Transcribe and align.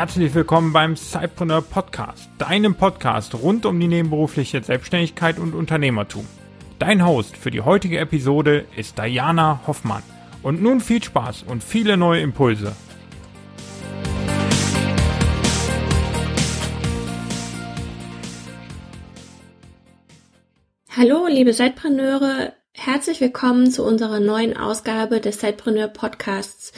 herzlich 0.00 0.32
willkommen 0.32 0.72
beim 0.72 0.96
Cypreneur 0.96 1.60
Podcast, 1.60 2.30
deinem 2.38 2.74
Podcast 2.74 3.34
rund 3.34 3.66
um 3.66 3.78
die 3.78 3.86
nebenberufliche 3.86 4.62
Selbstständigkeit 4.62 5.38
und 5.38 5.52
Unternehmertum. 5.52 6.26
Dein 6.78 7.06
Host 7.06 7.36
für 7.36 7.50
die 7.50 7.60
heutige 7.60 7.98
Episode 7.98 8.64
ist 8.78 8.96
Diana 8.96 9.60
Hoffmann. 9.66 10.02
Und 10.42 10.62
nun 10.62 10.80
viel 10.80 11.02
Spaß 11.02 11.42
und 11.42 11.62
viele 11.62 11.98
neue 11.98 12.22
Impulse. 12.22 12.74
Hallo, 20.96 21.26
liebe 21.26 21.52
Zeitpreneure, 21.52 22.54
herzlich 22.72 23.20
willkommen 23.20 23.70
zu 23.70 23.84
unserer 23.84 24.20
neuen 24.20 24.56
Ausgabe 24.56 25.20
des 25.20 25.40
Zeitpreneur 25.40 25.88
Podcasts. 25.88 26.72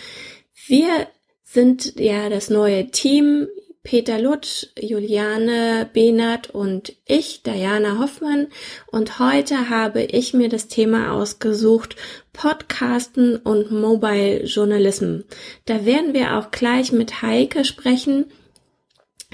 Wir 0.66 1.06
sind 1.52 2.00
ja 2.00 2.28
das 2.28 2.48
neue 2.50 2.90
Team. 2.90 3.46
Peter 3.84 4.20
Lutsch, 4.20 4.68
Juliane 4.78 5.90
Behnert 5.92 6.50
und 6.50 6.92
ich, 7.04 7.42
Diana 7.42 7.98
Hoffmann. 7.98 8.46
Und 8.86 9.18
heute 9.18 9.68
habe 9.68 10.02
ich 10.02 10.34
mir 10.34 10.48
das 10.48 10.68
Thema 10.68 11.12
ausgesucht, 11.12 11.96
Podcasten 12.32 13.36
und 13.36 13.72
Mobile 13.72 14.44
Journalism. 14.44 15.22
Da 15.64 15.84
werden 15.84 16.14
wir 16.14 16.38
auch 16.38 16.52
gleich 16.52 16.92
mit 16.92 17.22
Heike 17.22 17.64
sprechen 17.64 18.26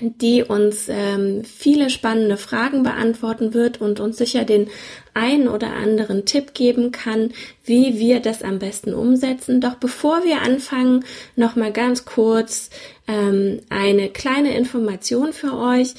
die 0.00 0.42
uns 0.42 0.88
ähm, 0.88 1.42
viele 1.44 1.90
spannende 1.90 2.36
Fragen 2.36 2.82
beantworten 2.82 3.54
wird 3.54 3.80
und 3.80 4.00
uns 4.00 4.18
sicher 4.18 4.44
den 4.44 4.68
einen 5.14 5.48
oder 5.48 5.72
anderen 5.72 6.24
Tipp 6.24 6.54
geben 6.54 6.92
kann, 6.92 7.32
wie 7.64 7.98
wir 7.98 8.20
das 8.20 8.42
am 8.42 8.58
besten 8.58 8.94
umsetzen. 8.94 9.60
Doch 9.60 9.74
bevor 9.74 10.24
wir 10.24 10.42
anfangen, 10.42 11.04
noch 11.36 11.56
mal 11.56 11.72
ganz 11.72 12.04
kurz 12.04 12.70
ähm, 13.06 13.60
eine 13.68 14.08
kleine 14.08 14.56
Information 14.56 15.32
für 15.32 15.56
euch. 15.56 15.94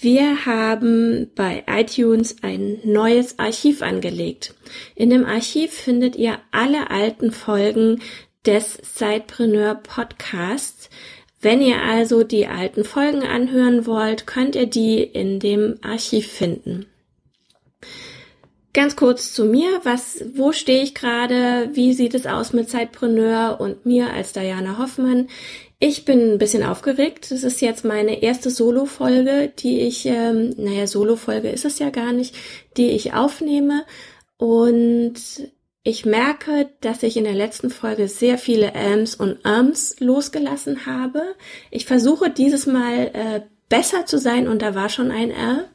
Wir 0.00 0.44
haben 0.44 1.30
bei 1.36 1.64
iTunes 1.68 2.36
ein 2.42 2.78
neues 2.84 3.38
Archiv 3.38 3.80
angelegt. 3.80 4.54
In 4.96 5.08
dem 5.08 5.24
Archiv 5.24 5.72
findet 5.72 6.16
ihr 6.16 6.38
alle 6.50 6.90
alten 6.90 7.30
Folgen 7.30 8.00
des 8.44 8.78
Sidepreneur 8.82 9.76
Podcasts. 9.76 10.90
Wenn 11.44 11.60
ihr 11.60 11.82
also 11.82 12.22
die 12.22 12.46
alten 12.46 12.84
Folgen 12.84 13.22
anhören 13.22 13.84
wollt, 13.84 14.26
könnt 14.26 14.56
ihr 14.56 14.64
die 14.64 15.02
in 15.02 15.40
dem 15.40 15.76
Archiv 15.82 16.26
finden. 16.26 16.86
Ganz 18.72 18.96
kurz 18.96 19.34
zu 19.34 19.44
mir, 19.44 19.82
was, 19.82 20.24
wo 20.34 20.52
stehe 20.52 20.82
ich 20.82 20.94
gerade, 20.94 21.68
wie 21.74 21.92
sieht 21.92 22.14
es 22.14 22.26
aus 22.26 22.54
mit 22.54 22.70
Zeitpreneur 22.70 23.60
und 23.60 23.84
mir 23.84 24.14
als 24.14 24.32
Diana 24.32 24.78
Hoffmann. 24.78 25.28
Ich 25.78 26.06
bin 26.06 26.32
ein 26.32 26.38
bisschen 26.38 26.62
aufgeregt. 26.62 27.30
Das 27.30 27.42
ist 27.42 27.60
jetzt 27.60 27.84
meine 27.84 28.22
erste 28.22 28.48
Solo-Folge, 28.48 29.52
die 29.58 29.82
ich, 29.82 30.06
ähm, 30.06 30.54
naja, 30.56 30.86
Solo-Folge 30.86 31.50
ist 31.50 31.66
es 31.66 31.78
ja 31.78 31.90
gar 31.90 32.14
nicht, 32.14 32.34
die 32.78 32.92
ich 32.92 33.12
aufnehme. 33.12 33.84
Und 34.38 35.20
ich 35.86 36.06
merke, 36.06 36.70
dass 36.80 37.02
ich 37.02 37.18
in 37.18 37.24
der 37.24 37.34
letzten 37.34 37.68
Folge 37.68 38.08
sehr 38.08 38.38
viele 38.38 38.72
Ms 38.72 39.14
und 39.16 39.44
Ms 39.44 40.00
losgelassen 40.00 40.86
habe. 40.86 41.22
Ich 41.70 41.84
versuche 41.84 42.30
dieses 42.30 42.66
Mal 42.66 43.10
äh, 43.12 43.40
besser 43.68 44.06
zu 44.06 44.18
sein 44.18 44.48
und 44.48 44.62
da 44.62 44.74
war 44.74 44.88
schon 44.88 45.10
ein 45.10 45.30
R. 45.30 45.66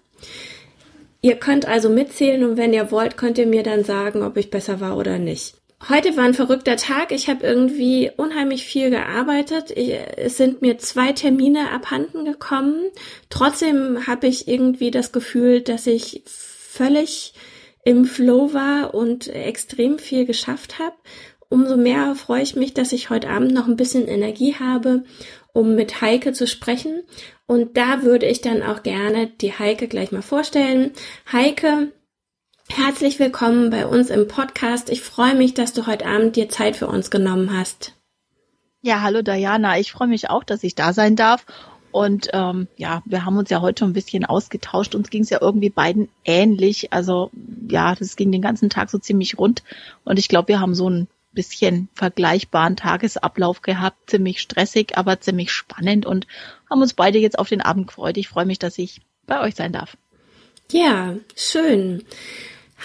Ihr 1.22 1.36
könnt 1.36 1.68
also 1.68 1.90
mitzählen 1.90 2.44
und 2.44 2.58
wenn 2.58 2.74
ihr 2.74 2.90
wollt, 2.92 3.18
könnt 3.18 3.38
ihr 3.38 3.46
mir 3.46 3.62
dann 3.62 3.84
sagen, 3.84 4.24
ob 4.24 4.36
ich 4.38 4.50
besser 4.50 4.82
war 4.82 4.98
oder 4.98 5.20
nicht. 5.20 5.54
Heute 5.88 6.18
war 6.18 6.23
ein 6.23 6.34
verrückter 6.34 6.76
Tag. 6.76 7.12
Ich 7.12 7.30
habe 7.30 7.45
irgendwie 7.45 8.10
unheimlich 8.17 8.66
viel 8.66 8.89
gearbeitet. 8.89 9.72
Ich, 9.72 9.94
es 10.17 10.38
sind 10.38 10.64
mir 10.64 10.80
zwei 10.80 11.14
Termine 11.14 11.70
abhanden 11.72 12.26
gekommen. 12.26 12.86
Trotzdem 13.30 14.08
habe 14.08 14.26
ich 14.26 14.48
irgendwie 14.48 14.89
das 14.89 15.12
Gefühl, 15.12 15.62
dass 15.62 15.86
ich 15.86 16.23
völlig 16.26 17.33
im 17.89 18.05
Flow 18.05 18.54
war 18.54 18.94
und 18.94 19.30
extrem 19.30 19.98
viel 19.98 20.27
geschafft 20.27 20.77
habe. 20.77 20.95
Umso 21.50 21.76
mehr 21.76 22.14
freue 22.14 22.44
ich 22.44 22.55
mich, 22.55 22.76
dass 22.76 22.94
ich 22.94 23.10
heute 23.10 23.32
Abend 23.32 23.52
noch 23.52 23.67
ein 23.67 23.77
bisschen 23.77 24.08
Energie 24.08 24.54
habe, 24.60 25.05
um 25.54 25.73
mit 25.73 26.00
Heike 26.00 26.32
zu 26.32 26.45
sprechen. 26.45 27.02
Und 27.48 27.77
da 27.77 28.04
würde 28.04 28.27
ich 28.27 28.42
dann 28.42 28.61
auch 28.61 28.83
gerne 28.83 29.26
die 29.26 29.58
Heike 29.58 29.88
gleich 29.88 30.11
mal 30.11 30.22
vorstellen. 30.22 30.92
Heike, 31.32 31.92
herzlich 32.70 33.17
willkommen 33.17 33.72
bei 33.72 33.88
uns 33.88 34.11
im 34.11 34.27
Podcast. 34.27 34.92
Ich 34.92 35.02
freue 35.02 35.33
mich, 35.33 35.56
dass 35.56 35.73
du 35.73 35.88
heute 35.88 36.06
Abend 36.06 36.36
dir 36.36 36.48
Zeit 36.48 36.76
für 36.76 36.86
uns 36.86 37.10
genommen 37.10 37.58
hast. 37.58 37.95
Ja, 38.83 39.02
hallo 39.02 39.23
Diana. 39.23 39.80
Ich 39.80 39.92
freue 39.92 40.10
mich 40.10 40.30
auch, 40.30 40.44
dass 40.44 40.64
ich 40.64 40.76
da 40.76 40.94
sein 40.94 41.16
darf 41.16 41.44
und 41.92 42.30
ähm, 42.33 42.67
ja, 42.77 43.02
wir 43.05 43.26
haben 43.26 43.38
uns 43.38 43.50
ja 43.50 43.61
heute 43.61 43.80
schon 43.80 43.92
ein 43.92 43.94
bisschen 43.94 44.26
ausgetauscht. 44.26 44.95
Uns 44.95 45.10
ging 45.10 45.23
es 45.23 45.30
ja 45.30 45.39
irgendwie 45.42 45.70
beiden 45.70 46.10
ähnlich. 46.23 46.94
Also 46.94 47.32
ja, 47.67 47.95
das 47.95 48.16
ging 48.16 48.32
den 48.32 48.42
ganzen 48.42 48.70
Tag 48.70 48.89
so 48.89 48.98
ziemlich 48.98 49.38
rund. 49.38 49.64
Und 50.04 50.20
ich 50.20 50.27
glaube, 50.27 50.50
wir 50.50 50.60
haben 50.60 50.76
so 50.76 50.89
ein 50.89 51.08
bisschen 51.32 51.89
vergleichbaren 51.94 52.76
Tagesablauf 52.76 53.61
gehabt. 53.61 54.10
Ziemlich 54.10 54.39
stressig, 54.39 54.98
aber 54.98 55.20
ziemlich 55.20 55.52
spannend 55.52 56.05
und 56.05 56.27
haben 56.70 56.82
uns 56.82 56.94
beide 56.94 57.20
jetzt 57.20 57.39
auf 57.39 57.50
den 57.50 57.61
Abend 57.61 57.88
gefreut. 57.88 58.17
Ich 58.17 58.30
freue 58.30 58.45
mich, 58.45 58.60
dass 58.60 58.77
ich 58.77 59.02
bei 59.26 59.42
euch 59.42 59.56
sein 59.56 59.73
darf. 59.73 59.98
Ja, 60.71 61.16
schön. 61.36 62.04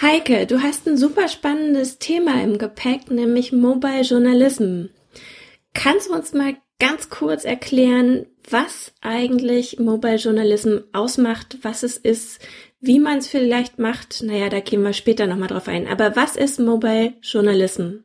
Heike, 0.01 0.47
du 0.47 0.61
hast 0.61 0.87
ein 0.87 0.97
super 0.97 1.27
spannendes 1.27 1.99
Thema 1.99 2.43
im 2.43 2.57
Gepäck, 2.57 3.11
nämlich 3.11 3.51
Mobile 3.51 4.01
Journalism. 4.01 4.85
Kannst 5.73 6.09
du 6.09 6.13
uns 6.13 6.33
mal 6.33 6.55
ganz 6.79 7.09
kurz 7.09 7.45
erklären, 7.45 8.25
was 8.51 8.93
eigentlich 9.01 9.79
Mobile 9.79 10.15
Journalism 10.15 10.77
ausmacht, 10.93 11.57
was 11.61 11.83
es 11.83 11.97
ist, 11.97 12.39
wie 12.79 12.99
man 12.99 13.19
es 13.19 13.27
vielleicht 13.27 13.79
macht? 13.79 14.21
Naja, 14.23 14.49
da 14.49 14.59
gehen 14.59 14.83
wir 14.83 14.93
später 14.93 15.27
nochmal 15.27 15.47
drauf 15.47 15.67
ein. 15.67 15.87
Aber 15.87 16.15
was 16.15 16.35
ist 16.35 16.59
Mobile 16.59 17.13
Journalism? 17.21 17.99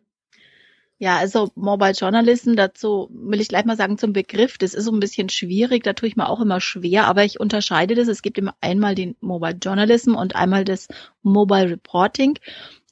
Ja, 1.02 1.16
also 1.16 1.50
Mobile 1.54 1.92
Journalism, 1.92 2.56
dazu 2.56 3.08
will 3.10 3.40
ich 3.40 3.48
gleich 3.48 3.64
mal 3.64 3.76
sagen 3.76 3.96
zum 3.96 4.12
Begriff. 4.12 4.58
Das 4.58 4.74
ist 4.74 4.84
so 4.84 4.92
ein 4.92 5.00
bisschen 5.00 5.30
schwierig, 5.30 5.82
da 5.82 5.94
tue 5.94 6.08
ich 6.08 6.16
mir 6.16 6.28
auch 6.28 6.40
immer 6.40 6.60
schwer, 6.60 7.06
aber 7.06 7.24
ich 7.24 7.40
unterscheide 7.40 7.94
das. 7.94 8.06
Es 8.06 8.20
gibt 8.20 8.36
immer 8.36 8.54
einmal 8.60 8.94
den 8.94 9.16
Mobile 9.20 9.56
Journalism 9.62 10.14
und 10.14 10.36
einmal 10.36 10.64
das 10.64 10.88
Mobile 11.22 11.70
Reporting. 11.70 12.38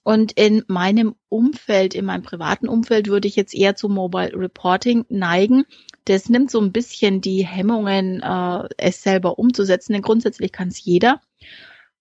Und 0.04 0.32
in 0.32 0.64
meinem 0.68 1.16
Umfeld, 1.28 1.94
in 1.94 2.06
meinem 2.06 2.22
privaten 2.22 2.66
Umfeld 2.66 3.08
würde 3.08 3.28
ich 3.28 3.36
jetzt 3.36 3.54
eher 3.54 3.76
zu 3.76 3.90
Mobile 3.90 4.32
Reporting 4.32 5.04
neigen. 5.10 5.66
Das 6.08 6.30
nimmt 6.30 6.50
so 6.50 6.58
ein 6.58 6.72
bisschen 6.72 7.20
die 7.20 7.46
Hemmungen, 7.46 8.22
äh, 8.22 8.68
es 8.78 9.02
selber 9.02 9.38
umzusetzen, 9.38 9.92
denn 9.92 10.00
grundsätzlich 10.00 10.52
kann 10.52 10.68
es 10.68 10.82
jeder. 10.82 11.20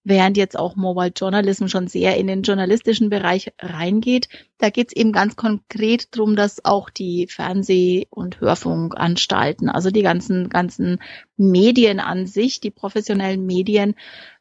Während 0.05 0.37
jetzt 0.37 0.57
auch 0.57 0.77
Mobile 0.77 1.11
Journalism 1.13 1.67
schon 1.67 1.87
sehr 1.87 2.15
in 2.15 2.27
den 2.27 2.43
journalistischen 2.43 3.09
Bereich 3.09 3.51
reingeht, 3.59 4.29
da 4.59 4.69
geht 4.69 4.87
es 4.87 4.95
eben 4.95 5.11
ganz 5.11 5.35
konkret 5.35 6.15
drum, 6.15 6.37
dass 6.37 6.63
auch 6.63 6.89
die 6.89 7.27
Fernseh- 7.27 8.07
und 8.09 8.39
Hörfunkanstalten, 8.39 9.67
also 9.67 9.91
die 9.91 10.03
ganzen, 10.03 10.47
ganzen 10.47 10.99
Medien 11.35 11.99
an 11.99 12.27
sich, 12.27 12.61
die 12.61 12.71
professionellen 12.71 13.45
Medien, 13.45 13.95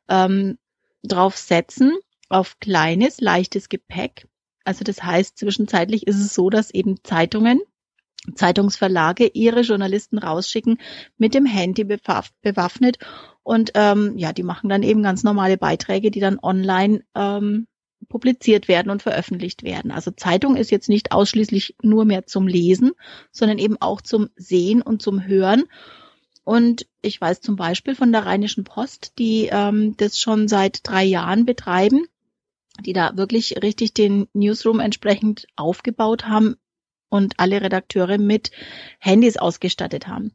ähm, 0.09 0.59
drauf 1.03 1.37
setzen, 1.37 1.93
auf 2.29 2.61
kleines, 2.61 3.21
leichtes 3.21 3.69
Gepäck. 3.69 4.29
Also 4.63 4.85
das 4.85 5.03
heißt, 5.03 5.37
zwischenzeitlich 5.37 6.07
ist 6.07 6.21
es 6.21 6.35
so, 6.35 6.51
dass 6.51 6.71
eben 6.71 7.03
Zeitungen, 7.03 7.61
Zeitungsverlage 8.35 9.27
ihre 9.33 9.61
Journalisten 9.61 10.19
rausschicken 10.19 10.79
mit 11.19 11.35
dem 11.35 11.47
Handy 11.47 11.85
bewaffnet 11.85 12.99
und 13.43 13.73
ähm, 13.75 14.15
ja, 14.17 14.33
die 14.33 14.43
machen 14.43 14.69
dann 14.69 14.83
eben 14.83 15.03
ganz 15.03 15.23
normale 15.23 15.57
Beiträge, 15.57 16.11
die 16.11 16.21
dann 16.21 16.39
online 16.43 17.05
ähm, 17.15 17.67
publiziert 18.09 18.69
werden 18.69 18.91
und 18.91 19.03
veröffentlicht 19.03 19.63
werden. 19.63 19.91
Also 19.91 20.11
Zeitung 20.11 20.57
ist 20.57 20.71
jetzt 20.71 20.89
nicht 20.89 21.13
ausschließlich 21.13 21.77
nur 21.83 22.05
mehr 22.05 22.27
zum 22.27 22.47
Lesen, 22.47 22.93
sondern 23.31 23.59
eben 23.59 23.77
auch 23.81 24.01
zum 24.01 24.31
Sehen 24.37 24.83
und 24.83 25.03
zum 25.03 25.25
Hören. 25.25 25.65
Und 26.45 26.87
ich 27.03 27.21
weiß 27.21 27.41
zum 27.41 27.57
Beispiel 27.57 27.95
von 27.95 28.13
der 28.13 28.27
Rheinischen 28.27 28.65
Post, 28.65 29.13
die 29.19 29.49
ähm, 29.51 29.97
das 29.97 30.19
schon 30.19 30.49
seit 30.49 30.81
drei 30.83 31.05
Jahren 31.05 31.47
betreiben 31.47 32.07
die 32.85 32.93
da 32.93 33.17
wirklich 33.17 33.63
richtig 33.63 33.95
den 33.95 34.29
Newsroom 34.35 34.81
entsprechend 34.81 35.47
aufgebaut 35.57 36.27
haben 36.27 36.57
und 37.09 37.35
alle 37.39 37.61
Redakteure 37.61 38.19
mit 38.19 38.51
Handys 38.99 39.37
ausgestattet 39.37 40.09
haben. 40.09 40.33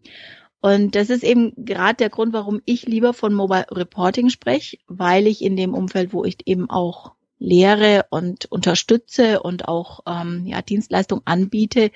Und 0.62 0.96
das 0.96 1.10
ist 1.10 1.24
eben 1.24 1.54
gerade 1.58 1.96
der 1.96 2.10
Grund, 2.10 2.34
warum 2.34 2.62
ich 2.66 2.86
lieber 2.86 3.14
von 3.14 3.34
Mobile 3.34 3.66
Reporting 3.72 4.30
spreche, 4.30 4.78
weil 4.88 5.26
ich 5.26 5.44
in 5.44 5.56
dem 5.56 5.74
Umfeld, 5.74 6.14
wo 6.14 6.24
ich 6.24 6.38
eben 6.46 6.70
auch 6.70 7.14
lehre 7.40 8.06
und 8.12 8.46
unterstütze 8.46 9.42
und 9.42 9.68
auch 9.68 10.02
ähm, 10.06 10.46
ja, 10.46 10.62
Dienstleistung 10.62 11.22
anbiete, 11.26 11.90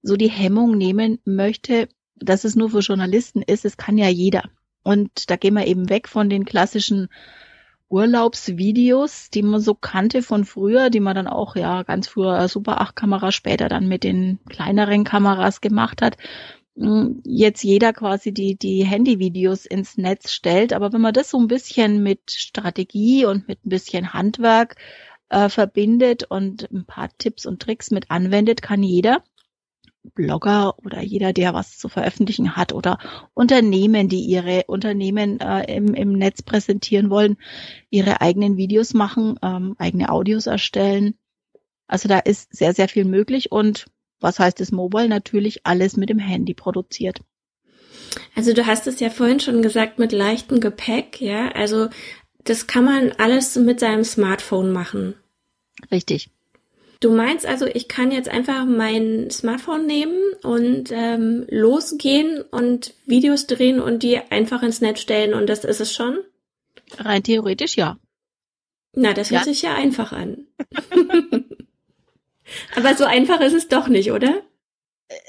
so 0.00 0.16
die 0.16 0.30
Hemmung 0.30 0.78
nehmen 0.78 1.18
möchte, 1.26 1.88
dass 2.16 2.44
es 2.44 2.56
nur 2.56 2.70
für 2.70 2.80
Journalisten 2.80 3.42
ist. 3.42 3.66
Es 3.66 3.76
kann 3.76 3.98
ja 3.98 4.08
jeder. 4.08 4.44
Und 4.82 5.28
da 5.28 5.36
gehen 5.36 5.54
wir 5.54 5.66
eben 5.66 5.90
weg 5.90 6.08
von 6.08 6.30
den 6.30 6.46
klassischen 6.46 7.08
Urlaubsvideos, 7.90 9.30
die 9.30 9.42
man 9.42 9.60
so 9.60 9.74
kannte 9.74 10.22
von 10.22 10.44
früher, 10.44 10.90
die 10.90 11.00
man 11.00 11.14
dann 11.16 11.26
auch 11.26 11.56
ja 11.56 11.82
ganz 11.84 12.08
früher 12.08 12.46
Super 12.48 12.80
8 12.80 12.94
Kamera 12.96 13.32
später 13.32 13.68
dann 13.68 13.88
mit 13.88 14.04
den 14.04 14.38
kleineren 14.48 15.04
Kameras 15.04 15.60
gemacht 15.60 16.02
hat. 16.02 16.16
hm, 16.76 17.22
jetzt 17.24 17.62
jeder 17.64 17.92
quasi 17.92 18.32
die, 18.32 18.56
die 18.56 18.84
Handyvideos 18.84 19.66
ins 19.66 19.96
Netz 19.98 20.32
stellt. 20.32 20.72
Aber 20.72 20.92
wenn 20.92 21.00
man 21.00 21.14
das 21.14 21.30
so 21.30 21.38
ein 21.38 21.48
bisschen 21.48 22.02
mit 22.02 22.30
Strategie 22.30 23.24
und 23.26 23.48
mit 23.48 23.64
ein 23.66 23.70
bisschen 23.70 24.12
Handwerk 24.12 24.76
äh, 25.30 25.48
verbindet 25.48 26.24
und 26.24 26.70
ein 26.72 26.84
paar 26.86 27.10
Tipps 27.18 27.46
und 27.46 27.60
Tricks 27.62 27.90
mit 27.90 28.10
anwendet, 28.10 28.62
kann 28.62 28.82
jeder 28.82 29.22
Blogger 30.14 30.74
oder 30.78 31.02
jeder, 31.02 31.32
der 31.32 31.54
was 31.54 31.78
zu 31.78 31.88
veröffentlichen 31.88 32.56
hat 32.56 32.72
oder 32.72 32.98
Unternehmen, 33.34 34.08
die 34.08 34.20
ihre 34.20 34.64
Unternehmen 34.66 35.40
äh, 35.40 35.74
im, 35.74 35.94
im 35.94 36.12
Netz 36.12 36.42
präsentieren 36.42 37.10
wollen, 37.10 37.36
ihre 37.90 38.20
eigenen 38.20 38.56
Videos 38.56 38.94
machen, 38.94 39.38
ähm, 39.42 39.74
eigene 39.78 40.10
Audios 40.10 40.46
erstellen. 40.46 41.14
Also 41.86 42.08
da 42.08 42.18
ist 42.18 42.54
sehr, 42.54 42.74
sehr 42.74 42.88
viel 42.88 43.04
möglich 43.04 43.50
und 43.50 43.86
was 44.20 44.38
heißt 44.38 44.60
es 44.60 44.72
Mobile? 44.72 45.08
Natürlich 45.08 45.64
alles 45.64 45.96
mit 45.96 46.08
dem 46.10 46.18
Handy 46.18 46.54
produziert. 46.54 47.20
Also 48.34 48.52
du 48.52 48.66
hast 48.66 48.86
es 48.86 49.00
ja 49.00 49.10
vorhin 49.10 49.40
schon 49.40 49.62
gesagt 49.62 49.98
mit 49.98 50.12
leichtem 50.12 50.60
Gepäck, 50.60 51.20
ja. 51.20 51.50
Also 51.52 51.88
das 52.44 52.66
kann 52.66 52.84
man 52.84 53.12
alles 53.12 53.56
mit 53.56 53.80
seinem 53.80 54.04
Smartphone 54.04 54.72
machen. 54.72 55.14
Richtig. 55.90 56.30
Du 57.00 57.12
meinst 57.12 57.46
also, 57.46 57.66
ich 57.66 57.86
kann 57.86 58.10
jetzt 58.10 58.28
einfach 58.28 58.64
mein 58.64 59.30
Smartphone 59.30 59.86
nehmen 59.86 60.18
und 60.42 60.90
ähm, 60.90 61.46
losgehen 61.48 62.42
und 62.50 62.94
Videos 63.06 63.46
drehen 63.46 63.80
und 63.80 64.02
die 64.02 64.18
einfach 64.18 64.64
ins 64.64 64.80
Netz 64.80 65.00
stellen 65.00 65.32
und 65.32 65.46
das 65.46 65.64
ist 65.64 65.80
es 65.80 65.94
schon? 65.94 66.18
Rein 66.98 67.22
theoretisch 67.22 67.76
ja. 67.76 67.98
Na, 68.94 69.12
das 69.12 69.30
hört 69.30 69.42
ja. 69.42 69.52
sich 69.52 69.62
ja 69.62 69.74
einfach 69.74 70.12
an. 70.12 70.46
Aber 72.74 72.94
so 72.96 73.04
einfach 73.04 73.40
ist 73.40 73.52
es 73.52 73.68
doch 73.68 73.86
nicht, 73.86 74.10
oder? 74.10 74.42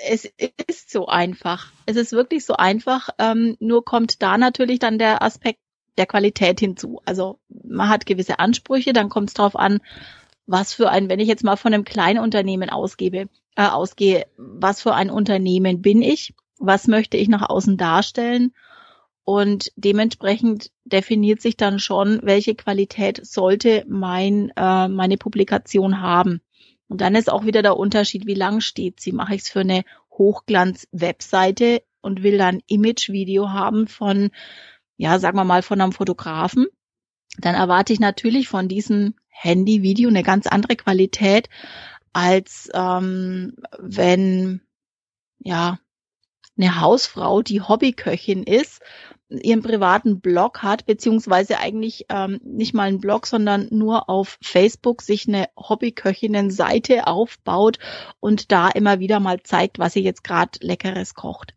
Es 0.07 0.25
ist 0.67 0.89
so 0.89 1.07
einfach. 1.07 1.71
Es 1.85 1.97
ist 1.97 2.13
wirklich 2.13 2.45
so 2.45 2.55
einfach. 2.55 3.09
Ähm, 3.19 3.57
nur 3.59 3.85
kommt 3.85 4.21
da 4.23 4.37
natürlich 4.37 4.79
dann 4.79 4.97
der 4.97 5.21
Aspekt 5.21 5.59
der 5.97 6.05
Qualität 6.05 6.59
hinzu. 6.59 7.01
Also 7.05 7.39
man 7.49 7.89
hat 7.89 8.05
gewisse 8.05 8.39
Ansprüche, 8.39 8.93
dann 8.93 9.09
kommt 9.09 9.29
es 9.29 9.33
darauf 9.35 9.55
an, 9.55 9.81
was 10.49 10.73
für 10.73 10.89
ein, 10.89 11.09
wenn 11.09 11.19
ich 11.19 11.27
jetzt 11.27 11.43
mal 11.43 11.57
von 11.57 11.73
einem 11.73 11.83
kleinen 11.83 12.19
Unternehmen 12.19 12.71
ausgebe, 12.71 13.29
äh, 13.55 13.67
ausgehe, 13.67 14.25
was 14.35 14.81
für 14.81 14.95
ein 14.95 15.11
Unternehmen 15.11 15.81
bin 15.81 16.01
ich? 16.01 16.33
Was 16.57 16.87
möchte 16.87 17.17
ich 17.17 17.29
nach 17.29 17.47
außen 17.47 17.77
darstellen? 17.77 18.53
Und 19.23 19.71
dementsprechend 19.75 20.71
definiert 20.85 21.39
sich 21.39 21.55
dann 21.55 21.77
schon, 21.77 22.19
welche 22.23 22.55
Qualität 22.55 23.23
sollte 23.23 23.85
mein, 23.87 24.51
äh, 24.55 24.87
meine 24.87 25.17
Publikation 25.17 26.01
haben. 26.01 26.41
Und 26.87 27.01
dann 27.01 27.13
ist 27.13 27.31
auch 27.31 27.45
wieder 27.45 27.61
der 27.61 27.77
Unterschied, 27.77 28.25
wie 28.25 28.33
lang 28.33 28.59
steht 28.59 28.99
sie. 28.99 29.11
Mache 29.11 29.35
ich 29.35 29.43
es 29.43 29.49
für 29.49 29.59
eine 29.59 29.83
Hochglanz-Webseite 30.17 31.83
und 32.01 32.23
will 32.23 32.39
dann 32.39 32.61
Image-Video 32.65 33.51
haben 33.51 33.87
von, 33.87 34.31
ja, 34.97 35.19
sagen 35.19 35.37
wir 35.37 35.43
mal, 35.43 35.61
von 35.61 35.79
einem 35.79 35.91
Fotografen, 35.91 36.65
dann 37.41 37.55
erwarte 37.55 37.93
ich 37.93 37.99
natürlich 37.99 38.47
von 38.47 38.67
diesem 38.67 39.15
Handy-Video 39.29 40.09
eine 40.09 40.23
ganz 40.23 40.47
andere 40.47 40.75
Qualität, 40.75 41.49
als 42.13 42.69
ähm, 42.73 43.55
wenn 43.77 44.61
ja 45.39 45.79
eine 46.57 46.81
Hausfrau, 46.81 47.41
die 47.41 47.61
Hobbyköchin 47.61 48.43
ist, 48.43 48.81
ihren 49.29 49.61
privaten 49.61 50.19
Blog 50.19 50.63
hat, 50.63 50.85
beziehungsweise 50.85 51.59
eigentlich 51.59 52.05
ähm, 52.09 52.39
nicht 52.43 52.73
mal 52.73 52.87
einen 52.87 52.99
Blog, 52.99 53.27
sondern 53.27 53.67
nur 53.71 54.09
auf 54.09 54.37
Facebook 54.41 55.01
sich 55.01 55.27
eine 55.27 55.47
Hobbyköchinnen-Seite 55.55 57.07
aufbaut 57.07 57.77
und 58.19 58.51
da 58.51 58.69
immer 58.69 58.99
wieder 58.99 59.19
mal 59.19 59.41
zeigt, 59.43 59.79
was 59.79 59.93
sie 59.93 60.03
jetzt 60.03 60.23
gerade 60.23 60.59
Leckeres 60.61 61.13
kocht. 61.13 61.53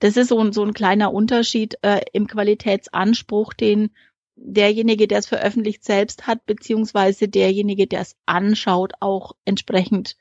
Das 0.00 0.16
ist 0.16 0.28
so 0.28 0.40
ein, 0.40 0.52
so 0.52 0.62
ein 0.64 0.74
kleiner 0.74 1.14
Unterschied 1.14 1.78
äh, 1.82 2.00
im 2.12 2.26
Qualitätsanspruch, 2.26 3.54
den 3.54 3.90
derjenige, 4.36 5.08
der 5.08 5.18
es 5.18 5.26
veröffentlicht, 5.26 5.84
selbst 5.84 6.26
hat, 6.26 6.46
beziehungsweise 6.46 7.28
derjenige, 7.28 7.86
der 7.86 8.00
es 8.00 8.16
anschaut, 8.26 8.92
auch 9.00 9.32
entsprechend 9.44 10.16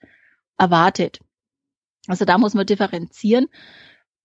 erwartet. 0.58 1.20
Also 2.08 2.26
da 2.26 2.38
muss 2.38 2.54
man 2.54 2.66
differenzieren. 2.66 3.48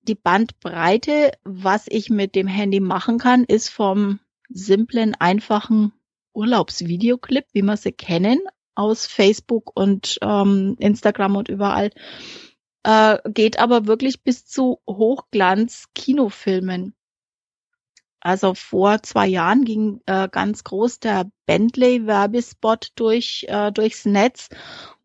Die 0.03 0.15
Bandbreite, 0.15 1.33
was 1.45 1.87
ich 1.89 2.09
mit 2.09 2.35
dem 2.35 2.47
Handy 2.47 2.81
machen 2.81 3.19
kann, 3.19 3.45
ist 3.45 3.69
vom 3.69 4.21
simplen, 4.49 5.15
einfachen 5.15 5.93
Urlaubsvideoclip, 6.33 7.45
wie 7.53 7.63
wir 7.63 7.77
sie 7.77 7.93
kennen, 7.93 8.39
aus 8.75 9.07
Facebook 9.07 9.73
und 9.75 10.19
ähm, 10.23 10.77
Instagram 10.79 11.37
und 11.37 11.49
überall, 11.49 11.91
äh, 12.83 13.19
geht 13.31 13.59
aber 13.59 13.87
wirklich 13.87 14.23
bis 14.23 14.47
zu 14.47 14.81
Hochglanz-Kinofilmen. 14.87 16.95
Also 18.21 18.55
vor 18.55 19.03
zwei 19.03 19.27
Jahren 19.27 19.65
ging 19.65 20.01
äh, 20.07 20.29
ganz 20.29 20.65
groß 20.65 21.01
der 21.01 21.31
Bentley-Werbespot 21.47 22.93
durch, 22.97 23.47
äh, 23.49 23.73
durchs 23.73 24.05
Netz 24.05 24.51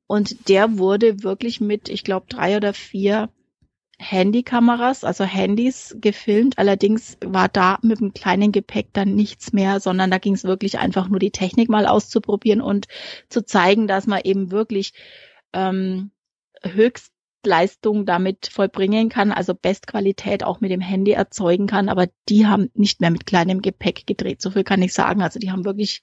und 0.08 0.50
der 0.50 0.78
wurde 0.78 1.24
wirklich 1.24 1.62
mit, 1.62 1.90
ich 1.90 2.04
glaube, 2.04 2.28
drei 2.30 2.58
oder 2.58 2.74
vier 2.74 3.30
Handykameras, 3.98 5.06
also 5.06 5.24
Handys 5.24 5.96
gefilmt. 6.00 6.58
Allerdings 6.58 7.18
war 7.24 7.48
da 7.48 7.80
mit 7.82 8.02
dem 8.02 8.14
kleinen 8.14 8.52
Gepäck 8.52 8.90
dann 8.92 9.16
nichts 9.16 9.54
mehr, 9.54 9.80
sondern 9.80 10.12
da 10.12 10.18
ging 10.18 10.34
es 10.34 10.44
wirklich 10.44 10.80
einfach 10.80 11.08
nur 11.08 11.20
die 11.20 11.32
Technik 11.32 11.70
mal 11.70 11.88
auszuprobieren 11.88 12.62
und 12.62 12.88
zu 13.30 13.46
zeigen, 13.46 13.88
dass 13.88 14.06
man 14.06 14.22
eben 14.24 14.52
wirklich 14.52 14.94
ähm, 15.54 16.12
höchst 16.62 17.15
Leistung 17.46 18.06
damit 18.06 18.48
vollbringen 18.48 19.10
kann, 19.10 19.32
also 19.32 19.54
Bestqualität 19.54 20.44
auch 20.44 20.62
mit 20.62 20.72
dem 20.72 20.82
Handy 20.82 21.12
erzeugen 21.12 21.68
kann, 21.68 21.90
aber 21.90 22.08
die 22.30 22.46
haben 22.46 22.70
nicht 22.74 23.02
mehr 23.02 23.12
mit 23.12 23.26
kleinem 23.26 23.62
Gepäck 23.62 24.06
gedreht. 24.06 24.42
So 24.42 24.52
viel 24.52 24.64
kann 24.64 24.82
ich 24.82 24.94
sagen. 24.94 25.22
Also 25.22 25.40
die 25.40 25.52
haben 25.52 25.66
wirklich 25.66 26.02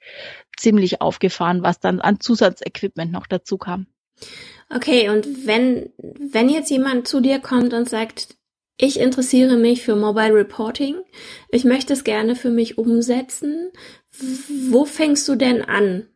ziemlich 0.56 1.00
aufgefahren, 1.00 1.62
was 1.62 1.80
dann 1.80 2.00
an 2.00 2.20
Zusatzequipment 2.20 3.12
noch 3.12 3.26
dazu 3.26 3.58
kam. 3.58 3.86
Okay, 4.74 5.10
und 5.10 5.46
wenn, 5.46 5.90
wenn 5.98 6.48
jetzt 6.48 6.70
jemand 6.70 7.06
zu 7.06 7.20
dir 7.20 7.40
kommt 7.40 7.74
und 7.74 7.88
sagt, 7.88 8.36
ich 8.78 8.98
interessiere 8.98 9.56
mich 9.56 9.82
für 9.82 9.96
Mobile 9.96 10.34
Reporting, 10.34 10.96
ich 11.50 11.64
möchte 11.64 11.92
es 11.92 12.04
gerne 12.04 12.34
für 12.34 12.50
mich 12.50 12.78
umsetzen, 12.78 13.70
wo 14.70 14.84
fängst 14.84 15.28
du 15.28 15.36
denn 15.36 15.62
an? 15.62 16.08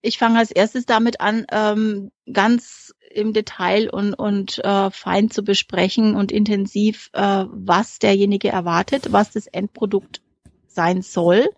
Ich 0.00 0.18
fange 0.18 0.38
als 0.38 0.50
erstes 0.50 0.84
damit 0.84 1.20
an, 1.20 1.46
ähm, 1.52 2.10
ganz 2.32 2.94
im 3.14 3.32
Detail 3.32 3.90
und, 3.90 4.14
und 4.14 4.58
äh, 4.64 4.90
fein 4.90 5.30
zu 5.30 5.42
besprechen 5.42 6.14
und 6.14 6.32
intensiv, 6.32 7.10
äh, 7.12 7.44
was 7.48 7.98
derjenige 7.98 8.48
erwartet, 8.48 9.12
was 9.12 9.30
das 9.30 9.46
Endprodukt 9.46 10.20
sein 10.66 11.02
soll. 11.02 11.48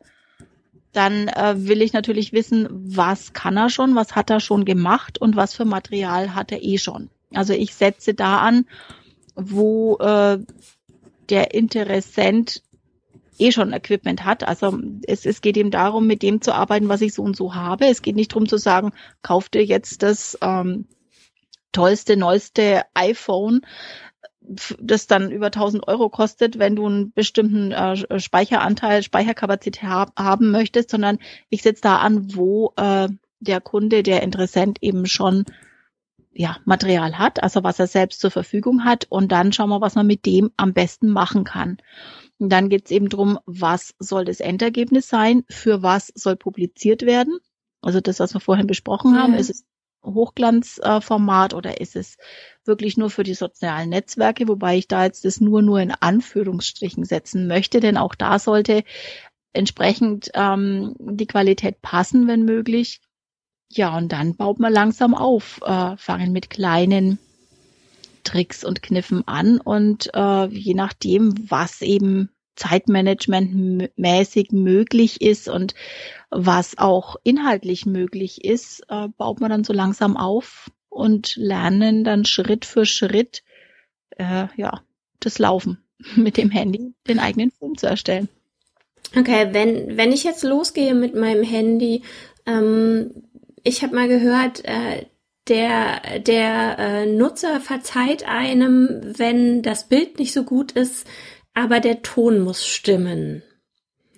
Dann 0.93 1.29
äh, 1.29 1.55
will 1.57 1.83
ich 1.83 1.93
natürlich 1.93 2.33
wissen, 2.33 2.69
was 2.71 3.33
kann 3.33 3.57
er 3.57 3.69
schon, 3.69 3.95
was 3.97 4.15
hat 4.15 4.31
er 4.31 4.41
schon 4.41 4.65
gemacht 4.65 5.21
und 5.21 5.37
was 5.37 5.55
für 5.55 5.65
Material 5.65 6.35
hat 6.35 6.53
er 6.53 6.63
eh 6.63 6.79
schon. 6.79 7.11
Also 7.33 7.53
ich 7.53 7.75
setze 7.75 8.15
da 8.15 8.39
an, 8.39 8.67
wo 9.35 9.97
äh, 9.99 10.39
der 11.29 11.55
Interessent 11.55 12.63
eh 13.39 13.51
schon 13.51 13.73
Equipment 13.73 14.25
hat. 14.25 14.47
Also 14.47 14.79
es, 15.07 15.27
es 15.27 15.41
geht 15.41 15.57
ihm 15.57 15.71
darum, 15.71 16.07
mit 16.07 16.23
dem 16.23 16.41
zu 16.41 16.55
arbeiten, 16.55 16.89
was 16.89 17.01
ich 17.01 17.15
so 17.15 17.23
und 17.23 17.37
so 17.37 17.55
habe. 17.55 17.87
Es 17.87 18.03
geht 18.03 18.17
nicht 18.17 18.33
darum 18.33 18.49
zu 18.49 18.59
sagen, 18.59 18.93
kauf 19.23 19.49
dir 19.49 19.65
jetzt 19.65 20.03
das 20.03 20.39
ähm, 20.41 20.87
tollste, 21.75 22.17
neueste 22.17 22.83
iPhone, 22.95 23.61
das 24.79 25.07
dann 25.07 25.31
über 25.31 25.47
1000 25.47 25.87
Euro 25.89 26.09
kostet, 26.09 26.59
wenn 26.59 26.77
du 26.77 26.87
einen 26.87 27.13
bestimmten 27.13 27.73
äh, 27.73 28.21
Speicheranteil, 28.21 29.03
Speicherkapazität 29.03 29.83
hab, 29.83 30.19
haben 30.19 30.51
möchtest, 30.51 30.91
sondern 30.91 31.19
ich 31.49 31.63
setze 31.63 31.83
da 31.83 31.97
an, 31.97 32.35
wo 32.35 32.73
äh, 32.77 33.09
der 33.41 33.61
Kunde, 33.61 34.03
der 34.03 34.23
Interessent 34.23 34.79
eben 34.83 35.07
schon 35.07 35.45
ja, 36.33 36.57
Material 36.65 37.19
hat, 37.19 37.43
also 37.43 37.63
was 37.63 37.79
er 37.79 37.87
selbst 37.87 38.21
zur 38.21 38.31
Verfügung 38.31 38.85
hat 38.85 39.07
und 39.09 39.31
dann 39.31 39.53
schauen 39.53 39.71
wir, 39.71 39.81
was 39.81 39.95
man 39.95 40.07
mit 40.07 40.27
dem 40.27 40.51
am 40.57 40.73
besten 40.73 41.11
machen 41.11 41.45
kann. 41.45 41.79
Und 42.39 42.51
dann 42.51 42.69
geht 42.69 42.87
es 42.87 42.91
eben 42.91 43.09
drum, 43.09 43.39
was 43.47 43.95
soll 43.99 44.25
das 44.25 44.41
Endergebnis 44.41 45.09
sein, 45.09 45.45
für 45.49 45.83
was 45.83 46.13
soll 46.15 46.37
publiziert 46.37 47.03
werden. 47.03 47.39
Also 47.81 48.01
das, 48.01 48.19
was 48.19 48.35
wir 48.35 48.41
vorhin 48.41 48.67
besprochen 48.67 49.17
haben, 49.17 49.35
ist 49.35 49.51
es 49.51 49.65
Hochglanzformat 50.05 51.55
oder 51.55 51.81
ist 51.81 51.97
es 51.97 52.17
wirklich 52.65 52.97
nur 52.97 53.11
für 53.11 53.23
die 53.23 53.35
sozialen 53.35 53.91
Netzwerke, 53.91 54.49
wobei 54.49 54.77
ich 54.79 54.89
da 54.89 55.05
jetzt 55.05 55.25
das 55.25 55.41
nur 55.41 55.63
nur 55.63 55.81
in 55.81 55.93
Anführungsstrichen 55.93 57.05
setzen 57.05 57.47
möchte, 57.47 57.81
denn 57.81 57.97
auch 57.97 58.15
da 58.15 58.39
sollte 58.39 58.85
entsprechend 59.53 60.31
ähm, 60.35 60.95
die 60.99 61.27
Qualität 61.27 61.81
passen, 61.81 62.27
wenn 62.27 62.45
möglich. 62.45 63.01
Ja, 63.71 63.97
und 63.97 64.13
dann 64.13 64.37
baut 64.37 64.59
man 64.61 64.73
langsam 64.73 65.15
auf, 65.15 65.61
äh, 65.65 65.97
fangen 65.97 66.33
mit 66.33 66.51
kleinen 66.51 67.19
Tricks 68.25 68.65
und 68.65 68.83
Kniffen 68.83 69.27
an 69.27 69.61
und 69.61 70.11
äh, 70.15 70.47
je 70.47 70.75
nachdem, 70.75 71.35
was 71.51 71.83
eben 71.83 72.31
zeitmanagementmäßig 72.57 74.53
möglich 74.53 75.21
ist 75.21 75.49
und 75.49 75.75
was 76.31 76.79
auch 76.79 77.17
inhaltlich 77.23 77.87
möglich 77.87 78.45
ist, 78.45 78.83
äh, 78.89 79.09
baut 79.17 79.41
man 79.41 79.51
dann 79.51 79.65
so 79.65 79.73
langsam 79.73 80.17
auf 80.17 80.71
und 80.89 81.37
lernen 81.37 82.05
dann 82.05 82.25
Schritt 82.25 82.65
für 82.65 82.87
Schritt 82.87 83.43
äh, 84.17 84.47
ja, 84.57 84.81
das 85.21 85.39
Laufen 85.39 85.79
mit 86.17 86.37
dem 86.37 86.51
Handy, 86.51 86.95
den 87.09 87.19
eigenen 87.19 87.51
Film 87.51 87.77
zu 87.77 87.87
erstellen. 87.87 88.29
Okay, 89.17 89.49
wenn, 89.53 89.97
wenn 89.97 90.13
ich 90.13 90.25
jetzt 90.25 90.43
losgehe 90.43 90.95
mit 90.95 91.15
meinem 91.15 91.45
Handy, 91.45 92.03
ähm, 92.47 93.11
ich 93.63 93.83
habe 93.83 93.95
mal 93.95 94.09
gehört, 94.09 94.65
äh, 94.65 95.07
der, 95.49 96.21
der 96.21 96.79
äh, 96.79 97.07
Nutzer 97.07 97.61
verzeiht 97.61 98.27
einem, 98.27 99.01
wenn 99.03 99.63
das 99.63 99.89
Bild 99.89 100.19
nicht 100.19 100.33
so 100.33 100.43
gut 100.43 100.73
ist, 100.73 101.07
aber 101.55 101.81
der 101.81 102.03
Ton 102.03 102.41
muss 102.41 102.67
stimmen. 102.67 103.43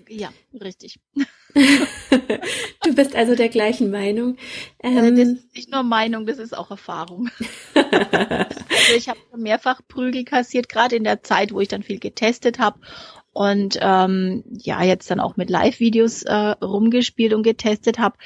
Ja, 0.09 0.31
richtig. 0.61 1.01
du 1.55 2.95
bist 2.95 3.15
also 3.17 3.35
der 3.35 3.49
gleichen 3.49 3.91
Meinung. 3.91 4.37
Ähm, 4.83 5.17
das 5.17 5.29
ist 5.29 5.55
nicht 5.55 5.71
nur 5.71 5.83
Meinung, 5.83 6.27
das 6.27 6.39
ist 6.39 6.57
auch 6.57 6.71
Erfahrung. 6.71 7.29
also 7.75 8.95
ich 8.97 9.09
habe 9.09 9.19
mehrfach 9.37 9.81
Prügel 9.89 10.25
kassiert, 10.25 10.69
gerade 10.69 10.97
in 10.97 11.05
der 11.05 11.23
Zeit, 11.23 11.53
wo 11.53 11.61
ich 11.61 11.69
dann 11.69 11.83
viel 11.83 11.99
getestet 11.99 12.59
habe 12.59 12.79
und 13.33 13.79
ähm, 13.83 14.45
ja 14.47 14.83
jetzt 14.83 15.11
dann 15.11 15.21
auch 15.21 15.37
mit 15.37 15.51
Live-Videos 15.51 16.23
äh, 16.23 16.35
rumgespielt 16.35 17.35
und 17.35 17.43
getestet 17.43 17.99
habe. 17.99 18.17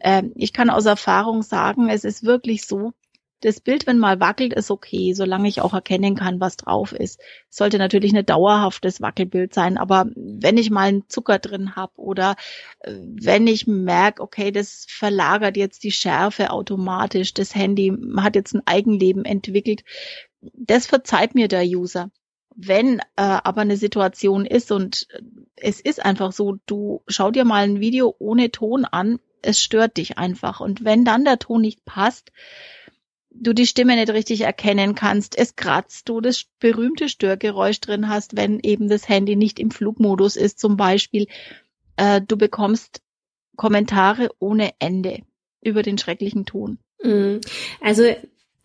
Ähm, 0.00 0.32
ich 0.36 0.52
kann 0.52 0.70
aus 0.70 0.86
Erfahrung 0.86 1.42
sagen, 1.42 1.88
es 1.88 2.04
ist 2.04 2.24
wirklich 2.24 2.66
so, 2.66 2.92
das 3.40 3.60
Bild, 3.60 3.86
wenn 3.86 3.98
mal 3.98 4.20
wackelt, 4.20 4.52
ist 4.52 4.70
okay, 4.70 5.14
solange 5.14 5.48
ich 5.48 5.60
auch 5.60 5.72
erkennen 5.72 6.14
kann, 6.14 6.40
was 6.40 6.56
drauf 6.56 6.92
ist. 6.92 7.20
Sollte 7.48 7.78
natürlich 7.78 8.14
ein 8.14 8.26
dauerhaftes 8.26 9.00
Wackelbild 9.00 9.54
sein, 9.54 9.78
aber 9.78 10.06
wenn 10.14 10.58
ich 10.58 10.70
mal 10.70 10.88
einen 10.88 11.08
Zucker 11.08 11.38
drin 11.38 11.74
habe 11.76 11.92
oder 11.96 12.36
äh, 12.80 12.92
wenn 12.92 13.46
ich 13.46 13.66
merke, 13.66 14.22
okay, 14.22 14.52
das 14.52 14.86
verlagert 14.88 15.56
jetzt 15.56 15.84
die 15.84 15.92
Schärfe 15.92 16.50
automatisch, 16.50 17.34
das 17.34 17.54
Handy 17.54 17.92
hat 18.18 18.36
jetzt 18.36 18.54
ein 18.54 18.62
Eigenleben 18.66 19.24
entwickelt, 19.24 19.84
das 20.40 20.86
verzeiht 20.86 21.34
mir 21.34 21.48
der 21.48 21.64
User. 21.64 22.10
Wenn 22.54 22.98
äh, 22.98 23.02
aber 23.16 23.62
eine 23.62 23.76
Situation 23.76 24.44
ist 24.44 24.70
und 24.72 25.06
es 25.56 25.80
ist 25.80 26.04
einfach 26.04 26.32
so, 26.32 26.56
du 26.66 27.02
schau 27.06 27.30
dir 27.30 27.44
mal 27.44 27.64
ein 27.64 27.80
Video 27.80 28.14
ohne 28.18 28.50
Ton 28.50 28.84
an, 28.84 29.18
es 29.42 29.62
stört 29.62 29.96
dich 29.96 30.18
einfach. 30.18 30.60
Und 30.60 30.84
wenn 30.84 31.04
dann 31.04 31.24
der 31.24 31.38
Ton 31.38 31.62
nicht 31.62 31.84
passt, 31.84 32.32
du 33.30 33.52
die 33.52 33.66
Stimme 33.66 33.96
nicht 33.96 34.10
richtig 34.10 34.42
erkennen 34.42 34.94
kannst, 34.94 35.38
es 35.38 35.56
kratzt, 35.56 36.08
du 36.08 36.20
das 36.20 36.44
berühmte 36.58 37.08
Störgeräusch 37.08 37.80
drin 37.80 38.08
hast, 38.08 38.36
wenn 38.36 38.60
eben 38.60 38.88
das 38.88 39.08
Handy 39.08 39.36
nicht 39.36 39.58
im 39.58 39.70
Flugmodus 39.70 40.36
ist 40.36 40.58
zum 40.58 40.76
Beispiel, 40.76 41.26
äh, 41.96 42.20
du 42.20 42.36
bekommst 42.36 43.02
Kommentare 43.56 44.30
ohne 44.38 44.72
Ende 44.78 45.20
über 45.62 45.82
den 45.82 45.98
schrecklichen 45.98 46.46
Ton. 46.46 46.78
Mhm. 47.02 47.40
Also 47.80 48.04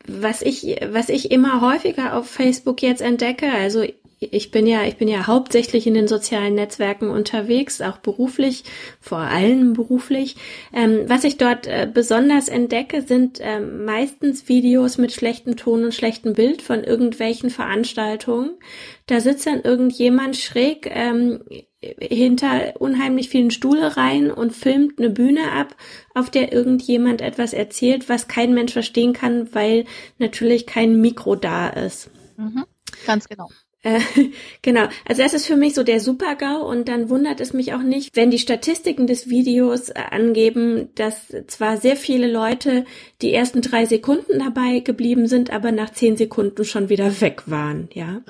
was 0.08 0.42
ich, 0.42 0.64
was 0.90 1.10
ich 1.10 1.32
immer 1.32 1.62
häufiger 1.62 2.16
auf 2.18 2.30
Facebook 2.30 2.82
jetzt 2.82 3.02
entdecke, 3.02 3.52
also 3.52 3.84
ich 4.32 4.52
bin 4.52 4.68
ja, 4.68 4.84
ich 4.84 4.98
bin 4.98 5.08
ja 5.08 5.28
hauptsächlich 5.28 5.88
in 5.88 5.94
den 5.94 6.08
sozialen 6.08 6.56
Netzwerken 6.56 7.10
unterwegs, 7.10 7.82
auch 7.82 7.98
beruflich, 7.98 8.64
vor 9.00 9.20
allem 9.20 9.74
beruflich. 9.74 10.36
Ähm, 10.74 11.06
was 11.08 11.24
ich 11.24 11.38
dort 11.38 11.68
äh, 11.68 11.90
besonders 11.92 12.48
entdecke, 12.48 13.02
sind 13.02 13.40
äh, 13.40 13.60
meistens 13.60 14.48
Videos 14.48 14.98
mit 14.98 15.12
schlechtem 15.12 15.56
Ton 15.56 15.84
und 15.84 15.94
schlechtem 15.94 16.34
Bild 16.34 16.62
von 16.62 16.84
irgendwelchen 16.84 17.50
Veranstaltungen. 17.50 18.52
Da 19.08 19.20
sitzt 19.20 19.46
dann 19.46 19.62
irgendjemand 19.62 20.36
schräg 20.36 20.90
ähm, 20.92 21.44
hinter 22.00 22.80
unheimlich 22.80 23.30
vielen 23.30 23.52
Stuhlereien 23.52 24.32
und 24.32 24.54
filmt 24.54 25.00
eine 25.00 25.10
Bühne 25.10 25.52
ab, 25.52 25.76
auf 26.14 26.30
der 26.30 26.52
irgendjemand 26.52 27.22
etwas 27.22 27.54
erzählt, 27.54 28.10
was 28.10 28.28
kein 28.28 28.54
Mensch 28.54 28.74
verstehen 28.74 29.14
kann, 29.14 29.54
weil 29.54 29.86
natürlich 30.18 30.66
kein 30.66 31.00
Mikro 31.00 31.36
da 31.36 31.70
ist. 31.70 32.10
Mhm, 32.38 32.66
ganz 33.06 33.28
genau. 33.28 33.50
Äh, 33.86 34.00
genau, 34.64 34.88
also 35.06 35.22
das 35.22 35.36
ist 35.36 35.46
für 35.46 35.56
mich 35.56 35.76
so 35.76 35.84
der 35.84 36.00
Super-GAU 36.00 36.68
und 36.68 36.88
dann 36.88 37.10
wundert 37.10 37.40
es 37.40 37.54
mich 37.54 37.74
auch 37.74 37.84
nicht, 37.84 38.16
wenn 38.16 38.32
die 38.32 38.40
Statistiken 38.40 39.06
des 39.06 39.30
Videos 39.30 39.90
äh, 39.90 40.02
angeben, 40.10 40.90
dass 40.96 41.28
zwar 41.48 41.78
sehr 41.78 41.96
viele 41.96 42.30
Leute 42.30 42.86
die 43.22 43.32
ersten 43.32 43.62
drei 43.62 43.86
Sekunden 43.86 44.40
dabei 44.40 44.80
geblieben 44.80 45.28
sind, 45.28 45.52
aber 45.52 45.72
nach 45.72 45.92
zehn 45.92 46.18
Sekunden 46.18 46.66
schon 46.66 46.90
wieder 46.90 47.22
weg 47.22 47.44
waren, 47.46 47.88
ja. 47.94 48.22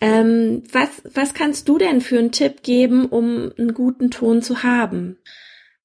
Ähm, 0.00 0.62
was, 0.70 0.90
was 1.12 1.34
kannst 1.34 1.68
du 1.68 1.78
denn 1.78 2.00
für 2.00 2.18
einen 2.18 2.32
Tipp 2.32 2.62
geben, 2.62 3.06
um 3.06 3.52
einen 3.58 3.74
guten 3.74 4.10
Ton 4.10 4.42
zu 4.42 4.62
haben? 4.62 5.18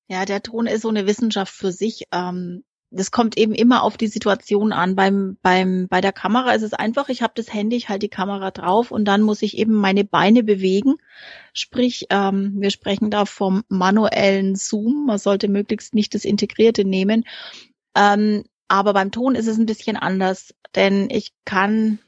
Ja, 0.08 0.26
der 0.26 0.42
Ton 0.42 0.68
ist 0.68 0.84
so 0.84 0.90
eine 0.90 1.08
Wissenschaft 1.08 1.54
für 1.54 1.72
sich. 1.72 2.04
Ähm, 2.12 2.64
das 2.90 3.12
kommt 3.12 3.38
eben 3.38 3.54
immer 3.54 3.84
auf 3.84 3.98
die 3.98 4.08
Situation 4.08 4.72
an. 4.72 4.96
Beim, 4.96 5.38
beim, 5.42 5.88
bei 5.90 6.00
der 6.00 6.14
Kamera 6.14 6.54
ist 6.54 6.62
es 6.62 6.74
einfach, 6.74 7.10
ich 7.10 7.22
habe 7.22 7.34
das 7.36 7.54
Handy, 7.54 7.76
ich 7.76 7.90
halte 7.90 8.06
die 8.08 8.10
Kamera 8.10 8.52
drauf 8.52 8.92
und 8.92 9.06
dann 9.06 9.22
muss 9.22 9.42
ich 9.42 9.58
eben 9.58 9.74
meine 9.74 10.06
Beine 10.06 10.44
bewegen. 10.44 10.96
Sprich, 11.54 12.08
ähm, 12.10 12.56
wir 12.58 12.72
sprechen 12.72 13.12
da 13.12 13.26
vom 13.26 13.64
manuellen 13.68 14.56
Zoom. 14.56 15.06
Man 15.06 15.18
sollte 15.18 15.50
möglichst 15.50 15.94
nicht 15.94 16.16
das 16.16 16.24
Integrierte 16.24 16.86
nehmen. 16.86 17.26
Ähm, 17.96 18.46
aber 18.70 18.94
beim 18.94 19.12
Ton 19.12 19.36
ist 19.36 19.48
es 19.48 19.58
ein 19.58 19.66
bisschen 19.66 19.98
anders, 19.98 20.54
denn 20.76 21.10
ich 21.10 21.34
kann 21.46 22.00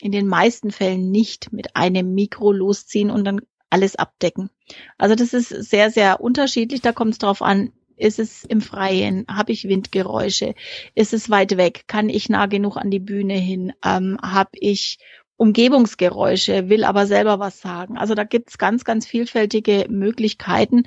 in 0.00 0.12
den 0.12 0.26
meisten 0.26 0.72
Fällen 0.72 1.10
nicht 1.10 1.52
mit 1.52 1.76
einem 1.76 2.14
Mikro 2.14 2.52
losziehen 2.52 3.10
und 3.10 3.24
dann 3.24 3.40
alles 3.70 3.96
abdecken. 3.96 4.50
Also 4.98 5.14
das 5.14 5.32
ist 5.32 5.48
sehr, 5.48 5.90
sehr 5.90 6.20
unterschiedlich. 6.20 6.80
Da 6.80 6.92
kommt 6.92 7.12
es 7.12 7.18
darauf 7.18 7.42
an, 7.42 7.72
ist 7.96 8.18
es 8.18 8.44
im 8.44 8.60
Freien? 8.60 9.24
Habe 9.28 9.52
ich 9.52 9.68
Windgeräusche? 9.68 10.54
Ist 10.94 11.12
es 11.12 11.30
weit 11.30 11.56
weg? 11.56 11.84
Kann 11.86 12.08
ich 12.08 12.28
nah 12.28 12.46
genug 12.46 12.76
an 12.76 12.90
die 12.90 13.00
Bühne 13.00 13.34
hin? 13.34 13.72
Ähm, 13.84 14.18
Habe 14.22 14.50
ich 14.54 14.98
Umgebungsgeräusche, 15.36 16.68
will 16.68 16.84
aber 16.84 17.06
selber 17.06 17.38
was 17.38 17.60
sagen? 17.60 17.98
Also 17.98 18.14
da 18.14 18.24
gibt's 18.24 18.58
ganz, 18.58 18.84
ganz 18.84 19.06
vielfältige 19.06 19.86
Möglichkeiten. 19.88 20.84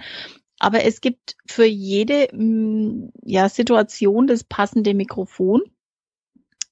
Aber 0.60 0.84
es 0.84 1.02
gibt 1.02 1.36
für 1.48 1.66
jede 1.66 2.28
mm, 2.34 3.12
ja, 3.24 3.48
Situation 3.50 4.28
das 4.28 4.44
passende 4.44 4.94
Mikrofon 4.94 5.62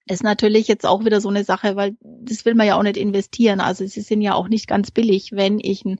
ist 0.09 0.23
natürlich 0.23 0.67
jetzt 0.67 0.85
auch 0.85 1.05
wieder 1.05 1.21
so 1.21 1.29
eine 1.29 1.43
Sache, 1.43 1.75
weil 1.75 1.97
das 2.21 2.45
will 2.45 2.55
man 2.55 2.67
ja 2.67 2.75
auch 2.75 2.83
nicht 2.83 2.97
investieren. 2.97 3.59
Also 3.59 3.85
sie 3.85 4.01
sind 4.01 4.21
ja 4.21 4.33
auch 4.33 4.47
nicht 4.47 4.67
ganz 4.67 4.91
billig, 4.91 5.31
wenn 5.31 5.59
ich 5.59 5.85
einen 5.85 5.99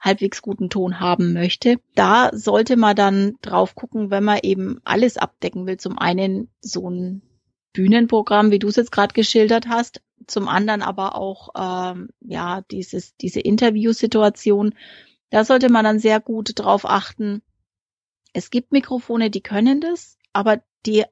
halbwegs 0.00 0.42
guten 0.42 0.70
Ton 0.70 1.00
haben 1.00 1.32
möchte. 1.32 1.76
Da 1.94 2.30
sollte 2.32 2.76
man 2.76 2.96
dann 2.96 3.34
drauf 3.42 3.74
gucken, 3.74 4.10
wenn 4.10 4.24
man 4.24 4.40
eben 4.42 4.80
alles 4.84 5.16
abdecken 5.16 5.66
will. 5.66 5.76
Zum 5.76 5.98
einen 5.98 6.48
so 6.60 6.88
ein 6.88 7.22
Bühnenprogramm, 7.72 8.50
wie 8.50 8.58
du 8.58 8.68
es 8.68 8.76
jetzt 8.76 8.92
gerade 8.92 9.14
geschildert 9.14 9.68
hast, 9.68 10.00
zum 10.26 10.48
anderen 10.48 10.82
aber 10.82 11.16
auch 11.16 11.50
ähm, 11.56 12.08
ja 12.20 12.62
dieses 12.70 13.16
diese 13.16 13.40
Interviewsituation. 13.40 14.74
Da 15.30 15.44
sollte 15.44 15.70
man 15.70 15.84
dann 15.84 15.98
sehr 15.98 16.20
gut 16.20 16.52
drauf 16.54 16.84
achten. 16.84 17.42
Es 18.32 18.50
gibt 18.50 18.72
Mikrofone, 18.72 19.30
die 19.30 19.42
können 19.42 19.80
das, 19.80 20.16
aber 20.32 20.62
die 20.86 21.04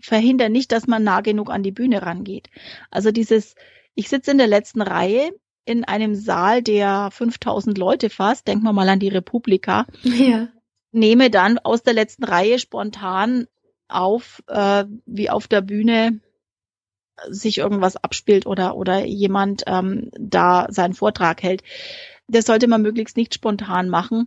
verhindern 0.00 0.52
nicht, 0.52 0.72
dass 0.72 0.86
man 0.86 1.04
nah 1.04 1.20
genug 1.20 1.50
an 1.50 1.62
die 1.62 1.72
Bühne 1.72 2.02
rangeht. 2.02 2.48
Also 2.90 3.10
dieses, 3.10 3.54
ich 3.94 4.08
sitze 4.08 4.30
in 4.30 4.38
der 4.38 4.46
letzten 4.46 4.82
Reihe 4.82 5.30
in 5.64 5.84
einem 5.84 6.14
Saal, 6.14 6.62
der 6.62 7.10
5000 7.12 7.78
Leute 7.78 8.10
fasst, 8.10 8.48
denken 8.48 8.64
wir 8.64 8.72
mal 8.72 8.88
an 8.88 8.98
die 8.98 9.08
Republika, 9.08 9.86
ja. 10.02 10.48
nehme 10.90 11.30
dann 11.30 11.58
aus 11.58 11.82
der 11.82 11.94
letzten 11.94 12.24
Reihe 12.24 12.58
spontan 12.58 13.46
auf, 13.88 14.42
äh, 14.48 14.84
wie 15.06 15.30
auf 15.30 15.46
der 15.46 15.60
Bühne 15.60 16.20
sich 17.28 17.58
irgendwas 17.58 17.96
abspielt 17.96 18.46
oder, 18.46 18.76
oder 18.76 19.04
jemand 19.04 19.62
ähm, 19.66 20.10
da 20.18 20.66
seinen 20.70 20.94
Vortrag 20.94 21.42
hält. 21.42 21.62
Das 22.26 22.46
sollte 22.46 22.66
man 22.66 22.82
möglichst 22.82 23.16
nicht 23.16 23.34
spontan 23.34 23.88
machen, 23.88 24.26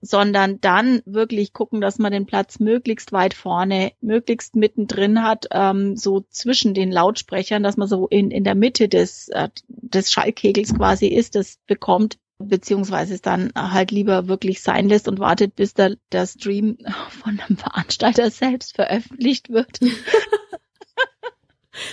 sondern 0.00 0.60
dann 0.60 1.02
wirklich 1.04 1.52
gucken, 1.52 1.80
dass 1.80 1.98
man 1.98 2.12
den 2.12 2.26
Platz 2.26 2.58
möglichst 2.58 3.12
weit 3.12 3.34
vorne, 3.34 3.92
möglichst 4.00 4.56
mittendrin 4.56 5.22
hat, 5.22 5.46
ähm, 5.50 5.96
so 5.96 6.24
zwischen 6.30 6.74
den 6.74 6.90
Lautsprechern, 6.90 7.62
dass 7.62 7.76
man 7.76 7.88
so 7.88 8.08
in, 8.08 8.30
in 8.30 8.44
der 8.44 8.54
Mitte 8.54 8.88
des, 8.88 9.28
äh, 9.28 9.48
des 9.68 10.10
Schallkegels 10.10 10.74
quasi 10.74 11.06
ist, 11.08 11.34
das 11.34 11.58
bekommt, 11.66 12.18
beziehungsweise 12.38 13.14
es 13.14 13.22
dann 13.22 13.52
halt 13.54 13.90
lieber 13.90 14.26
wirklich 14.26 14.62
sein 14.62 14.88
lässt 14.88 15.06
und 15.08 15.18
wartet, 15.18 15.54
bis 15.54 15.74
der, 15.74 15.96
der 16.12 16.26
Stream 16.26 16.78
von 17.22 17.38
einem 17.38 17.58
Veranstalter 17.58 18.30
selbst 18.30 18.74
veröffentlicht 18.74 19.50
wird. 19.50 19.80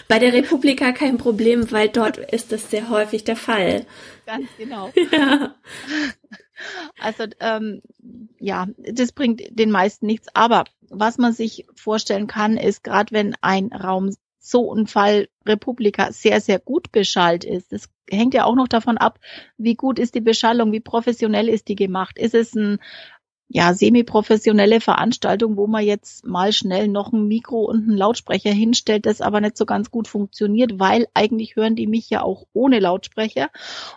Bei 0.07 0.19
der 0.19 0.33
Republika 0.33 0.91
kein 0.91 1.17
Problem, 1.17 1.71
weil 1.71 1.89
dort 1.89 2.17
ist 2.17 2.51
das 2.51 2.71
sehr 2.71 2.89
häufig 2.89 3.23
der 3.23 3.35
Fall. 3.35 3.85
Ganz 4.25 4.47
genau. 4.57 4.91
Ja. 5.11 5.55
Also 6.99 7.25
ähm, 7.39 7.81
ja, 8.39 8.67
das 8.77 9.11
bringt 9.11 9.41
den 9.49 9.71
meisten 9.71 10.05
nichts. 10.05 10.27
Aber 10.33 10.65
was 10.89 11.17
man 11.17 11.33
sich 11.33 11.65
vorstellen 11.75 12.27
kann, 12.27 12.57
ist 12.57 12.83
gerade 12.83 13.11
wenn 13.11 13.35
ein 13.41 13.71
Raum 13.73 14.11
so 14.39 14.73
ein 14.73 14.87
Fall 14.87 15.27
Republika 15.45 16.11
sehr, 16.11 16.39
sehr 16.39 16.59
gut 16.59 16.91
beschallt 16.91 17.43
ist. 17.43 17.71
Das 17.71 17.89
hängt 18.09 18.33
ja 18.33 18.45
auch 18.45 18.55
noch 18.55 18.67
davon 18.67 18.97
ab, 18.97 19.19
wie 19.57 19.75
gut 19.75 19.99
ist 19.99 20.15
die 20.15 20.21
Beschallung, 20.21 20.71
wie 20.71 20.79
professionell 20.79 21.49
ist 21.49 21.67
die 21.67 21.75
gemacht. 21.75 22.17
Ist 22.17 22.33
es 22.33 22.55
ein 22.55 22.79
ja, 23.49 23.73
semi-professionelle 23.73 24.81
Veranstaltung, 24.81 25.55
wo 25.55 25.67
man 25.67 25.83
jetzt 25.83 26.25
mal 26.25 26.51
schnell 26.51 26.89
noch 26.89 27.13
ein 27.13 27.27
Mikro 27.27 27.63
und 27.63 27.83
einen 27.83 27.97
Lautsprecher 27.97 28.51
hinstellt, 28.51 29.05
das 29.05 29.21
aber 29.21 29.39
nicht 29.39 29.57
so 29.57 29.65
ganz 29.65 29.89
gut 29.89 30.07
funktioniert, 30.07 30.79
weil 30.79 31.07
eigentlich 31.13 31.55
hören 31.55 31.75
die 31.75 31.87
mich 31.87 32.09
ja 32.09 32.23
auch 32.23 32.45
ohne 32.51 32.79
Lautsprecher. 32.79 33.49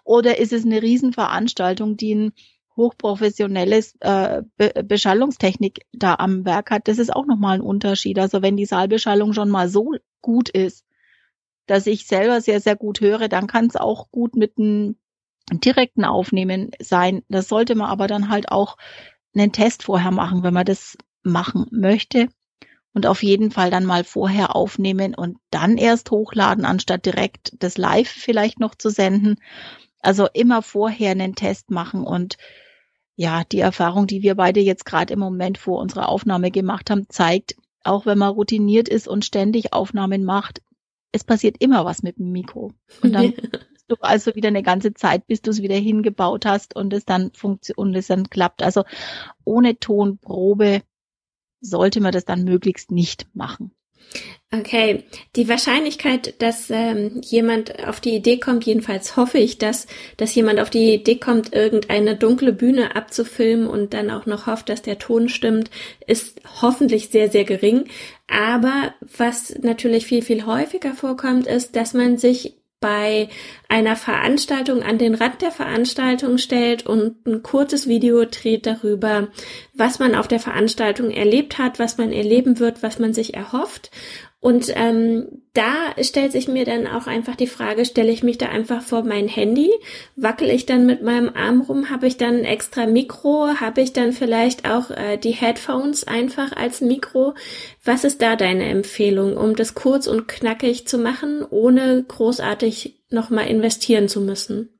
Oder 0.05 0.39
ist 0.39 0.53
es 0.53 0.65
eine 0.65 0.83
Riesenveranstaltung, 0.83 1.97
die 1.97 2.15
ein 2.15 2.33
hochprofessionelles 2.81 3.95
äh, 4.01 4.43
Be 4.57 4.73
Beschallungstechnik 4.85 5.87
da 5.93 6.17
am 6.17 6.45
Werk 6.45 6.71
hat, 6.71 6.89
das 6.89 6.99
ist 6.99 7.15
auch 7.15 7.27
nochmal 7.27 7.57
ein 7.57 7.61
Unterschied. 7.61 8.19
Also 8.19 8.43
wenn 8.43 8.57
die 8.57 8.67
Saalbeschallung 8.67 9.33
schon 9.33 9.51
mal 9.51 9.69
so 9.69 9.95
gut 10.21 10.49
ist, 10.49 10.85
dass 11.67 11.87
ich 11.87 12.07
selber 12.07 12.41
sehr, 12.41 12.61
sehr 12.61 12.77
gut 12.77 13.01
höre, 13.01 13.29
dann 13.29 13.47
kann 13.47 13.67
es 13.67 13.77
auch 13.77 14.11
gut 14.11 14.35
mit 14.35 14.59
einem 14.59 14.97
direkten 15.53 16.05
Aufnehmen 16.05 16.71
sein. 16.81 17.23
Das 17.29 17.49
sollte 17.49 17.75
man 17.75 17.89
aber 17.89 18.07
dann 18.07 18.29
halt 18.29 18.51
auch 18.51 18.77
einen 19.35 19.53
Test 19.53 19.85
vorher 19.85 20.11
machen, 20.11 20.43
wenn 20.43 20.55
man 20.55 20.65
das 20.65 20.97
machen 21.23 21.67
möchte. 21.71 22.29
Und 22.93 23.07
auf 23.07 23.23
jeden 23.23 23.53
Fall 23.53 23.71
dann 23.71 23.85
mal 23.85 24.03
vorher 24.03 24.57
aufnehmen 24.57 25.15
und 25.15 25.39
dann 25.51 25.77
erst 25.77 26.11
hochladen, 26.11 26.65
anstatt 26.65 27.07
direkt 27.07 27.53
das 27.61 27.79
Live 27.79 28.09
vielleicht 28.09 28.59
noch 28.59 28.75
zu 28.75 28.91
senden. 28.91 29.37
Also 30.01 30.27
immer 30.33 30.63
vorher 30.63 31.13
einen 31.13 31.37
Test 31.37 31.71
machen 31.71 32.03
und 32.03 32.37
ja, 33.21 33.45
die 33.45 33.61
Erfahrung, 33.61 34.07
die 34.07 34.23
wir 34.23 34.35
beide 34.35 34.61
jetzt 34.61 34.87
gerade 34.87 35.13
im 35.13 35.19
Moment 35.19 35.59
vor 35.59 35.79
unserer 35.79 36.09
Aufnahme 36.09 36.51
gemacht 36.51 36.89
haben, 36.89 37.05
zeigt, 37.11 37.55
auch 37.85 38.07
wenn 38.07 38.17
man 38.17 38.33
routiniert 38.33 38.89
ist 38.89 39.07
und 39.07 39.27
ständig 39.27 39.75
Aufnahmen 39.75 40.25
macht, 40.25 40.63
es 41.13 41.23
passiert 41.23 41.57
immer 41.59 41.85
was 41.85 42.03
mit 42.03 42.19
dem 42.19 42.33
Mikro. 42.33 42.73
Und 43.03 43.13
dann 43.13 43.35
du 43.89 43.97
also 44.01 44.35
wieder 44.37 44.49
eine 44.49 44.63
ganze 44.63 44.95
Zeit, 44.95 45.27
bis 45.27 45.43
du 45.43 45.51
es 45.51 45.61
wieder 45.61 45.77
hingebaut 45.77 46.47
hast 46.47 46.75
und 46.75 46.95
es 46.95 47.05
dann 47.05 47.31
funktioniert 47.35 47.77
und 47.77 47.95
es 47.95 48.07
dann 48.07 48.31
klappt. 48.31 48.63
Also 48.63 48.85
ohne 49.45 49.79
Tonprobe 49.79 50.81
sollte 51.61 52.01
man 52.01 52.13
das 52.13 52.25
dann 52.25 52.45
möglichst 52.45 52.91
nicht 52.91 53.29
machen. 53.35 53.71
Okay, 54.53 55.05
die 55.37 55.49
Wahrscheinlichkeit, 55.49 56.43
dass 56.43 56.71
ähm, 56.71 57.21
jemand 57.25 57.87
auf 57.87 58.01
die 58.01 58.17
Idee 58.17 58.39
kommt, 58.39 58.65
jedenfalls 58.65 59.17
hoffe 59.17 59.39
ich, 59.39 59.59
dass, 59.59 59.87
dass 60.17 60.35
jemand 60.35 60.59
auf 60.59 60.71
die 60.71 60.95
Idee 60.95 61.17
kommt, 61.17 61.55
irgendeine 61.55 62.17
dunkle 62.17 62.53
Bühne 62.53 62.97
abzufilmen 62.97 63.69
und 63.69 63.95
dann 63.95 64.11
auch 64.11 64.27
noch 64.27 64.49
hofft, 64.49 64.69
dass 64.69 64.83
der 64.83 64.99
Ton 64.99 65.29
stimmt, 65.29 65.71
ist 66.05 66.41
hoffentlich 66.61 67.11
sehr, 67.11 67.31
sehr 67.31 67.45
gering. 67.45 67.85
Aber 68.27 68.93
was 69.17 69.57
natürlich 69.63 70.07
viel, 70.07 70.23
viel 70.23 70.45
häufiger 70.47 70.95
vorkommt, 70.95 71.47
ist, 71.47 71.77
dass 71.77 71.95
man 71.95 72.19
sich 72.19 72.60
bei 72.81 73.29
einer 73.69 73.95
Veranstaltung 73.95 74.83
an 74.83 74.97
den 74.97 75.15
Rand 75.15 75.43
der 75.43 75.53
Veranstaltung 75.53 76.39
stellt 76.39 76.87
und 76.87 77.27
ein 77.27 77.43
kurzes 77.43 77.87
Video 77.87 78.25
dreht 78.25 78.67
darüber, 78.67 79.29
was 79.75 79.99
man 79.99 80.15
auf 80.15 80.29
der 80.29 80.41
Veranstaltung 80.41 81.11
erlebt 81.11 81.59
hat, 81.59 81.79
was 81.79 81.99
man 81.99 82.11
erleben 82.11 82.59
wird, 82.59 82.83
was 82.83 82.99
man 82.99 83.13
sich 83.13 83.35
erhofft 83.35 83.91
und 84.41 84.73
ähm, 84.75 85.43
da 85.53 85.95
stellt 86.03 86.33
sich 86.33 86.49
mir 86.49 86.65
dann 86.65 86.87
auch 86.87 87.07
einfach 87.07 87.37
die 87.37 87.47
Frage, 87.47 87.85
stelle 87.85 88.11
ich 88.11 88.23
mich 88.23 88.39
da 88.39 88.47
einfach 88.47 88.81
vor 88.81 89.05
mein 89.05 89.29
Handy, 89.29 89.71
wackel 90.17 90.49
ich 90.49 90.65
dann 90.65 90.87
mit 90.87 91.03
meinem 91.03 91.29
Arm 91.29 91.61
rum, 91.61 91.91
habe 91.91 92.07
ich 92.07 92.17
dann 92.17 92.37
ein 92.37 92.45
extra 92.45 92.87
Mikro, 92.87 93.49
habe 93.61 93.83
ich 93.83 93.93
dann 93.93 94.15
vielleicht 94.15 94.71
auch 94.71 94.91
äh, 94.91 95.19
die 95.19 95.33
Headphones 95.33 96.05
einfach 96.05 96.53
als 96.53 96.81
Mikro. 96.81 97.35
Was 97.85 98.05
ist 98.05 98.23
da 98.23 98.35
deine 98.35 98.65
Empfehlung, 98.65 99.37
um 99.37 99.57
das 99.57 99.75
kurz 99.75 100.07
und 100.07 100.27
knackig 100.27 100.89
zu 100.89 100.97
machen, 100.97 101.45
ohne 101.45 102.03
großartig 102.03 103.03
nochmal 103.11 103.49
investieren 103.49 104.09
zu 104.09 104.23
müssen? 104.23 104.71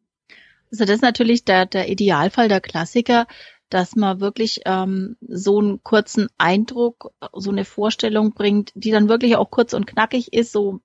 Also 0.73 0.87
das 0.87 0.97
ist 0.97 1.03
natürlich 1.03 1.45
der, 1.45 1.67
der 1.67 1.91
Idealfall, 1.91 2.49
der 2.49 2.63
Klassiker 2.63 3.27
dass 3.71 3.97
man 3.97 4.21
wirklich 4.21 4.61
ähm, 4.67 5.17
so 5.27 5.59
einen 5.59 5.83
kurzen 5.83 6.29
Eindruck, 6.39 7.13
so 7.33 7.51
eine 7.51 7.65
Vorstellung 7.65 8.33
bringt, 8.33 8.73
die 8.75 8.91
dann 8.91 9.09
wirklich 9.09 9.37
auch 9.37 9.51
kurz 9.51 9.73
und 9.73 9.87
knackig 9.87 10.33
ist, 10.33 10.53
so 10.53 10.81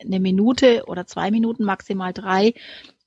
eine 0.00 0.20
Minute 0.20 0.84
oder 0.86 1.06
zwei 1.06 1.30
Minuten, 1.30 1.64
maximal 1.64 2.12
drei, 2.12 2.54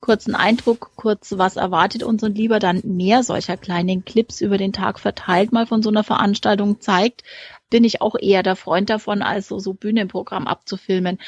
kurzen 0.02 0.36
Eindruck, 0.36 0.92
kurz 0.96 1.36
was 1.38 1.56
erwartet 1.56 2.04
uns 2.04 2.24
und 2.24 2.38
lieber 2.38 2.60
dann 2.60 2.82
mehr 2.84 3.24
solcher 3.24 3.56
kleinen 3.56 4.04
Clips 4.04 4.42
über 4.42 4.58
den 4.58 4.74
Tag 4.74 5.00
verteilt 5.00 5.54
mal 5.54 5.68
von 5.68 5.84
so 5.84 5.90
einer 5.90 6.04
Veranstaltung 6.04 6.82
zeigt, 6.82 7.24
bin 7.70 7.84
ich 7.84 8.02
auch 8.02 8.16
eher 8.20 8.44
der 8.44 8.56
Freund 8.56 8.90
davon, 8.90 9.22
als 9.22 9.48
so, 9.48 9.60
so 9.60 9.74
Bühnenprogramm 9.74 10.48
abzufilmen. 10.48 11.20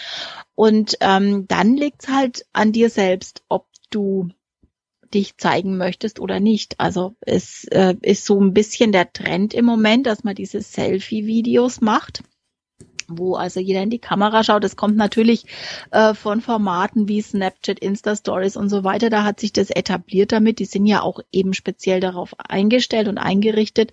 Und 0.55 0.97
ähm, 0.99 1.47
dann 1.47 1.77
liegt's 1.77 2.09
halt 2.09 2.45
an 2.51 2.71
dir 2.71 2.89
selbst, 2.89 3.43
ob 3.47 3.67
du 3.91 4.29
dich 5.13 5.37
zeigen 5.37 5.77
möchtest 5.77 6.19
oder 6.19 6.39
nicht. 6.39 6.79
Also 6.79 7.15
es 7.21 7.65
äh, 7.65 7.95
ist 8.01 8.25
so 8.25 8.39
ein 8.39 8.53
bisschen 8.53 8.91
der 8.91 9.11
Trend 9.13 9.53
im 9.53 9.65
Moment, 9.65 10.07
dass 10.07 10.23
man 10.23 10.35
diese 10.35 10.61
Selfie-Videos 10.61 11.81
macht 11.81 12.23
wo 13.07 13.35
also 13.35 13.59
jeder 13.59 13.81
in 13.81 13.89
die 13.89 13.99
Kamera 13.99 14.43
schaut. 14.43 14.63
Das 14.63 14.75
kommt 14.75 14.95
natürlich 14.95 15.45
äh, 15.91 16.13
von 16.13 16.41
Formaten 16.41 17.07
wie 17.07 17.21
Snapchat, 17.21 17.79
Insta 17.79 18.15
Stories 18.15 18.57
und 18.57 18.69
so 18.69 18.83
weiter. 18.83 19.09
Da 19.09 19.23
hat 19.23 19.39
sich 19.39 19.53
das 19.53 19.69
etabliert 19.69 20.31
damit. 20.31 20.59
Die 20.59 20.65
sind 20.65 20.85
ja 20.85 21.01
auch 21.01 21.19
eben 21.31 21.53
speziell 21.53 21.99
darauf 21.99 22.33
eingestellt 22.39 23.07
und 23.07 23.17
eingerichtet. 23.17 23.91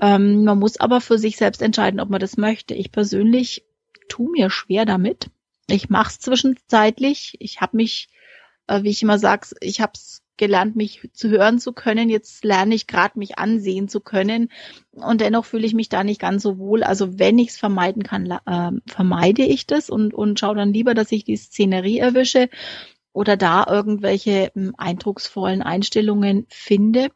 Ähm, 0.00 0.44
man 0.44 0.58
muss 0.58 0.78
aber 0.78 1.00
für 1.00 1.18
sich 1.18 1.36
selbst 1.36 1.62
entscheiden, 1.62 2.00
ob 2.00 2.10
man 2.10 2.20
das 2.20 2.36
möchte. 2.36 2.74
Ich 2.74 2.92
persönlich 2.92 3.64
tu 4.08 4.30
mir 4.30 4.50
schwer 4.50 4.84
damit. 4.84 5.30
Ich 5.68 5.88
mache 5.88 6.10
es 6.10 6.20
zwischenzeitlich. 6.20 7.36
Ich 7.40 7.60
habe 7.60 7.76
mich, 7.76 8.08
äh, 8.66 8.82
wie 8.82 8.90
ich 8.90 9.02
immer 9.02 9.18
sage, 9.18 9.48
ich 9.60 9.80
habe 9.80 9.92
es 9.94 10.23
gelernt, 10.36 10.76
mich 10.76 11.08
zu 11.12 11.28
hören 11.28 11.58
zu 11.58 11.72
können. 11.72 12.08
Jetzt 12.08 12.44
lerne 12.44 12.74
ich 12.74 12.86
gerade, 12.86 13.18
mich 13.18 13.38
ansehen 13.38 13.88
zu 13.88 14.00
können. 14.00 14.48
Und 14.92 15.20
dennoch 15.20 15.44
fühle 15.44 15.66
ich 15.66 15.74
mich 15.74 15.88
da 15.88 16.04
nicht 16.04 16.20
ganz 16.20 16.42
so 16.42 16.58
wohl. 16.58 16.82
Also 16.82 17.18
wenn 17.18 17.38
ich 17.38 17.50
es 17.50 17.58
vermeiden 17.58 18.02
kann, 18.02 18.30
äh, 18.30 18.72
vermeide 18.86 19.42
ich 19.42 19.66
das 19.66 19.90
und, 19.90 20.14
und 20.14 20.38
schaue 20.38 20.56
dann 20.56 20.72
lieber, 20.72 20.94
dass 20.94 21.12
ich 21.12 21.24
die 21.24 21.36
Szenerie 21.36 21.98
erwische 21.98 22.48
oder 23.12 23.36
da 23.36 23.66
irgendwelche 23.68 24.54
äh, 24.54 24.70
eindrucksvollen 24.76 25.62
Einstellungen 25.62 26.46
finde. 26.48 27.10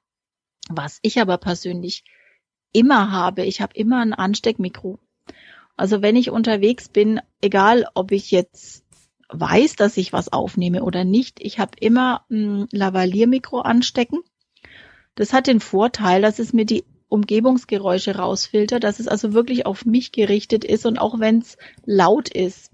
Was 0.70 0.98
ich 1.02 1.20
aber 1.20 1.38
persönlich 1.38 2.04
immer 2.72 3.10
habe, 3.10 3.44
ich 3.44 3.60
habe 3.60 3.74
immer 3.74 4.00
ein 4.00 4.14
Ansteckmikro. 4.14 4.98
Also 5.76 6.02
wenn 6.02 6.16
ich 6.16 6.30
unterwegs 6.30 6.88
bin, 6.88 7.20
egal 7.40 7.86
ob 7.94 8.12
ich 8.12 8.30
jetzt 8.30 8.84
weiß, 9.30 9.76
dass 9.76 9.96
ich 9.96 10.12
was 10.12 10.32
aufnehme 10.32 10.82
oder 10.82 11.04
nicht. 11.04 11.38
Ich 11.40 11.58
habe 11.58 11.72
immer 11.80 12.24
ein 12.30 12.66
Lavalliermikro 12.72 13.60
anstecken. 13.60 14.20
Das 15.14 15.32
hat 15.32 15.46
den 15.46 15.60
Vorteil, 15.60 16.22
dass 16.22 16.38
es 16.38 16.52
mir 16.52 16.64
die 16.64 16.84
Umgebungsgeräusche 17.08 18.16
rausfiltert, 18.16 18.84
dass 18.84 19.00
es 19.00 19.08
also 19.08 19.32
wirklich 19.32 19.66
auf 19.66 19.84
mich 19.84 20.12
gerichtet 20.12 20.64
ist 20.64 20.86
und 20.86 20.98
auch 20.98 21.18
wenn 21.18 21.38
es 21.38 21.56
laut 21.84 22.28
ist, 22.28 22.70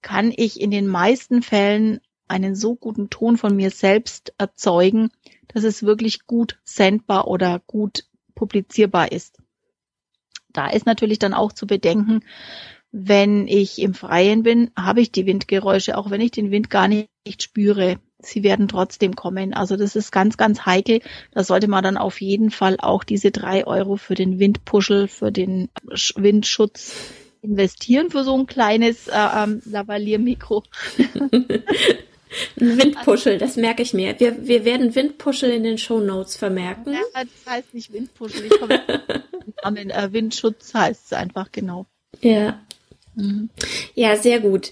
kann 0.00 0.32
ich 0.34 0.60
in 0.60 0.70
den 0.70 0.86
meisten 0.86 1.42
Fällen 1.42 2.00
einen 2.28 2.54
so 2.54 2.76
guten 2.76 3.10
Ton 3.10 3.36
von 3.36 3.56
mir 3.56 3.70
selbst 3.70 4.32
erzeugen, 4.38 5.10
dass 5.48 5.64
es 5.64 5.82
wirklich 5.82 6.26
gut 6.26 6.58
sendbar 6.62 7.26
oder 7.26 7.60
gut 7.66 8.04
publizierbar 8.34 9.10
ist. 9.12 9.38
Da 10.50 10.68
ist 10.68 10.86
natürlich 10.86 11.18
dann 11.18 11.34
auch 11.34 11.52
zu 11.52 11.66
bedenken, 11.66 12.20
wenn 12.90 13.46
ich 13.46 13.80
im 13.80 13.94
Freien 13.94 14.42
bin, 14.42 14.70
habe 14.76 15.00
ich 15.00 15.12
die 15.12 15.26
Windgeräusche, 15.26 15.98
auch 15.98 16.10
wenn 16.10 16.20
ich 16.20 16.30
den 16.30 16.50
Wind 16.50 16.70
gar 16.70 16.88
nicht, 16.88 17.08
spüre. 17.40 17.98
Sie 18.20 18.42
werden 18.42 18.66
trotzdem 18.66 19.14
kommen. 19.14 19.54
Also 19.54 19.76
das 19.76 19.94
ist 19.94 20.10
ganz, 20.10 20.36
ganz 20.36 20.66
heikel. 20.66 21.00
Da 21.32 21.44
sollte 21.44 21.68
man 21.68 21.84
dann 21.84 21.96
auf 21.96 22.20
jeden 22.20 22.50
Fall 22.50 22.76
auch 22.78 23.04
diese 23.04 23.30
drei 23.30 23.66
Euro 23.66 23.96
für 23.96 24.14
den 24.14 24.38
Windpuschel, 24.38 25.06
für 25.06 25.30
den 25.30 25.68
Windschutz 26.16 26.96
investieren 27.42 28.10
für 28.10 28.24
so 28.24 28.36
ein 28.36 28.46
kleines 28.46 29.08
äh, 29.08 29.12
ähm, 29.14 29.62
Lavalliermikro. 29.64 30.64
Windpuschel, 32.56 33.38
das 33.38 33.56
merke 33.56 33.82
ich 33.82 33.94
mir. 33.94 34.18
Wir, 34.18 34.46
wir 34.46 34.64
werden 34.64 34.94
Windpuschel 34.94 35.50
in 35.50 35.62
den 35.62 35.78
Show 35.78 36.00
Notes 36.00 36.36
vermerken. 36.36 36.92
Ja, 36.92 37.00
das 37.14 37.52
heißt 37.52 37.74
nicht 37.74 37.92
Windpuschel, 37.92 38.46
ich 38.46 38.58
komme 38.58 38.82
Namen, 39.62 39.90
äh, 39.90 40.12
Windschutz 40.12 40.74
heißt 40.74 41.06
es 41.06 41.12
einfach 41.12 41.50
genau. 41.52 41.86
Ja. 42.20 42.60
Ja, 43.94 44.16
sehr 44.16 44.40
gut. 44.40 44.70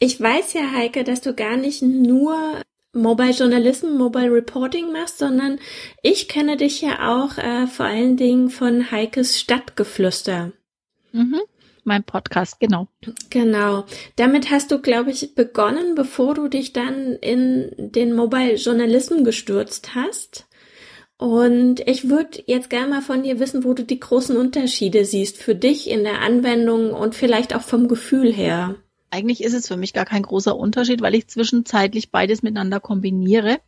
Ich 0.00 0.20
weiß 0.20 0.52
ja, 0.54 0.72
Heike, 0.72 1.04
dass 1.04 1.20
du 1.20 1.34
gar 1.34 1.56
nicht 1.56 1.82
nur 1.82 2.62
Mobile 2.92 3.32
Journalism, 3.32 3.96
Mobile 3.96 4.32
Reporting 4.32 4.92
machst, 4.92 5.18
sondern 5.18 5.58
ich 6.02 6.28
kenne 6.28 6.56
dich 6.56 6.80
ja 6.80 7.16
auch 7.16 7.38
äh, 7.38 7.66
vor 7.66 7.86
allen 7.86 8.16
Dingen 8.16 8.50
von 8.50 8.90
Heikes 8.90 9.40
Stadtgeflüster. 9.40 10.52
Mhm. 11.12 11.40
Mein 11.84 12.02
Podcast, 12.02 12.60
genau. 12.60 12.88
Genau. 13.28 13.84
Damit 14.16 14.50
hast 14.50 14.70
du, 14.70 14.80
glaube 14.80 15.10
ich, 15.10 15.34
begonnen, 15.34 15.94
bevor 15.94 16.34
du 16.34 16.48
dich 16.48 16.72
dann 16.72 17.16
in 17.16 17.72
den 17.76 18.14
Mobile 18.14 18.54
Journalism 18.54 19.22
gestürzt 19.22 19.94
hast. 19.94 20.46
Und 21.16 21.80
ich 21.80 22.08
würde 22.08 22.42
jetzt 22.46 22.70
gerne 22.70 22.88
mal 22.88 23.02
von 23.02 23.22
dir 23.22 23.38
wissen, 23.38 23.64
wo 23.64 23.72
du 23.72 23.84
die 23.84 24.00
großen 24.00 24.36
Unterschiede 24.36 25.04
siehst 25.04 25.36
für 25.38 25.54
dich 25.54 25.88
in 25.88 26.02
der 26.02 26.20
Anwendung 26.20 26.92
und 26.92 27.14
vielleicht 27.14 27.54
auch 27.54 27.62
vom 27.62 27.88
Gefühl 27.88 28.32
her. 28.32 28.76
Eigentlich 29.10 29.44
ist 29.44 29.54
es 29.54 29.68
für 29.68 29.76
mich 29.76 29.92
gar 29.92 30.06
kein 30.06 30.22
großer 30.22 30.56
Unterschied, 30.56 31.00
weil 31.00 31.14
ich 31.14 31.28
zwischenzeitlich 31.28 32.10
beides 32.10 32.42
miteinander 32.42 32.80
kombiniere. 32.80 33.58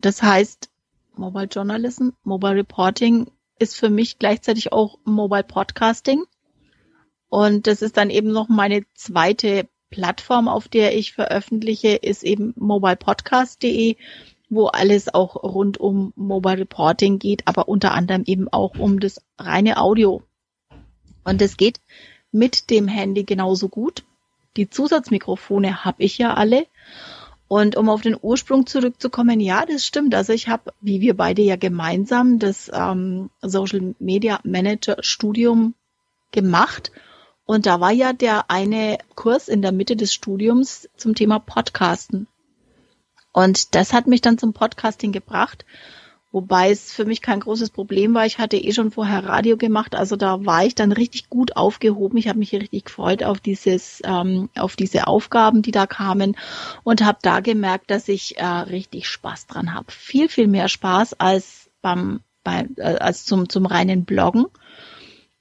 Das 0.00 0.22
heißt, 0.22 0.70
Mobile 1.14 1.46
Journalism, 1.46 2.10
Mobile 2.24 2.56
Reporting 2.56 3.30
ist 3.58 3.76
für 3.76 3.88
mich 3.90 4.18
gleichzeitig 4.18 4.72
auch 4.72 4.98
Mobile 5.04 5.44
Podcasting. 5.44 6.24
Und 7.28 7.66
das 7.66 7.80
ist 7.80 7.96
dann 7.96 8.10
eben 8.10 8.32
noch 8.32 8.48
meine 8.48 8.84
zweite 8.94 9.68
Plattform, 9.90 10.48
auf 10.48 10.68
der 10.68 10.96
ich 10.96 11.12
veröffentliche, 11.12 11.94
ist 11.96 12.24
eben 12.24 12.52
mobilepodcast.de, 12.56 13.96
wo 14.48 14.66
alles 14.66 15.12
auch 15.12 15.36
rund 15.36 15.78
um 15.78 16.12
Mobile 16.16 16.58
Reporting 16.58 17.18
geht, 17.18 17.46
aber 17.46 17.68
unter 17.68 17.92
anderem 17.92 18.22
eben 18.26 18.48
auch 18.48 18.78
um 18.78 19.00
das 19.00 19.20
reine 19.38 19.78
Audio. 19.78 20.22
Und 21.24 21.42
es 21.42 21.56
geht 21.56 21.80
mit 22.30 22.70
dem 22.70 22.86
Handy 22.86 23.24
genauso 23.24 23.68
gut. 23.68 24.04
Die 24.56 24.70
Zusatzmikrofone 24.70 25.84
habe 25.84 26.02
ich 26.02 26.18
ja 26.18 26.34
alle. 26.34 26.66
Und 27.48 27.76
um 27.76 27.88
auf 27.88 28.02
den 28.02 28.16
Ursprung 28.20 28.66
zurückzukommen, 28.66 29.40
ja, 29.40 29.66
das 29.66 29.86
stimmt. 29.86 30.14
Also 30.14 30.32
ich 30.32 30.48
habe, 30.48 30.72
wie 30.80 31.00
wir 31.00 31.16
beide 31.16 31.42
ja 31.42 31.56
gemeinsam, 31.56 32.38
das 32.38 32.70
ähm, 32.72 33.30
Social 33.40 33.94
Media 33.98 34.40
Manager 34.42 34.96
Studium 35.00 35.74
gemacht. 36.32 36.90
Und 37.44 37.66
da 37.66 37.80
war 37.80 37.92
ja 37.92 38.12
der 38.12 38.50
eine 38.50 38.98
Kurs 39.14 39.48
in 39.48 39.62
der 39.62 39.70
Mitte 39.70 39.94
des 39.94 40.12
Studiums 40.12 40.88
zum 40.96 41.14
Thema 41.14 41.38
Podcasten. 41.38 42.26
Und 43.36 43.74
das 43.74 43.92
hat 43.92 44.06
mich 44.06 44.22
dann 44.22 44.38
zum 44.38 44.54
Podcasting 44.54 45.12
gebracht. 45.12 45.66
Wobei 46.32 46.70
es 46.70 46.90
für 46.90 47.04
mich 47.04 47.20
kein 47.20 47.40
großes 47.40 47.68
Problem 47.68 48.14
war. 48.14 48.24
Ich 48.24 48.38
hatte 48.38 48.56
eh 48.56 48.72
schon 48.72 48.90
vorher 48.90 49.26
Radio 49.26 49.58
gemacht, 49.58 49.94
also 49.94 50.16
da 50.16 50.46
war 50.46 50.64
ich 50.64 50.74
dann 50.74 50.90
richtig 50.90 51.28
gut 51.28 51.54
aufgehoben. 51.54 52.16
Ich 52.16 52.28
habe 52.28 52.38
mich 52.38 52.52
richtig 52.54 52.86
gefreut 52.86 53.22
auf 53.22 53.38
dieses, 53.40 54.00
ähm, 54.04 54.48
auf 54.56 54.74
diese 54.74 55.06
Aufgaben, 55.06 55.60
die 55.60 55.70
da 55.70 55.86
kamen 55.86 56.34
und 56.82 57.04
habe 57.04 57.18
da 57.20 57.40
gemerkt, 57.40 57.90
dass 57.90 58.08
ich 58.08 58.38
äh, 58.38 58.44
richtig 58.46 59.06
Spaß 59.06 59.48
dran 59.48 59.74
habe. 59.74 59.92
Viel 59.92 60.30
viel 60.30 60.46
mehr 60.46 60.68
Spaß 60.68 61.20
als 61.20 61.68
beim, 61.82 62.20
bei, 62.42 62.66
äh, 62.76 62.96
als 62.96 63.26
zum 63.26 63.50
zum 63.50 63.66
reinen 63.66 64.06
Bloggen. 64.06 64.46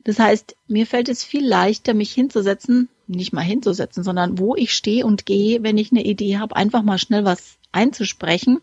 Das 0.03 0.19
heißt, 0.19 0.57
mir 0.67 0.85
fällt 0.85 1.07
es 1.07 1.23
viel 1.23 1.47
leichter, 1.47 1.93
mich 1.93 2.11
hinzusetzen, 2.11 2.89
nicht 3.07 3.31
mal 3.31 3.41
hinzusetzen, 3.41 4.03
sondern 4.03 4.37
wo 4.37 4.53
ich 4.53 4.73
stehe 4.73 5.05
und 5.05 5.25
gehe, 5.25 5.63
wenn 5.63 5.77
ich 5.77 5.91
eine 5.91 6.03
Idee 6.03 6.39
habe, 6.39 6.57
einfach 6.57 6.83
mal 6.83 6.97
schnell 6.97 7.23
was 7.23 7.57
einzusprechen 7.75 8.61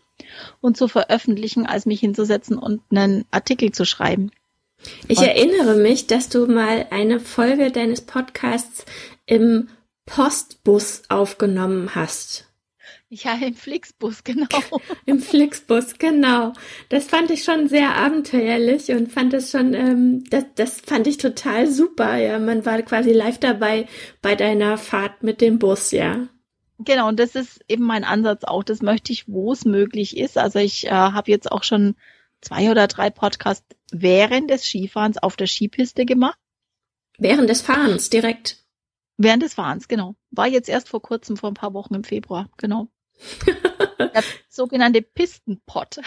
und 0.61 0.75
zu 0.75 0.87
veröffentlichen, 0.87 1.65
als 1.65 1.85
mich 1.85 1.99
hinzusetzen 1.99 2.57
und 2.57 2.81
einen 2.91 3.25
Artikel 3.31 3.71
zu 3.71 3.85
schreiben. 3.85 4.31
Ich 5.07 5.19
und 5.19 5.25
erinnere 5.25 5.75
mich, 5.75 6.07
dass 6.07 6.29
du 6.29 6.47
mal 6.47 6.87
eine 6.89 7.19
Folge 7.19 7.71
deines 7.71 8.01
Podcasts 8.01 8.85
im 9.25 9.69
Postbus 10.05 11.03
aufgenommen 11.09 11.95
hast. 11.95 12.47
Ja, 13.09 13.35
im 13.35 13.53
Flixbus, 13.53 14.23
genau. 14.23 14.47
Im 15.05 15.19
Flixbus, 15.19 15.99
genau. 15.99 16.53
Das 16.89 17.05
fand 17.05 17.29
ich 17.29 17.43
schon 17.43 17.67
sehr 17.67 17.95
abenteuerlich 17.95 18.89
und 18.89 19.11
fand 19.11 19.33
das 19.33 19.51
schon, 19.51 19.75
ähm, 19.75 20.23
das, 20.31 20.45
das 20.55 20.81
fand 20.81 21.05
ich 21.05 21.17
total 21.17 21.67
super. 21.67 22.17
Ja, 22.17 22.39
man 22.39 22.65
war 22.65 22.81
quasi 22.81 23.11
live 23.11 23.37
dabei 23.37 23.87
bei 24.23 24.33
deiner 24.35 24.79
Fahrt 24.79 25.21
mit 25.21 25.41
dem 25.41 25.59
Bus, 25.59 25.91
ja. 25.91 26.27
Genau, 26.79 27.07
und 27.07 27.19
das 27.19 27.35
ist 27.35 27.61
eben 27.67 27.83
mein 27.83 28.03
Ansatz 28.03 28.43
auch. 28.43 28.63
Das 28.63 28.81
möchte 28.81 29.13
ich, 29.13 29.27
wo 29.27 29.51
es 29.53 29.65
möglich 29.65 30.17
ist. 30.17 30.37
Also 30.37 30.59
ich 30.59 30.87
äh, 30.87 30.89
habe 30.89 31.31
jetzt 31.31 31.51
auch 31.51 31.63
schon 31.63 31.95
zwei 32.41 32.71
oder 32.71 32.87
drei 32.87 33.09
Podcasts 33.09 33.65
während 33.91 34.49
des 34.49 34.65
Skifahrens 34.65 35.17
auf 35.17 35.35
der 35.35 35.47
Skipiste 35.47 36.05
gemacht. 36.05 36.37
Während 37.17 37.49
des 37.49 37.61
Fahrens 37.61 38.09
direkt. 38.09 38.57
Während 39.17 39.43
des 39.43 39.53
Fahrens, 39.53 39.87
genau. 39.87 40.15
War 40.31 40.47
jetzt 40.47 40.67
erst 40.67 40.89
vor 40.89 41.01
kurzem, 41.01 41.37
vor 41.37 41.51
ein 41.51 41.55
paar 41.55 41.73
Wochen 41.73 41.93
im 41.93 42.03
Februar, 42.03 42.49
genau. 42.57 42.87
Der 43.99 44.23
sogenannte 44.49 45.01
Pistenpot. 45.01 45.99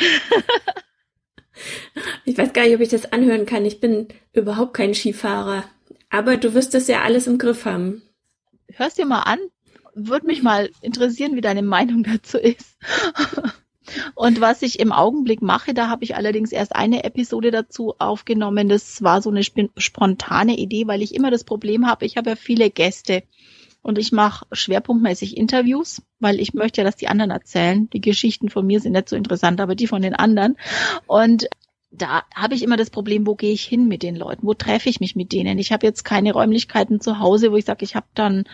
ich 2.25 2.37
weiß 2.37 2.53
gar 2.53 2.65
nicht, 2.65 2.75
ob 2.75 2.81
ich 2.81 2.89
das 2.89 3.13
anhören 3.13 3.47
kann. 3.47 3.65
Ich 3.65 3.81
bin 3.81 4.09
überhaupt 4.33 4.75
kein 4.75 4.95
Skifahrer. 4.95 5.65
Aber 6.11 6.37
du 6.37 6.55
wirst 6.55 6.75
das 6.75 6.89
ja 6.89 7.03
alles 7.03 7.27
im 7.27 7.39
Griff 7.39 7.65
haben. 7.65 8.03
Hörst 8.73 8.99
dir 8.99 9.07
mal 9.07 9.23
an, 9.23 9.39
würde 9.97 10.27
mich 10.27 10.43
mal 10.43 10.71
interessieren, 10.83 11.35
wie 11.35 11.41
deine 11.41 11.63
Meinung 11.63 12.05
dazu 12.05 12.39
ist. 12.39 12.77
Und 14.15 14.41
was 14.41 14.63
ich 14.63 14.81
im 14.81 14.93
Augenblick 14.93 15.43
mache, 15.43 15.73
da 15.73 15.89
habe 15.89 16.05
ich 16.05 16.17
allerdings 16.17 16.53
erst 16.53 16.75
eine 16.75 17.05
Episode 17.05 17.51
dazu 17.51 17.95
aufgenommen. 17.99 18.69
Das 18.69 19.03
war 19.03 19.23
so 19.23 19.31
eine 19.31 19.43
spontane 19.45 20.57
Idee, 20.57 20.87
weil 20.87 21.03
ich 21.03 21.15
immer 21.15 21.31
das 21.31 21.45
Problem 21.45 21.87
habe, 21.87 22.05
ich 22.05 22.17
habe 22.17 22.31
ja 22.31 22.37
viele 22.37 22.69
Gäste 22.69 23.23
und 23.83 23.99
ich 23.99 24.11
mache 24.11 24.47
schwerpunktmäßig 24.51 25.37
Interviews, 25.37 26.03
weil 26.19 26.41
ich 26.41 26.53
möchte 26.53 26.81
ja, 26.81 26.85
dass 26.85 26.97
die 26.97 27.07
anderen 27.07 27.31
erzählen. 27.31 27.89
Die 27.91 28.01
Geschichten 28.01 28.49
von 28.49 28.67
mir 28.67 28.81
sind 28.81 28.93
nicht 28.93 29.09
so 29.09 29.15
interessant, 29.15 29.61
aber 29.61 29.77
die 29.77 29.87
von 29.87 30.03
den 30.03 30.15
anderen. 30.15 30.57
Und 31.07 31.47
da 31.93 32.25
habe 32.35 32.55
ich 32.55 32.65
immer 32.65 32.77
das 32.77 32.91
Problem, 32.91 33.27
wo 33.27 33.37
gehe 33.37 33.53
ich 33.53 33.63
hin 33.63 33.87
mit 33.87 34.03
den 34.03 34.17
Leuten? 34.17 34.47
Wo 34.47 34.55
treffe 34.55 34.89
ich 34.89 34.99
mich 34.99 35.15
mit 35.15 35.33
denen? 35.33 35.59
Ich 35.59 35.71
habe 35.71 35.87
jetzt 35.87 36.05
keine 36.05 36.33
Räumlichkeiten 36.33 37.01
zu 37.01 37.21
Hause, 37.21 37.53
wo 37.53 37.57
ich 37.57 37.65
sage, 37.65 37.85
ich 37.85 37.95
habe 37.95 38.07
dann 38.15 38.45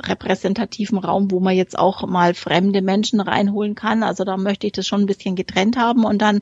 repräsentativen 0.00 0.98
Raum, 0.98 1.30
wo 1.30 1.40
man 1.40 1.56
jetzt 1.56 1.78
auch 1.78 2.06
mal 2.06 2.34
fremde 2.34 2.82
Menschen 2.82 3.20
reinholen 3.20 3.74
kann. 3.74 4.02
Also 4.02 4.24
da 4.24 4.36
möchte 4.36 4.66
ich 4.66 4.72
das 4.72 4.86
schon 4.86 5.02
ein 5.02 5.06
bisschen 5.06 5.36
getrennt 5.36 5.76
haben 5.76 6.04
und 6.04 6.20
dann 6.20 6.40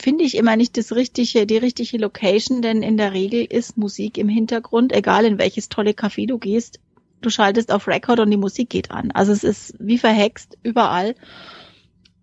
finde 0.00 0.24
ich 0.24 0.36
immer 0.36 0.56
nicht 0.56 0.76
das 0.76 0.92
richtige, 0.92 1.46
die 1.46 1.56
richtige 1.56 1.98
Location, 1.98 2.62
denn 2.62 2.82
in 2.82 2.96
der 2.96 3.12
Regel 3.12 3.44
ist 3.44 3.76
Musik 3.76 4.18
im 4.18 4.28
Hintergrund, 4.28 4.92
egal 4.92 5.24
in 5.24 5.38
welches 5.38 5.68
tolle 5.68 5.92
Café 5.92 6.26
du 6.26 6.38
gehst. 6.38 6.80
Du 7.20 7.30
schaltest 7.30 7.70
auf 7.70 7.86
Record 7.86 8.20
und 8.20 8.30
die 8.30 8.36
Musik 8.36 8.70
geht 8.70 8.90
an. 8.90 9.10
Also 9.12 9.32
es 9.32 9.44
ist 9.44 9.74
wie 9.78 9.98
verhext 9.98 10.56
überall. 10.62 11.14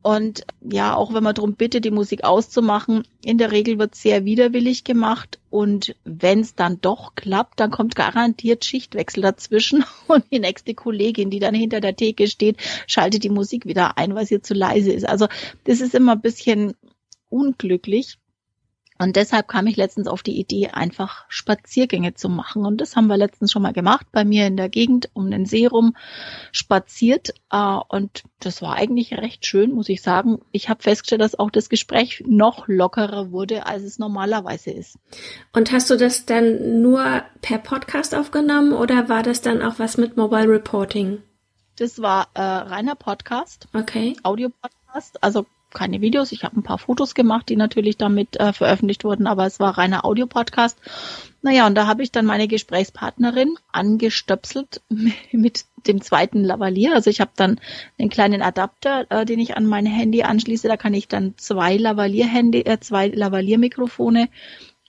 Und 0.01 0.45
ja, 0.61 0.95
auch 0.95 1.13
wenn 1.13 1.23
man 1.23 1.35
darum 1.35 1.55
bittet, 1.55 1.83
die 1.83 1.91
Musik 1.91 2.23
auszumachen, 2.23 3.03
in 3.25 3.37
der 3.37 3.51
Regel 3.51 3.77
wird 3.77 3.95
sehr 3.95 4.25
widerwillig 4.25 4.83
gemacht. 4.83 5.39
Und 5.49 5.95
wenn 6.05 6.41
es 6.41 6.55
dann 6.55 6.79
doch 6.79 7.15
klappt, 7.15 7.59
dann 7.59 7.71
kommt 7.71 7.95
garantiert 7.95 8.63
Schichtwechsel 8.63 9.23
dazwischen 9.23 9.83
und 10.07 10.23
die 10.31 10.39
nächste 10.39 10.73
Kollegin, 10.75 11.29
die 11.29 11.39
dann 11.39 11.55
hinter 11.55 11.81
der 11.81 11.95
Theke 11.95 12.27
steht, 12.27 12.57
schaltet 12.87 13.23
die 13.23 13.29
Musik 13.29 13.65
wieder 13.65 13.97
ein, 13.97 14.15
weil 14.15 14.25
sie 14.25 14.41
zu 14.41 14.53
leise 14.53 14.91
ist. 14.93 15.07
Also 15.07 15.27
das 15.65 15.81
ist 15.81 15.95
immer 15.95 16.13
ein 16.13 16.21
bisschen 16.21 16.73
unglücklich. 17.29 18.17
Und 18.99 19.15
deshalb 19.15 19.47
kam 19.47 19.67
ich 19.67 19.77
letztens 19.77 20.07
auf 20.07 20.23
die 20.23 20.39
Idee, 20.39 20.69
einfach 20.69 21.25
Spaziergänge 21.29 22.13
zu 22.13 22.29
machen. 22.29 22.65
Und 22.65 22.81
das 22.81 22.95
haben 22.95 23.07
wir 23.07 23.17
letztens 23.17 23.51
schon 23.51 23.61
mal 23.61 23.73
gemacht, 23.73 24.07
bei 24.11 24.25
mir 24.25 24.47
in 24.47 24.57
der 24.57 24.69
Gegend 24.69 25.09
um 25.13 25.29
den 25.29 25.45
See 25.45 25.67
rum 25.67 25.95
spaziert. 26.51 27.33
Äh, 27.51 27.77
und 27.89 28.23
das 28.39 28.61
war 28.61 28.75
eigentlich 28.75 29.13
recht 29.13 29.45
schön, 29.45 29.73
muss 29.73 29.89
ich 29.89 30.01
sagen. 30.01 30.39
Ich 30.51 30.69
habe 30.69 30.83
festgestellt, 30.83 31.21
dass 31.21 31.37
auch 31.37 31.51
das 31.51 31.69
Gespräch 31.69 32.23
noch 32.25 32.67
lockerer 32.67 33.31
wurde, 33.31 33.65
als 33.65 33.83
es 33.83 33.99
normalerweise 33.99 34.71
ist. 34.71 34.97
Und 35.53 35.71
hast 35.71 35.89
du 35.89 35.97
das 35.97 36.25
dann 36.25 36.81
nur 36.81 37.23
per 37.41 37.59
Podcast 37.59 38.15
aufgenommen 38.15 38.73
oder 38.73 39.09
war 39.09 39.23
das 39.23 39.41
dann 39.41 39.61
auch 39.61 39.79
was 39.79 39.97
mit 39.97 40.17
Mobile 40.17 40.49
Reporting? 40.49 41.21
Das 41.77 42.01
war 42.01 42.29
äh, 42.33 42.41
reiner 42.41 42.95
Podcast. 42.95 43.67
Okay. 43.73 44.15
Audio-Podcast. 44.23 45.23
Also 45.23 45.45
keine 45.73 46.01
Videos. 46.01 46.31
Ich 46.31 46.43
habe 46.43 46.57
ein 46.57 46.63
paar 46.63 46.77
Fotos 46.77 47.15
gemacht, 47.15 47.49
die 47.49 47.55
natürlich 47.55 47.97
damit 47.97 48.39
äh, 48.39 48.53
veröffentlicht 48.53 49.03
wurden, 49.03 49.27
aber 49.27 49.45
es 49.45 49.59
war 49.59 49.77
reiner 49.77 50.05
Audiopodcast. 50.05 50.77
Naja, 51.41 51.67
und 51.67 51.75
da 51.75 51.87
habe 51.87 52.03
ich 52.03 52.11
dann 52.11 52.25
meine 52.25 52.47
Gesprächspartnerin 52.47 53.55
angestöpselt 53.71 54.81
mit 55.31 55.65
dem 55.87 56.01
zweiten 56.01 56.43
Lavalier. 56.43 56.93
Also 56.93 57.09
ich 57.09 57.21
habe 57.21 57.31
dann 57.35 57.59
einen 57.99 58.09
kleinen 58.09 58.41
Adapter, 58.41 59.05
äh, 59.09 59.25
den 59.25 59.39
ich 59.39 59.55
an 59.55 59.65
mein 59.65 59.85
Handy 59.85 60.23
anschließe. 60.23 60.67
Da 60.67 60.77
kann 60.77 60.93
ich 60.93 61.07
dann 61.07 61.35
zwei 61.37 61.77
Lavalier-Handy, 61.77 62.61
äh, 62.61 62.79
zwei 62.79 63.07
Lavalier-Mikrofone 63.07 64.29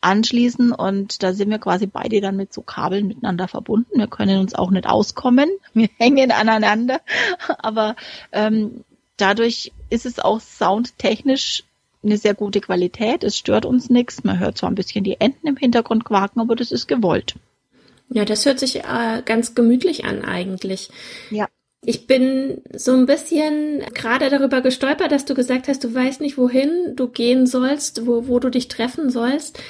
anschließen 0.00 0.72
und 0.72 1.22
da 1.22 1.32
sind 1.32 1.50
wir 1.50 1.58
quasi 1.58 1.86
beide 1.86 2.20
dann 2.20 2.36
mit 2.36 2.52
so 2.52 2.62
Kabeln 2.62 3.08
miteinander 3.08 3.48
verbunden. 3.48 3.98
Wir 3.98 4.06
können 4.06 4.38
uns 4.38 4.54
auch 4.54 4.70
nicht 4.70 4.86
auskommen. 4.86 5.50
Wir 5.74 5.88
hängen 5.98 6.30
aneinander. 6.30 7.00
Aber 7.58 7.96
ähm, 8.32 8.84
dadurch 9.18 9.72
ist 9.90 10.06
es 10.06 10.18
auch 10.18 10.40
soundtechnisch 10.40 11.64
eine 12.02 12.16
sehr 12.16 12.34
gute 12.34 12.60
Qualität. 12.60 13.24
Es 13.24 13.36
stört 13.36 13.66
uns 13.66 13.90
nichts. 13.90 14.24
Man 14.24 14.38
hört 14.38 14.58
zwar 14.58 14.70
ein 14.70 14.76
bisschen 14.76 15.04
die 15.04 15.20
Enten 15.20 15.46
im 15.46 15.56
Hintergrund 15.56 16.04
quaken, 16.04 16.40
aber 16.40 16.56
das 16.56 16.72
ist 16.72 16.86
gewollt. 16.86 17.34
Ja, 18.10 18.24
das 18.24 18.46
hört 18.46 18.58
sich 18.58 18.84
äh, 18.84 19.22
ganz 19.24 19.54
gemütlich 19.54 20.04
an 20.04 20.24
eigentlich. 20.24 20.90
Ja. 21.30 21.48
Ich 21.84 22.06
bin 22.06 22.62
so 22.74 22.92
ein 22.92 23.06
bisschen 23.06 23.80
gerade 23.94 24.30
darüber 24.30 24.62
gestolpert, 24.62 25.12
dass 25.12 25.24
du 25.24 25.34
gesagt 25.34 25.68
hast, 25.68 25.84
du 25.84 25.94
weißt 25.94 26.20
nicht, 26.20 26.38
wohin 26.38 26.96
du 26.96 27.08
gehen 27.08 27.46
sollst, 27.46 28.06
wo, 28.06 28.26
wo 28.26 28.40
du 28.40 28.50
dich 28.50 28.68
treffen 28.68 29.10
sollst. 29.10 29.60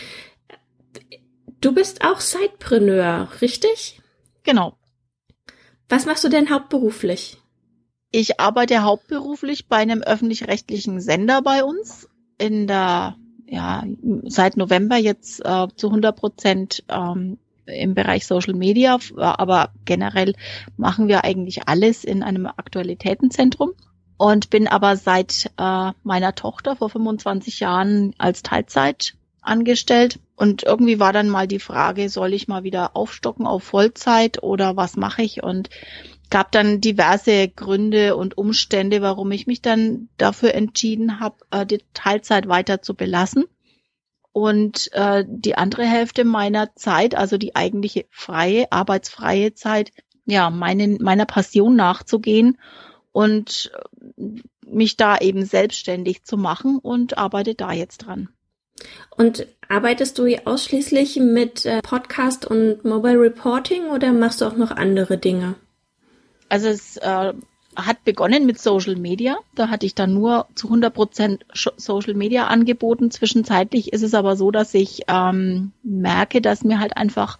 Du 1.61 1.72
bist 1.72 2.04
auch 2.04 2.20
Sidepreneur, 2.20 3.28
richtig? 3.42 4.00
Genau. 4.44 4.78
Was 5.88 6.06
machst 6.06 6.24
du 6.24 6.28
denn 6.28 6.50
hauptberuflich? 6.50 7.38
Ich 8.11 8.40
arbeite 8.40 8.83
hauptberuflich 8.83 9.68
bei 9.68 9.77
einem 9.77 10.03
öffentlich-rechtlichen 10.03 11.01
Sender 11.01 11.42
bei 11.42 11.62
uns. 11.62 12.09
In 12.38 12.66
der, 12.66 13.16
ja, 13.47 13.85
seit 14.25 14.57
November 14.57 14.97
jetzt 14.97 15.44
äh, 15.44 15.66
zu 15.75 15.88
100 15.88 16.16
Prozent 16.16 16.85
ähm, 16.88 17.38
im 17.66 17.94
Bereich 17.94 18.27
Social 18.27 18.55
Media, 18.55 18.99
aber 19.16 19.73
generell 19.85 20.35
machen 20.77 21.09
wir 21.09 21.25
eigentlich 21.25 21.68
alles 21.68 22.05
in 22.05 22.23
einem 22.23 22.47
Aktualitätenzentrum. 22.47 23.73
Und 24.16 24.51
bin 24.51 24.66
aber 24.66 24.97
seit 24.97 25.51
äh, 25.59 25.92
meiner 26.03 26.35
Tochter 26.35 26.77
vor 26.77 26.90
25 26.90 27.61
Jahren 27.61 28.14
als 28.18 28.42
Teilzeit 28.42 29.14
angestellt. 29.42 30.20
Und 30.37 30.62
irgendwie 30.62 31.01
war 31.01 31.12
dann 31.12 31.29
mal 31.29 31.48
die 31.48 31.59
Frage, 31.59 32.09
soll 32.09 32.33
ich 32.33 32.48
mal 32.48 32.62
wieder 32.62 32.96
aufstocken 32.96 33.46
auf 33.46 33.64
Vollzeit 33.64 34.42
oder 34.42 34.77
was 34.77 34.96
mache 34.96 35.22
ich? 35.22 35.42
Und 35.42 35.70
gab 36.31 36.53
dann 36.53 36.81
diverse 36.81 37.48
Gründe 37.48 38.16
und 38.16 38.37
Umstände, 38.37 39.03
warum 39.03 39.33
ich 39.33 39.46
mich 39.46 39.62
dann 39.62 40.09
dafür 40.16 40.55
entschieden 40.55 41.20
habe, 41.20 41.37
äh, 41.51 41.66
die 41.66 41.83
Teilzeit 41.94 42.48
weiter 42.48 42.83
zu 42.83 42.94
belassen 42.94 43.44
und 44.33 44.92
äh, 44.92 45.24
die 45.27 45.57
andere 45.57 45.85
Hälfte 45.85 46.24
meiner 46.24 46.74
Zeit, 46.77 47.14
also 47.14 47.38
die 47.38 47.57
eigentliche 47.57 48.07
freie, 48.11 48.70
arbeitsfreie 48.70 49.55
Zeit, 49.55 49.92
ja, 50.27 50.51
meinen, 50.51 51.03
meiner 51.03 51.27
Passion 51.27 51.74
nachzugehen 51.74 52.59
und 53.12 53.72
äh, 54.16 54.22
mich 54.66 54.96
da 54.96 55.16
eben 55.18 55.46
selbstständig 55.46 56.24
zu 56.24 56.37
machen 56.37 56.79
und 56.79 57.16
arbeite 57.16 57.55
da 57.55 57.72
jetzt 57.72 57.98
dran. 57.98 58.29
Und 59.16 59.46
arbeitest 59.68 60.18
du 60.18 60.26
ausschließlich 60.44 61.16
mit 61.16 61.66
äh, 61.66 61.80
Podcast 61.82 62.46
und 62.46 62.84
Mobile 62.84 63.20
Reporting 63.20 63.86
oder 63.86 64.12
machst 64.12 64.40
du 64.40 64.46
auch 64.46 64.56
noch 64.56 64.70
andere 64.70 65.18
Dinge? 65.18 65.54
Also 66.48 66.68
es 66.68 66.96
äh, 66.98 67.32
hat 67.76 68.04
begonnen 68.04 68.46
mit 68.46 68.58
Social 68.58 68.96
Media. 68.96 69.36
Da 69.54 69.68
hatte 69.68 69.86
ich 69.86 69.94
dann 69.94 70.14
nur 70.14 70.46
zu 70.54 70.66
100 70.68 70.92
Prozent 70.92 71.46
Social 71.76 72.14
Media 72.14 72.46
angeboten. 72.46 73.10
Zwischenzeitlich 73.10 73.92
ist 73.92 74.02
es 74.02 74.14
aber 74.14 74.36
so, 74.36 74.50
dass 74.50 74.74
ich 74.74 75.02
ähm, 75.08 75.72
merke, 75.82 76.40
dass 76.40 76.64
mir 76.64 76.80
halt 76.80 76.96
einfach 76.96 77.38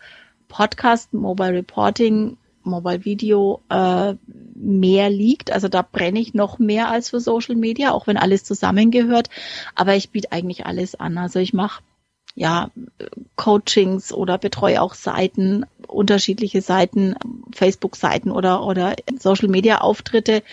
Podcast, 0.49 1.13
Mobile 1.13 1.55
Reporting, 1.55 2.37
Mobile 2.69 3.05
Video 3.05 3.61
äh, 3.69 4.15
mehr 4.55 5.11
liegt. 5.11 5.51
Also 5.51 5.69
da 5.69 5.83
brenne 5.83 6.21
ich 6.21 6.35
noch 6.35 6.59
mehr 6.59 6.91
als 6.91 7.11
für 7.11 7.21
Social 7.21 7.57
Media, 7.57 7.93
auch 7.93 8.07
wenn 8.07 8.17
alles 8.17 8.45
zusammengehört. 8.45 9.31
Aber 9.75 9.95
ich 9.95 10.11
biete 10.11 10.33
eigentlich 10.33 10.67
alles 10.67 10.95
an. 10.95 11.19
Also 11.19 11.39
ich 11.39 11.53
mache 11.53 11.83
ja, 12.39 12.71
Coachings 13.35 14.13
oder 14.13 14.39
betreue 14.39 14.81
auch 14.81 14.95
Seiten, 14.95 15.67
unterschiedliche 15.89 16.63
Seiten, 16.63 17.17
Facebook-Seiten 17.53 18.31
oder, 18.31 18.65
oder 18.65 18.95
Social-Media-Auftritte. 19.19 20.45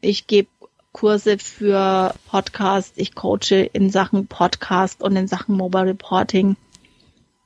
Ich 0.00 0.26
gebe 0.26 0.48
Kurse 0.92 1.38
für 1.38 2.14
Podcast, 2.30 2.94
ich 2.96 3.14
coache 3.14 3.68
in 3.72 3.90
Sachen 3.90 4.28
Podcast 4.28 5.02
und 5.02 5.14
in 5.16 5.28
Sachen 5.28 5.56
Mobile 5.56 5.86
Reporting. 5.86 6.56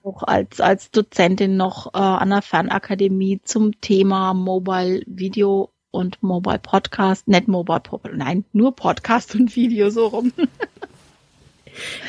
Auch 0.03 0.23
als, 0.23 0.61
als 0.61 0.91
Dozentin 0.91 1.57
noch 1.57 1.95
äh, 1.95 1.99
an 1.99 2.31
der 2.31 2.43
Fernakademie 2.43 3.41
zum 3.43 3.81
Thema 3.81 4.33
Mobile 4.35 5.03
Video 5.07 5.73
und 5.91 6.23
Mobile 6.23 6.59
Podcast, 6.59 7.29
nicht 7.29 7.49
Mobile, 7.49 7.83
nein, 8.15 8.45
nur 8.53 8.75
Podcast 8.75 9.35
und 9.37 9.55
Video 9.57 9.91
so 9.91 10.07
rum. 10.07 10.33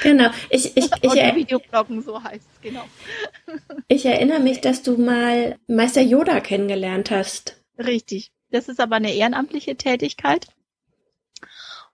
Genau. 0.02 0.32
Ich, 0.50 0.76
ich, 0.78 0.86
ich, 1.02 1.14
ich 1.14 1.36
Videobloggen, 1.36 2.02
so 2.02 2.24
heißt 2.24 2.48
genau. 2.62 2.84
Ich 3.88 4.06
erinnere 4.06 4.40
mich, 4.40 4.62
dass 4.62 4.82
du 4.82 4.98
mal 4.98 5.58
Meister 5.68 6.02
Yoda 6.02 6.40
kennengelernt 6.40 7.12
hast. 7.12 7.62
Richtig. 7.78 8.32
Das 8.52 8.68
ist 8.68 8.80
aber 8.80 8.96
eine 8.96 9.14
ehrenamtliche 9.14 9.76
Tätigkeit. 9.76 10.48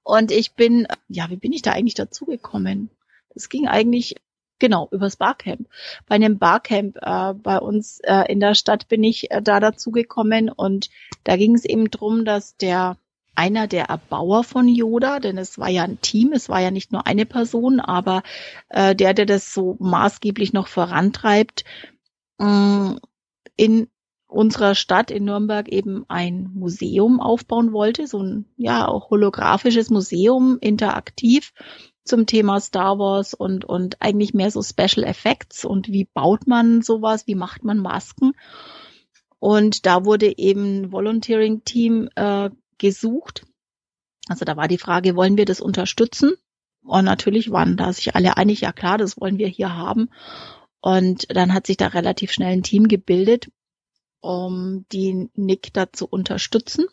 Und 0.03 0.31
ich 0.31 0.53
bin, 0.53 0.87
ja, 1.09 1.29
wie 1.29 1.35
bin 1.35 1.51
ich 1.51 1.63
da 1.63 1.71
eigentlich 1.71 1.95
dazugekommen? 1.95 2.91
Es 3.33 3.49
ging 3.49 3.67
eigentlich, 3.67 4.15
genau, 4.59 4.87
übers 4.91 5.15
Barcamp. 5.15 5.67
Bei 6.07 6.15
einem 6.15 6.37
Barcamp 6.37 6.97
äh, 7.01 7.33
bei 7.33 7.57
uns 7.57 7.99
äh, 8.03 8.31
in 8.31 8.39
der 8.39 8.55
Stadt 8.55 8.87
bin 8.87 9.03
ich 9.03 9.31
äh, 9.31 9.41
da 9.41 9.59
dazugekommen 9.59 10.49
und 10.49 10.89
da 11.23 11.37
ging 11.37 11.55
es 11.55 11.65
eben 11.65 11.89
drum, 11.89 12.25
dass 12.25 12.57
der 12.57 12.97
einer 13.35 13.67
der 13.67 13.85
Erbauer 13.85 14.43
von 14.43 14.67
Yoda, 14.67 15.19
denn 15.19 15.37
es 15.37 15.59
war 15.59 15.69
ja 15.69 15.83
ein 15.83 15.99
Team, 16.01 16.31
es 16.31 16.47
war 16.49 16.61
ja 16.61 16.71
nicht 16.71 16.91
nur 16.91 17.05
eine 17.05 17.25
Person, 17.25 17.79
aber 17.79 18.23
äh, 18.69 18.95
der, 18.95 19.13
der 19.13 19.25
das 19.25 19.53
so 19.53 19.75
maßgeblich 19.79 20.53
noch 20.53 20.67
vorantreibt, 20.67 21.65
äh, 22.39 22.91
in 23.57 23.87
unserer 24.27 24.75
Stadt 24.75 25.11
in 25.11 25.25
Nürnberg 25.25 25.69
eben 25.69 26.05
ein 26.07 26.49
Museum 26.53 27.19
aufbauen 27.19 27.71
wollte, 27.71 28.07
so 28.07 28.21
ein 28.21 28.45
ja 28.57 28.87
auch 28.87 29.09
holographisches 29.09 29.89
Museum, 29.89 30.57
interaktiv 30.59 31.53
zum 32.05 32.25
Thema 32.25 32.61
Star 32.61 32.97
Wars 32.97 33.33
und 33.33 33.65
und 33.65 34.01
eigentlich 34.01 34.33
mehr 34.33 34.51
so 34.51 34.61
Special 34.61 35.03
Effects 35.03 35.65
und 35.65 35.89
wie 35.89 36.05
baut 36.05 36.47
man 36.47 36.81
sowas, 36.81 37.27
wie 37.27 37.35
macht 37.35 37.63
man 37.63 37.79
Masken 37.79 38.33
und 39.39 39.85
da 39.85 40.05
wurde 40.05 40.37
eben 40.37 40.91
Volunteering 40.91 41.63
Team 41.65 42.09
äh, 42.15 42.49
gesucht. 42.79 43.45
Also 44.27 44.43
da 44.45 44.57
war 44.57 44.67
die 44.67 44.79
Frage, 44.79 45.15
wollen 45.15 45.37
wir 45.37 45.45
das 45.45 45.61
unterstützen? 45.61 46.33
Und 46.83 47.05
natürlich 47.05 47.51
waren 47.51 47.77
da 47.77 47.93
sich 47.93 48.15
alle 48.15 48.37
einig, 48.37 48.61
ja 48.61 48.71
klar, 48.71 48.97
das 48.97 49.19
wollen 49.19 49.37
wir 49.37 49.47
hier 49.47 49.75
haben. 49.75 50.09
Und 50.81 51.27
dann 51.35 51.53
hat 51.53 51.67
sich 51.67 51.77
da 51.77 51.87
relativ 51.87 52.31
schnell 52.31 52.53
ein 52.53 52.63
Team 52.63 52.87
gebildet, 52.87 53.51
um 54.19 54.85
die 54.91 55.29
Nick 55.35 55.73
da 55.73 55.91
zu 55.91 56.07
unterstützen. 56.07 56.85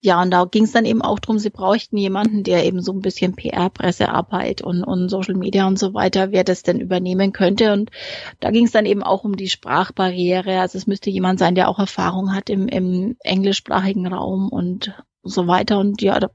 Ja, 0.00 0.22
und 0.22 0.30
da 0.30 0.44
ging 0.44 0.62
es 0.62 0.70
dann 0.70 0.84
eben 0.84 1.02
auch 1.02 1.18
drum, 1.18 1.40
sie 1.40 1.50
brauchten 1.50 1.96
jemanden, 1.96 2.44
der 2.44 2.64
eben 2.64 2.80
so 2.82 2.92
ein 2.92 3.00
bisschen 3.00 3.34
PR, 3.34 3.68
Pressearbeit 3.68 4.62
und, 4.62 4.84
und 4.84 5.08
Social 5.08 5.34
Media 5.34 5.66
und 5.66 5.76
so 5.76 5.92
weiter, 5.92 6.30
wer 6.30 6.44
das 6.44 6.62
denn 6.62 6.80
übernehmen 6.80 7.32
könnte. 7.32 7.72
Und 7.72 7.90
da 8.38 8.52
ging 8.52 8.66
es 8.66 8.70
dann 8.70 8.86
eben 8.86 9.02
auch 9.02 9.24
um 9.24 9.36
die 9.36 9.48
Sprachbarriere. 9.48 10.60
Also 10.60 10.78
es 10.78 10.86
müsste 10.86 11.10
jemand 11.10 11.40
sein, 11.40 11.56
der 11.56 11.68
auch 11.68 11.80
Erfahrung 11.80 12.32
hat 12.32 12.48
im, 12.48 12.68
im 12.68 13.16
englischsprachigen 13.24 14.06
Raum 14.06 14.50
und 14.50 14.94
so 15.24 15.48
weiter. 15.48 15.78
Und 15.80 16.00
ja, 16.00 16.20
da 16.20 16.30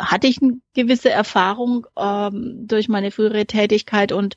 hatte 0.00 0.26
ich 0.26 0.42
eine 0.42 0.60
gewisse 0.74 1.10
Erfahrung 1.10 1.86
ähm, 1.96 2.64
durch 2.66 2.88
meine 2.88 3.12
frühere 3.12 3.46
Tätigkeit 3.46 4.10
und 4.10 4.34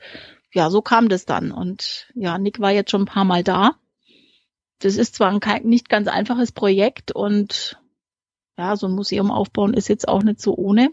ja, 0.54 0.70
so 0.70 0.84
kam 0.84 1.10
das 1.10 1.26
dann. 1.26 1.52
Und 1.52 2.12
ja, 2.14 2.38
Nick 2.38 2.60
war 2.60 2.72
jetzt 2.72 2.92
schon 2.92 3.04
ein 3.04 3.08
paar 3.08 3.26
Mal 3.26 3.44
da. 3.44 3.72
Das 4.80 4.98
ist 4.98 5.16
zwar 5.16 5.32
ein 5.32 5.64
nicht 5.64 5.90
ganz 5.90 6.08
einfaches 6.08 6.52
Projekt 6.52 7.12
und 7.12 7.80
ja, 8.58 8.76
so 8.76 8.88
ein 8.88 8.94
Museum 8.94 9.32
aufbauen 9.32 9.74
ist 9.74 9.90
jetzt 9.90 10.08
auch 10.08 10.24
nicht 10.24 10.40
so 10.42 10.56
ohne. 10.56 10.90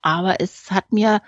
Aber 0.00 0.40
es 0.40 0.70
hat 0.70 0.92
mir 0.92 1.22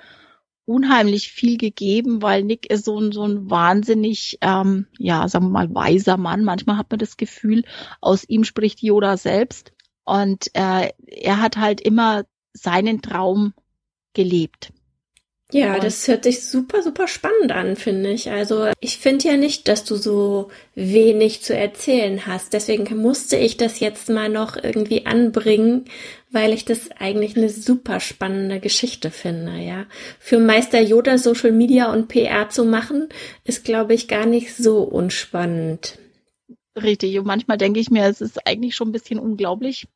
unheimlich 0.66 1.30
viel 1.30 1.58
gegeben, 1.58 2.22
weil 2.22 2.42
Nick 2.42 2.70
ist 2.70 2.84
so 2.84 2.98
ein, 2.98 3.12
so 3.12 3.24
ein 3.24 3.50
wahnsinnig, 3.50 4.38
ähm, 4.40 4.86
ja, 4.98 5.28
sagen 5.28 5.46
wir 5.46 5.50
mal, 5.50 5.74
weiser 5.74 6.16
Mann. 6.16 6.44
Manchmal 6.44 6.78
hat 6.78 6.90
man 6.90 6.98
das 6.98 7.16
Gefühl, 7.16 7.64
aus 8.00 8.24
ihm 8.28 8.44
spricht 8.44 8.82
Yoda 8.82 9.16
selbst. 9.16 9.72
Und 10.04 10.48
äh, 10.54 10.90
er 11.06 11.40
hat 11.40 11.56
halt 11.56 11.80
immer 11.80 12.24
seinen 12.52 13.02
Traum 13.02 13.54
gelebt. 14.12 14.72
Ja, 15.54 15.78
das 15.78 16.08
hört 16.08 16.24
sich 16.24 16.44
super, 16.44 16.82
super 16.82 17.06
spannend 17.06 17.52
an, 17.52 17.76
finde 17.76 18.10
ich. 18.10 18.28
Also 18.28 18.72
ich 18.80 18.98
finde 18.98 19.28
ja 19.28 19.36
nicht, 19.36 19.68
dass 19.68 19.84
du 19.84 19.94
so 19.94 20.50
wenig 20.74 21.42
zu 21.42 21.56
erzählen 21.56 22.26
hast. 22.26 22.52
Deswegen 22.52 22.84
musste 22.96 23.36
ich 23.36 23.56
das 23.56 23.78
jetzt 23.78 24.08
mal 24.08 24.28
noch 24.28 24.56
irgendwie 24.56 25.06
anbringen, 25.06 25.84
weil 26.32 26.52
ich 26.52 26.64
das 26.64 26.90
eigentlich 26.98 27.36
eine 27.36 27.50
super 27.50 28.00
spannende 28.00 28.58
Geschichte 28.58 29.12
finde, 29.12 29.58
ja. 29.58 29.86
Für 30.18 30.40
Meister 30.40 30.80
Yoda 30.80 31.18
Social 31.18 31.52
Media 31.52 31.92
und 31.92 32.08
PR 32.08 32.48
zu 32.48 32.64
machen, 32.64 33.08
ist, 33.44 33.64
glaube 33.64 33.94
ich, 33.94 34.08
gar 34.08 34.26
nicht 34.26 34.56
so 34.56 34.78
unspannend. 34.82 35.98
Richtig. 36.82 37.16
Und 37.16 37.26
manchmal 37.26 37.58
denke 37.58 37.78
ich 37.78 37.90
mir, 37.90 38.08
es 38.08 38.20
ist 38.20 38.44
eigentlich 38.44 38.74
schon 38.74 38.88
ein 38.88 38.92
bisschen 38.92 39.20
unglaublich. 39.20 39.86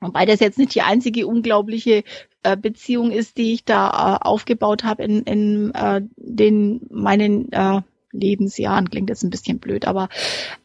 Wobei 0.00 0.26
das 0.26 0.40
jetzt 0.40 0.58
nicht 0.58 0.74
die 0.74 0.82
einzige 0.82 1.26
unglaubliche 1.26 2.04
äh, 2.42 2.56
Beziehung 2.56 3.10
ist, 3.10 3.38
die 3.38 3.54
ich 3.54 3.64
da 3.64 3.88
äh, 3.88 4.26
aufgebaut 4.26 4.84
habe 4.84 5.04
in, 5.04 5.22
in 5.22 5.74
äh, 5.74 6.02
den 6.16 6.86
meinen 6.90 7.50
äh, 7.52 7.80
Lebensjahren. 8.12 8.90
Klingt 8.90 9.08
jetzt 9.08 9.24
ein 9.24 9.30
bisschen 9.30 9.58
blöd, 9.58 9.86
aber 9.86 10.08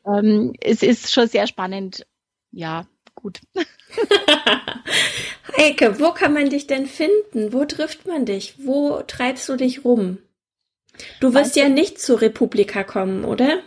ähm, 0.05 0.53
es 0.59 0.83
ist 0.83 1.11
schon 1.11 1.27
sehr 1.27 1.47
spannend. 1.47 2.05
Ja, 2.51 2.85
gut. 3.15 3.39
Heike, 5.57 5.99
wo 5.99 6.11
kann 6.11 6.33
man 6.33 6.49
dich 6.49 6.67
denn 6.67 6.85
finden? 6.85 7.53
Wo 7.53 7.65
trifft 7.65 8.07
man 8.07 8.25
dich? 8.25 8.55
Wo 8.65 9.01
treibst 9.07 9.47
du 9.47 9.55
dich 9.55 9.85
rum? 9.85 10.17
Du 11.19 11.33
wirst 11.33 11.35
weißt 11.35 11.55
ja 11.55 11.69
nicht 11.69 12.01
zur 12.01 12.21
Republika 12.21 12.83
kommen, 12.83 13.23
oder? 13.23 13.61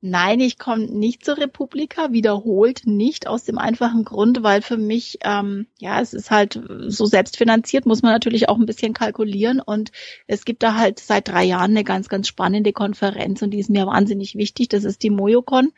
Nein, 0.00 0.38
ich 0.38 0.58
komme 0.58 0.84
nicht 0.86 1.24
zur 1.24 1.38
Republika, 1.38 2.12
wiederholt 2.12 2.82
nicht 2.86 3.26
aus 3.26 3.42
dem 3.42 3.58
einfachen 3.58 4.04
Grund, 4.04 4.44
weil 4.44 4.62
für 4.62 4.76
mich, 4.76 5.18
ähm, 5.24 5.66
ja, 5.80 6.00
es 6.00 6.14
ist 6.14 6.30
halt 6.30 6.60
so 6.86 7.04
selbstfinanziert, 7.06 7.84
muss 7.84 8.02
man 8.02 8.12
natürlich 8.12 8.48
auch 8.48 8.58
ein 8.58 8.66
bisschen 8.66 8.92
kalkulieren 8.92 9.60
und 9.60 9.90
es 10.28 10.44
gibt 10.44 10.62
da 10.62 10.74
halt 10.76 11.00
seit 11.00 11.26
drei 11.26 11.42
Jahren 11.42 11.72
eine 11.72 11.82
ganz, 11.82 12.08
ganz 12.08 12.28
spannende 12.28 12.72
Konferenz 12.72 13.42
und 13.42 13.50
die 13.50 13.58
ist 13.58 13.70
mir 13.70 13.86
wahnsinnig 13.88 14.36
wichtig. 14.36 14.68
Das 14.68 14.84
ist 14.84 15.02
die 15.02 15.10
Mojocon, 15.10 15.72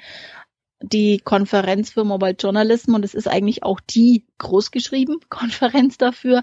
die 0.83 1.19
Konferenz 1.19 1.91
für 1.91 2.05
Mobile 2.05 2.37
Journalism 2.39 2.95
und 2.95 3.07
es 3.07 3.15
ist 3.15 3.27
eigentlich 3.27 3.63
auch 3.63 3.81
die 3.81 4.27
großgeschrieben 4.37 5.21
Konferenz 5.31 5.97
dafür. 5.97 6.43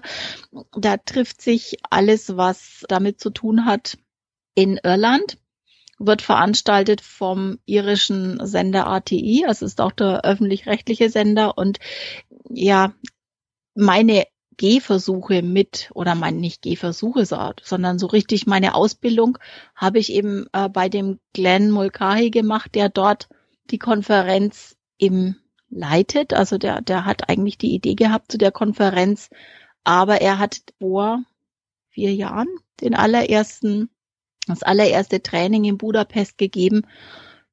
Da 0.76 0.96
trifft 0.96 1.42
sich 1.42 1.76
alles, 1.90 2.36
was 2.36 2.84
damit 2.88 3.20
zu 3.20 3.30
tun 3.30 3.66
hat 3.66 3.98
in 4.56 4.80
Irland 4.82 5.37
wird 5.98 6.22
veranstaltet 6.22 7.00
vom 7.00 7.58
irischen 7.66 8.44
Sender 8.46 8.86
RTI, 8.86 9.44
also 9.46 9.66
ist 9.66 9.80
auch 9.80 9.92
der 9.92 10.24
öffentlich-rechtliche 10.24 11.10
Sender 11.10 11.58
und 11.58 11.78
ja, 12.48 12.92
meine 13.74 14.24
Gehversuche 14.56 15.42
mit 15.42 15.90
oder 15.94 16.14
mein 16.14 16.36
nicht 16.38 16.62
Gehversuche, 16.62 17.24
sondern 17.24 17.98
so 17.98 18.06
richtig 18.06 18.46
meine 18.46 18.74
Ausbildung 18.74 19.38
habe 19.74 19.98
ich 20.00 20.12
eben 20.12 20.46
äh, 20.52 20.68
bei 20.68 20.88
dem 20.88 21.20
Glenn 21.32 21.70
Mulcahy 21.70 22.30
gemacht, 22.30 22.74
der 22.74 22.88
dort 22.88 23.28
die 23.70 23.78
Konferenz 23.78 24.76
im 24.98 25.36
leitet. 25.70 26.34
Also 26.34 26.58
der, 26.58 26.80
der 26.80 27.04
hat 27.04 27.28
eigentlich 27.28 27.58
die 27.58 27.74
Idee 27.74 27.94
gehabt 27.94 28.32
zu 28.32 28.38
der 28.38 28.52
Konferenz, 28.52 29.30
aber 29.84 30.20
er 30.20 30.38
hat 30.38 30.60
vor 30.78 31.22
vier 31.90 32.14
Jahren 32.14 32.48
den 32.80 32.94
allerersten, 32.94 33.90
das 34.48 34.62
allererste 34.62 35.22
Training 35.22 35.64
in 35.64 35.78
Budapest 35.78 36.38
gegeben 36.38 36.82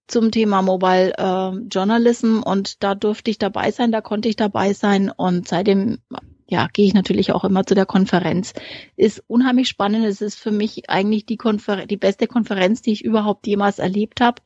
zum 0.08 0.32
Thema 0.32 0.62
Mobile 0.62 1.14
äh, 1.18 1.68
Journalism 1.68 2.42
und 2.44 2.84
da 2.84 2.96
durfte 2.96 3.32
ich 3.32 3.38
dabei 3.38 3.72
sein, 3.72 3.92
da 3.92 4.02
konnte 4.02 4.30
ich 4.30 4.36
dabei 4.36 4.74
sein 4.74 5.10
und 5.10 5.48
seitdem 5.48 6.00
ja, 6.48 6.68
gehe 6.72 6.86
ich 6.86 6.94
natürlich 6.94 7.32
auch 7.32 7.44
immer 7.44 7.66
zu 7.66 7.74
der 7.74 7.88
Konferenz. 7.88 8.54
Ist 8.96 9.24
unheimlich 9.28 9.68
spannend. 9.68 10.06
Es 10.06 10.22
ist 10.22 10.40
für 10.40 10.52
mich 10.52 10.90
eigentlich 10.90 11.26
die 11.26 11.38
Konfer 11.38 11.88
die 11.88 11.98
beste 11.98 12.28
Konferenz, 12.28 12.84
die 12.84 12.92
ich 12.92 13.04
überhaupt 13.04 13.48
jemals 13.48 13.80
erlebt 13.80 14.22
habe. 14.22 14.44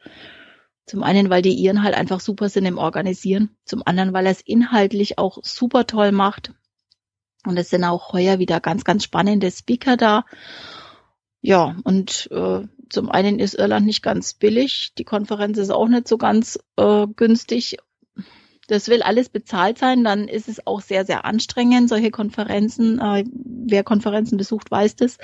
Zum 0.85 1.03
einen, 1.03 1.29
weil 1.29 1.41
die 1.41 1.53
Iren 1.53 1.83
halt 1.83 1.95
einfach 1.95 2.21
super 2.21 2.47
sind 2.47 2.65
im 2.65 2.77
Organisieren. 2.77 3.49
Zum 3.65 3.83
anderen, 3.85 4.13
weil 4.13 4.25
er 4.25 4.31
es 4.31 4.41
inhaltlich 4.41 5.17
auch 5.17 5.39
super 5.43 5.87
toll 5.87 6.13
macht. 6.13 6.53
Und 7.45 7.57
es 7.57 7.69
sind 7.69 7.83
auch 7.83 8.13
heuer 8.13 8.39
wieder 8.39 8.61
ganz, 8.61 8.85
ganz 8.85 9.03
spannende 9.03 9.51
Speaker 9.51 9.97
da. 9.97 10.25
Ja, 11.41 11.75
und 11.83 12.27
äh, 12.31 12.67
zum 12.89 13.09
einen 13.09 13.39
ist 13.39 13.53
Irland 13.53 13.85
nicht 13.85 14.01
ganz 14.01 14.33
billig. 14.33 14.91
Die 14.97 15.05
Konferenz 15.05 15.57
ist 15.57 15.69
auch 15.69 15.87
nicht 15.87 16.07
so 16.07 16.17
ganz 16.17 16.59
äh, 16.75 17.07
günstig. 17.15 17.77
Das 18.67 18.87
will 18.87 19.01
alles 19.01 19.29
bezahlt 19.29 19.79
sein, 19.79 20.03
dann 20.03 20.27
ist 20.27 20.47
es 20.47 20.67
auch 20.67 20.81
sehr, 20.81 21.03
sehr 21.05 21.25
anstrengend, 21.25 21.89
solche 21.89 22.11
Konferenzen. 22.11 22.99
Äh, 22.99 23.23
wer 23.33 23.83
Konferenzen 23.83 24.37
besucht, 24.37 24.69
weiß 24.69 24.95
das. 24.97 25.17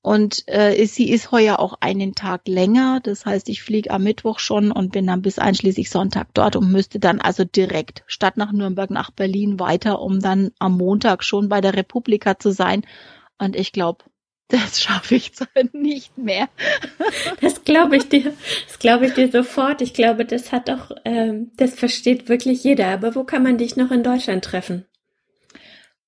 Und 0.00 0.44
äh, 0.48 0.84
sie 0.84 1.10
ist 1.10 1.32
heuer 1.32 1.58
auch 1.58 1.76
einen 1.80 2.14
Tag 2.14 2.46
länger. 2.46 3.00
Das 3.02 3.24
heißt, 3.24 3.48
ich 3.48 3.62
fliege 3.62 3.90
am 3.90 4.02
Mittwoch 4.02 4.38
schon 4.38 4.70
und 4.70 4.92
bin 4.92 5.06
dann 5.06 5.22
bis 5.22 5.38
einschließlich 5.38 5.88
Sonntag 5.88 6.28
dort 6.34 6.56
und 6.56 6.70
müsste 6.70 6.98
dann 7.00 7.22
also 7.22 7.44
direkt 7.44 8.04
statt 8.06 8.36
nach 8.36 8.52
Nürnberg 8.52 8.90
nach 8.90 9.10
Berlin 9.10 9.58
weiter, 9.58 10.00
um 10.00 10.20
dann 10.20 10.50
am 10.58 10.76
Montag 10.76 11.24
schon 11.24 11.48
bei 11.48 11.62
der 11.62 11.74
Republika 11.74 12.38
zu 12.38 12.50
sein. 12.50 12.82
Und 13.38 13.56
ich 13.56 13.72
glaube, 13.72 14.04
das 14.48 14.80
schaffe 14.80 15.14
ich 15.14 15.32
nicht 15.72 16.16
mehr. 16.18 16.48
Das 17.40 17.64
glaube 17.64 17.96
ich 17.96 18.08
dir. 18.08 18.34
Das 18.66 18.78
glaube 18.78 19.06
ich 19.06 19.14
dir 19.14 19.30
sofort. 19.30 19.80
Ich 19.80 19.94
glaube, 19.94 20.24
das 20.24 20.52
hat 20.52 20.70
auch, 20.70 20.90
ähm, 21.04 21.50
das 21.56 21.74
versteht 21.74 22.28
wirklich 22.28 22.62
jeder. 22.62 22.88
Aber 22.88 23.14
wo 23.14 23.24
kann 23.24 23.42
man 23.42 23.58
dich 23.58 23.76
noch 23.76 23.90
in 23.90 24.02
Deutschland 24.02 24.44
treffen? 24.44 24.84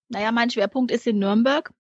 Naja, 0.09 0.33
mein 0.33 0.51
Schwerpunkt 0.51 0.91
ist 0.93 1.07
in 1.07 1.19
Nürnberg. 1.19 1.73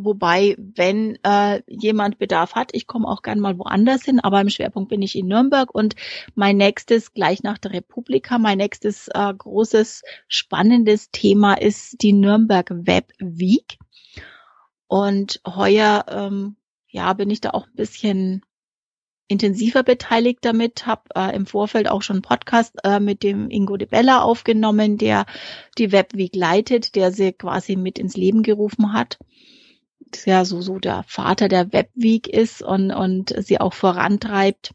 Wobei, 0.00 0.54
wenn 0.58 1.18
äh, 1.24 1.60
jemand 1.66 2.18
Bedarf 2.18 2.54
hat, 2.54 2.70
ich 2.72 2.86
komme 2.86 3.08
auch 3.08 3.22
gern 3.22 3.40
mal 3.40 3.58
woanders 3.58 4.04
hin, 4.04 4.20
aber 4.20 4.40
im 4.40 4.48
Schwerpunkt 4.48 4.90
bin 4.90 5.02
ich 5.02 5.16
in 5.16 5.26
Nürnberg 5.26 5.74
und 5.74 5.96
mein 6.36 6.56
nächstes, 6.56 7.12
gleich 7.14 7.42
nach 7.42 7.58
der 7.58 7.72
Republika, 7.72 8.38
mein 8.38 8.58
nächstes 8.58 9.08
äh, 9.08 9.34
großes, 9.34 10.04
spannendes 10.28 11.10
Thema 11.10 11.54
ist 11.54 12.00
die 12.00 12.12
Nürnberg 12.12 12.70
Web 12.70 13.12
Week. 13.18 13.78
Und 14.88 15.40
heuer, 15.46 16.04
ähm, 16.08 16.56
ja, 16.88 17.12
bin 17.12 17.30
ich 17.30 17.40
da 17.40 17.50
auch 17.50 17.66
ein 17.66 17.76
bisschen 17.76 18.42
intensiver 19.28 19.82
beteiligt 19.82 20.38
damit, 20.42 20.86
habe 20.86 21.02
äh, 21.14 21.36
im 21.36 21.44
Vorfeld 21.44 21.88
auch 21.88 22.02
schon 22.02 22.16
einen 22.16 22.22
Podcast 22.22 22.74
äh, 22.82 22.98
mit 22.98 23.22
dem 23.22 23.50
Ingo 23.50 23.76
de 23.76 23.86
Bella 23.86 24.22
aufgenommen, 24.22 24.96
der 24.96 25.26
die 25.76 25.92
Web 25.92 26.14
Week 26.14 26.34
leitet, 26.34 26.94
der 26.94 27.12
sie 27.12 27.32
quasi 27.32 27.76
mit 27.76 27.98
ins 27.98 28.16
Leben 28.16 28.42
gerufen 28.42 28.94
hat 28.94 29.18
ja 30.24 30.44
so, 30.44 30.60
so 30.60 30.78
der 30.78 31.04
Vater 31.06 31.48
der 31.48 31.72
Webweek 31.72 32.28
ist 32.28 32.62
und, 32.62 32.90
und 32.90 33.34
sie 33.38 33.60
auch 33.60 33.74
vorantreibt. 33.74 34.72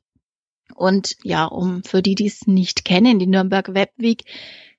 Und 0.76 1.18
ja, 1.24 1.46
um 1.46 1.84
für 1.84 2.02
die, 2.02 2.16
die 2.16 2.28
es 2.28 2.48
nicht 2.48 2.86
kennen, 2.86 3.20
die 3.20 3.28
Nürnberg 3.28 3.74
Webweek 3.74 4.24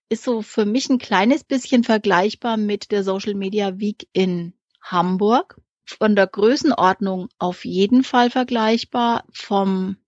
ist 0.09 0.25
so 0.25 0.43
für 0.43 0.65
mich 0.65 0.89
ein 0.91 0.99
kleines 0.99 1.45
bisschen 1.45 1.85
vergleichbar 1.85 2.57
mit 2.57 2.91
der 2.91 3.05
Social 3.05 3.35
Media 3.35 3.79
Week 3.79 4.09
in 4.13 4.55
Hamburg. 4.85 5.61
Von 5.87 6.17
der 6.17 6.27
Größenordnung 6.27 7.29
auf 7.39 7.67
jeden 7.67 8.05
Fall 8.05 8.31
vergleichbar, 8.31 9.25
vom 9.33 9.99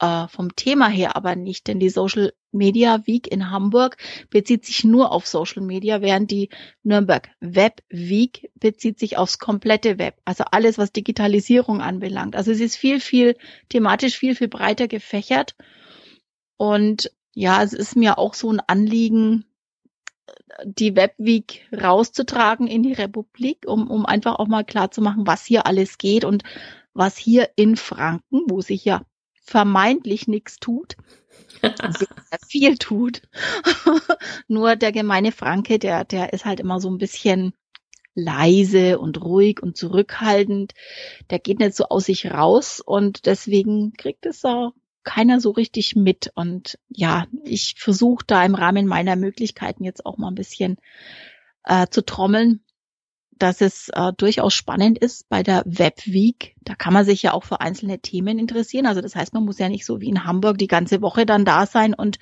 äh, 0.00 0.28
vom 0.28 0.54
Thema 0.56 0.88
her 0.88 1.16
aber 1.16 1.36
nicht, 1.36 1.68
denn 1.68 1.80
die 1.80 1.88
Social 1.88 2.32
Media 2.52 3.06
Week 3.06 3.30
in 3.30 3.50
Hamburg 3.50 3.96
bezieht 4.30 4.64
sich 4.64 4.84
nur 4.84 5.12
auf 5.12 5.26
Social 5.26 5.62
Media, 5.62 6.00
während 6.00 6.30
die 6.30 6.50
Nürnberg 6.82 7.28
Web 7.40 7.82
Week 7.88 8.50
bezieht 8.54 8.98
sich 8.98 9.16
aufs 9.16 9.38
komplette 9.38 9.98
Web, 9.98 10.16
also 10.24 10.44
alles, 10.50 10.78
was 10.78 10.92
Digitalisierung 10.92 11.80
anbelangt. 11.80 12.36
Also 12.36 12.50
es 12.50 12.60
ist 12.60 12.76
viel, 12.76 13.00
viel 13.00 13.36
thematisch 13.68 14.18
viel, 14.18 14.34
viel 14.34 14.48
breiter 14.48 14.88
gefächert. 14.88 15.54
Und 16.56 17.10
ja, 17.34 17.62
es 17.62 17.72
ist 17.74 17.96
mir 17.96 18.18
auch 18.18 18.34
so 18.34 18.50
ein 18.50 18.60
Anliegen, 18.60 19.44
die 20.64 20.96
Web 20.96 21.14
Week 21.18 21.68
rauszutragen 21.72 22.66
in 22.66 22.82
die 22.82 22.92
Republik, 22.92 23.64
um, 23.66 23.90
um 23.90 24.06
einfach 24.06 24.38
auch 24.38 24.46
mal 24.46 24.64
klar 24.64 24.90
zu 24.90 25.00
machen, 25.00 25.26
was 25.26 25.44
hier 25.44 25.66
alles 25.66 25.98
geht 25.98 26.24
und 26.24 26.42
was 26.94 27.16
hier 27.16 27.50
in 27.56 27.76
Franken, 27.76 28.42
wo 28.48 28.60
sich 28.60 28.84
ja 28.84 29.02
vermeintlich 29.42 30.26
nichts 30.26 30.58
tut, 30.58 30.96
viel 32.48 32.78
tut. 32.78 33.22
Nur 34.48 34.76
der 34.76 34.92
gemeine 34.92 35.32
Franke, 35.32 35.78
der, 35.78 36.04
der 36.04 36.32
ist 36.32 36.44
halt 36.44 36.60
immer 36.60 36.80
so 36.80 36.90
ein 36.90 36.98
bisschen 36.98 37.52
leise 38.14 38.98
und 38.98 39.22
ruhig 39.22 39.62
und 39.62 39.76
zurückhaltend. 39.76 40.72
Der 41.30 41.38
geht 41.38 41.60
nicht 41.60 41.76
so 41.76 41.84
aus 41.84 42.06
sich 42.06 42.30
raus 42.30 42.80
und 42.84 43.26
deswegen 43.26 43.92
kriegt 43.92 44.26
es 44.26 44.44
auch 44.44 44.72
keiner 45.06 45.40
so 45.40 45.52
richtig 45.52 45.96
mit. 45.96 46.30
Und 46.34 46.78
ja, 46.88 47.26
ich 47.44 47.76
versuche 47.78 48.24
da 48.26 48.44
im 48.44 48.54
Rahmen 48.54 48.86
meiner 48.86 49.16
Möglichkeiten 49.16 49.84
jetzt 49.84 50.04
auch 50.04 50.18
mal 50.18 50.28
ein 50.28 50.34
bisschen 50.34 50.76
äh, 51.64 51.86
zu 51.88 52.04
trommeln, 52.04 52.60
dass 53.38 53.60
es 53.60 53.88
äh, 53.90 54.12
durchaus 54.16 54.52
spannend 54.52 54.98
ist 54.98 55.28
bei 55.28 55.42
der 55.42 55.62
Webweek. 55.64 56.56
Da 56.62 56.74
kann 56.74 56.92
man 56.92 57.04
sich 57.04 57.22
ja 57.22 57.32
auch 57.32 57.44
für 57.44 57.60
einzelne 57.60 58.00
Themen 58.00 58.38
interessieren. 58.38 58.86
Also 58.86 59.00
das 59.00 59.14
heißt, 59.14 59.32
man 59.32 59.44
muss 59.44 59.58
ja 59.58 59.68
nicht 59.68 59.86
so 59.86 60.00
wie 60.00 60.08
in 60.08 60.24
Hamburg 60.24 60.58
die 60.58 60.66
ganze 60.66 61.00
Woche 61.00 61.24
dann 61.24 61.44
da 61.44 61.66
sein 61.66 61.94
und 61.94 62.18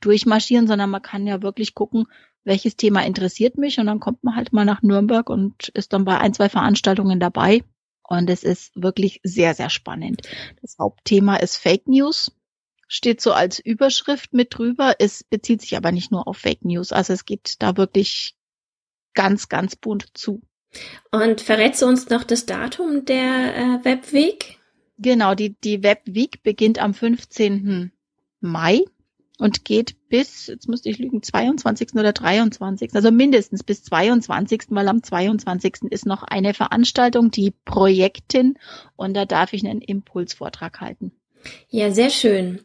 durchmarschieren, 0.00 0.66
sondern 0.66 0.90
man 0.90 1.02
kann 1.02 1.26
ja 1.26 1.42
wirklich 1.42 1.74
gucken, 1.74 2.06
welches 2.44 2.76
Thema 2.76 3.04
interessiert 3.04 3.58
mich 3.58 3.78
und 3.78 3.86
dann 3.86 4.00
kommt 4.00 4.24
man 4.24 4.36
halt 4.36 4.52
mal 4.52 4.64
nach 4.64 4.82
Nürnberg 4.82 5.28
und 5.28 5.68
ist 5.68 5.92
dann 5.92 6.04
bei 6.04 6.18
ein, 6.18 6.32
zwei 6.32 6.48
Veranstaltungen 6.48 7.20
dabei. 7.20 7.62
Und 8.08 8.30
es 8.30 8.42
ist 8.42 8.72
wirklich 8.74 9.20
sehr, 9.22 9.54
sehr 9.54 9.68
spannend. 9.68 10.22
Das 10.62 10.76
Hauptthema 10.78 11.36
ist 11.36 11.56
Fake 11.56 11.86
News. 11.86 12.32
Steht 12.88 13.20
so 13.20 13.32
als 13.32 13.58
Überschrift 13.58 14.32
mit 14.32 14.56
drüber. 14.56 14.94
Es 14.98 15.22
bezieht 15.24 15.60
sich 15.60 15.76
aber 15.76 15.92
nicht 15.92 16.10
nur 16.10 16.26
auf 16.26 16.38
Fake 16.38 16.64
News. 16.64 16.90
Also 16.90 17.12
es 17.12 17.26
geht 17.26 17.56
da 17.58 17.76
wirklich 17.76 18.34
ganz, 19.12 19.50
ganz 19.50 19.76
bunt 19.76 20.16
zu. 20.16 20.40
Und 21.10 21.42
verrätst 21.42 21.82
du 21.82 21.86
uns 21.86 22.08
noch 22.08 22.24
das 22.24 22.46
Datum 22.46 23.04
der 23.04 23.56
äh, 23.56 23.84
Webweek? 23.84 24.58
Genau, 24.96 25.34
die, 25.34 25.58
die 25.60 25.82
Webweek 25.82 26.42
beginnt 26.42 26.78
am 26.78 26.94
15. 26.94 27.92
Mai 28.40 28.84
und 29.38 29.64
geht 29.64 29.96
bis, 30.08 30.48
jetzt 30.48 30.68
müsste 30.68 30.90
ich 30.90 30.98
lügen, 30.98 31.22
22. 31.22 31.94
oder 31.94 32.12
23. 32.12 32.94
Also 32.94 33.10
mindestens 33.10 33.62
bis 33.62 33.84
22. 33.84 34.64
weil 34.70 34.88
am 34.88 35.02
22. 35.02 35.84
ist 35.90 36.06
noch 36.06 36.22
eine 36.22 36.54
Veranstaltung, 36.54 37.30
die 37.30 37.52
Projektin 37.64 38.58
und 38.96 39.14
da 39.14 39.24
darf 39.24 39.52
ich 39.52 39.64
einen 39.64 39.80
Impulsvortrag 39.80 40.80
halten. 40.80 41.12
Ja, 41.68 41.90
sehr 41.90 42.10
schön. 42.10 42.60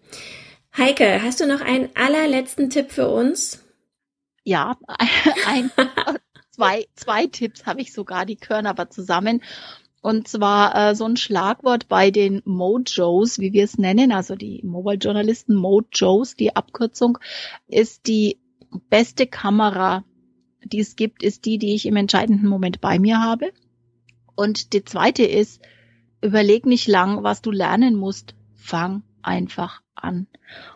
Heike, 0.76 1.22
hast 1.22 1.40
du 1.40 1.48
noch 1.48 1.62
einen 1.62 1.90
allerletzten 1.94 2.70
Tipp 2.70 2.92
für 2.92 3.10
uns? 3.10 3.64
Ja, 4.44 4.76
ein, 5.48 5.72
zwei, 6.50 6.88
zwei 6.96 7.28
Tipps 7.28 7.66
habe 7.66 7.82
ich 7.82 7.94
sogar, 7.94 8.26
die 8.26 8.38
gehören 8.38 8.66
aber 8.66 8.90
zusammen. 8.90 9.44
Und 10.04 10.28
zwar 10.28 10.76
äh, 10.76 10.96
so 10.96 11.06
ein 11.06 11.16
Schlagwort 11.16 11.88
bei 11.88 12.12
den 12.12 12.42
Mojos, 12.44 13.40
wie 13.40 13.54
wir 13.54 13.64
es 13.64 13.78
nennen, 13.78 14.12
also 14.12 14.36
die 14.36 14.62
Mobile 14.62 14.98
Journalisten 14.98 15.56
Mojos, 15.56 16.36
die 16.36 16.58
Abkürzung, 16.58 17.20
ist 17.70 18.06
die 18.06 18.38
beste 18.90 19.28
Kamera, 19.28 20.04
die 20.62 20.82
es 20.82 20.98
gibt, 20.98 21.24
ist 21.24 21.46
die, 21.46 21.58
die 21.58 21.74
ich 21.74 21.86
im 21.86 21.96
entscheidenden 21.96 22.50
Moment 22.50 22.82
bei 22.82 23.00
mir 23.00 23.22
habe. 23.22 23.54
Und 24.36 24.74
die 24.74 24.84
zweite 24.84 25.24
ist, 25.24 25.62
überleg 26.22 26.66
nicht 26.66 26.90
lang, 26.90 27.24
was 27.24 27.42
du 27.42 27.52
lernen 27.52 27.96
musst. 27.96 28.36
Fang 28.56 29.04
einfach 29.22 29.82
an. 29.96 30.28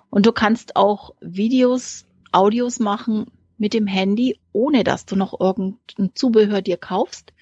Und 0.09 0.25
du 0.25 0.31
kannst 0.31 0.77
auch 0.77 1.13
Videos, 1.19 2.05
Audios 2.31 2.79
machen, 2.79 3.25
mit 3.57 3.73
dem 3.73 3.87
Handy, 3.87 4.39
ohne 4.53 4.85
dass 4.85 5.05
du 5.05 5.17
noch 5.17 5.37
irgendein 5.37 6.11
Zubehör 6.15 6.61
dir 6.61 6.77
kaufst. 6.77 7.33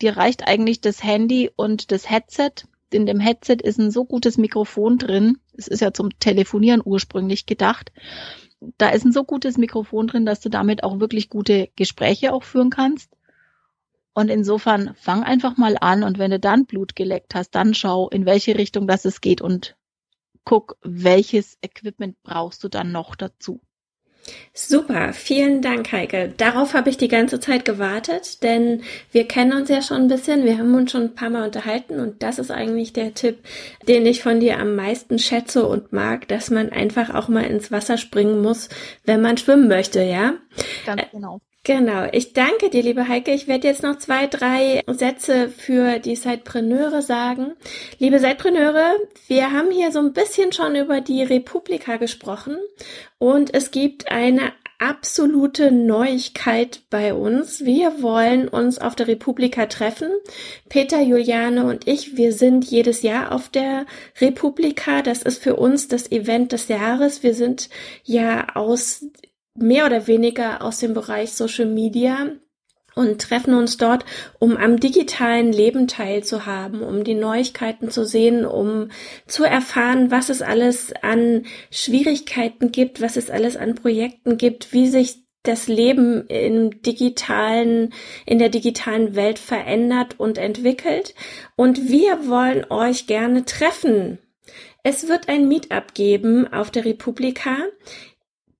Dir 0.00 0.16
reicht 0.16 0.46
eigentlich 0.46 0.80
das 0.80 1.02
Handy 1.02 1.50
und 1.54 1.92
das 1.92 2.08
Headset. 2.08 2.52
In 2.92 3.06
dem 3.06 3.20
Headset 3.20 3.58
ist 3.62 3.78
ein 3.78 3.90
so 3.90 4.04
gutes 4.04 4.38
Mikrofon 4.38 4.98
drin. 4.98 5.38
Es 5.56 5.68
ist 5.68 5.80
ja 5.80 5.92
zum 5.92 6.18
Telefonieren 6.18 6.82
ursprünglich 6.84 7.46
gedacht. 7.46 7.92
Da 8.78 8.90
ist 8.90 9.04
ein 9.04 9.12
so 9.12 9.24
gutes 9.24 9.58
Mikrofon 9.58 10.06
drin, 10.06 10.26
dass 10.26 10.40
du 10.40 10.48
damit 10.48 10.82
auch 10.82 11.00
wirklich 11.00 11.28
gute 11.28 11.68
Gespräche 11.76 12.32
auch 12.32 12.42
führen 12.42 12.70
kannst. 12.70 13.10
Und 14.12 14.28
insofern 14.28 14.94
fang 14.96 15.22
einfach 15.22 15.56
mal 15.56 15.76
an 15.80 16.02
und 16.02 16.18
wenn 16.18 16.32
du 16.32 16.40
dann 16.40 16.66
Blut 16.66 16.96
geleckt 16.96 17.34
hast, 17.34 17.54
dann 17.54 17.74
schau, 17.74 18.08
in 18.08 18.26
welche 18.26 18.58
Richtung 18.58 18.88
das 18.88 19.04
es 19.04 19.20
geht 19.20 19.40
und 19.40 19.76
guck, 20.44 20.76
welches 20.82 21.58
Equipment 21.62 22.20
brauchst 22.22 22.64
du 22.64 22.68
dann 22.68 22.90
noch 22.90 23.14
dazu. 23.14 23.60
Super, 24.52 25.12
vielen 25.12 25.62
Dank, 25.62 25.92
Heike. 25.92 26.34
Darauf 26.36 26.74
habe 26.74 26.90
ich 26.90 26.96
die 26.96 27.08
ganze 27.08 27.40
Zeit 27.40 27.64
gewartet, 27.64 28.42
denn 28.42 28.82
wir 29.12 29.26
kennen 29.26 29.52
uns 29.52 29.68
ja 29.68 29.80
schon 29.80 30.02
ein 30.02 30.08
bisschen, 30.08 30.44
wir 30.44 30.58
haben 30.58 30.74
uns 30.74 30.90
schon 30.90 31.02
ein 31.02 31.14
paar 31.14 31.30
Mal 31.30 31.46
unterhalten 31.46 32.00
und 32.00 32.22
das 32.22 32.38
ist 32.38 32.50
eigentlich 32.50 32.92
der 32.92 33.14
Tipp, 33.14 33.38
den 33.88 34.04
ich 34.06 34.22
von 34.22 34.40
dir 34.40 34.58
am 34.58 34.76
meisten 34.76 35.18
schätze 35.18 35.66
und 35.66 35.92
mag, 35.92 36.28
dass 36.28 36.50
man 36.50 36.70
einfach 36.70 37.14
auch 37.14 37.28
mal 37.28 37.44
ins 37.44 37.72
Wasser 37.72 37.96
springen 37.96 38.42
muss, 38.42 38.68
wenn 39.04 39.22
man 39.22 39.38
schwimmen 39.38 39.68
möchte, 39.68 40.02
ja? 40.02 40.34
Ganz 40.84 41.02
genau. 41.10 41.40
Genau. 41.62 42.08
Ich 42.12 42.32
danke 42.32 42.70
dir, 42.70 42.82
liebe 42.82 43.06
Heike. 43.06 43.32
Ich 43.32 43.46
werde 43.46 43.68
jetzt 43.68 43.82
noch 43.82 43.98
zwei, 43.98 44.26
drei 44.26 44.82
Sätze 44.86 45.50
für 45.50 45.98
die 45.98 46.16
Sidepreneure 46.16 47.02
sagen. 47.02 47.52
Liebe 47.98 48.18
Sidepreneure, 48.18 48.94
wir 49.26 49.52
haben 49.52 49.70
hier 49.70 49.92
so 49.92 49.98
ein 49.98 50.14
bisschen 50.14 50.52
schon 50.52 50.74
über 50.74 51.02
die 51.02 51.22
Republika 51.22 51.98
gesprochen 51.98 52.56
und 53.18 53.52
es 53.52 53.70
gibt 53.72 54.10
eine 54.10 54.52
absolute 54.78 55.70
Neuigkeit 55.70 56.80
bei 56.88 57.12
uns. 57.12 57.62
Wir 57.66 58.00
wollen 58.02 58.48
uns 58.48 58.78
auf 58.78 58.96
der 58.96 59.08
Republika 59.08 59.66
treffen. 59.66 60.08
Peter, 60.70 61.02
Juliane 61.02 61.66
und 61.66 61.86
ich, 61.86 62.16
wir 62.16 62.32
sind 62.32 62.64
jedes 62.64 63.02
Jahr 63.02 63.32
auf 63.32 63.50
der 63.50 63.84
Republika. 64.18 65.02
Das 65.02 65.22
ist 65.22 65.42
für 65.42 65.56
uns 65.56 65.88
das 65.88 66.10
Event 66.10 66.52
des 66.52 66.68
Jahres. 66.68 67.22
Wir 67.22 67.34
sind 67.34 67.68
ja 68.04 68.56
aus 68.56 69.04
mehr 69.54 69.86
oder 69.86 70.06
weniger 70.06 70.62
aus 70.62 70.78
dem 70.78 70.94
Bereich 70.94 71.32
Social 71.32 71.66
Media 71.66 72.30
und 72.94 73.20
treffen 73.20 73.54
uns 73.54 73.76
dort, 73.76 74.04
um 74.38 74.56
am 74.56 74.80
digitalen 74.80 75.52
Leben 75.52 75.86
teilzuhaben, 75.86 76.82
um 76.82 77.04
die 77.04 77.14
Neuigkeiten 77.14 77.90
zu 77.90 78.04
sehen, 78.04 78.44
um 78.44 78.88
zu 79.26 79.44
erfahren, 79.44 80.10
was 80.10 80.28
es 80.28 80.42
alles 80.42 80.92
an 81.02 81.44
Schwierigkeiten 81.70 82.72
gibt, 82.72 83.00
was 83.00 83.16
es 83.16 83.30
alles 83.30 83.56
an 83.56 83.74
Projekten 83.74 84.38
gibt, 84.38 84.72
wie 84.72 84.88
sich 84.88 85.18
das 85.42 85.68
Leben 85.68 86.26
im 86.26 86.82
digitalen, 86.82 87.94
in 88.26 88.38
der 88.38 88.50
digitalen 88.50 89.14
Welt 89.14 89.38
verändert 89.38 90.18
und 90.18 90.36
entwickelt. 90.36 91.14
Und 91.56 91.88
wir 91.88 92.28
wollen 92.28 92.66
euch 92.68 93.06
gerne 93.06 93.44
treffen. 93.46 94.18
Es 94.82 95.08
wird 95.08 95.28
ein 95.28 95.48
Meetup 95.48 95.94
geben 95.94 96.50
auf 96.52 96.70
der 96.70 96.84
Republika. 96.84 97.56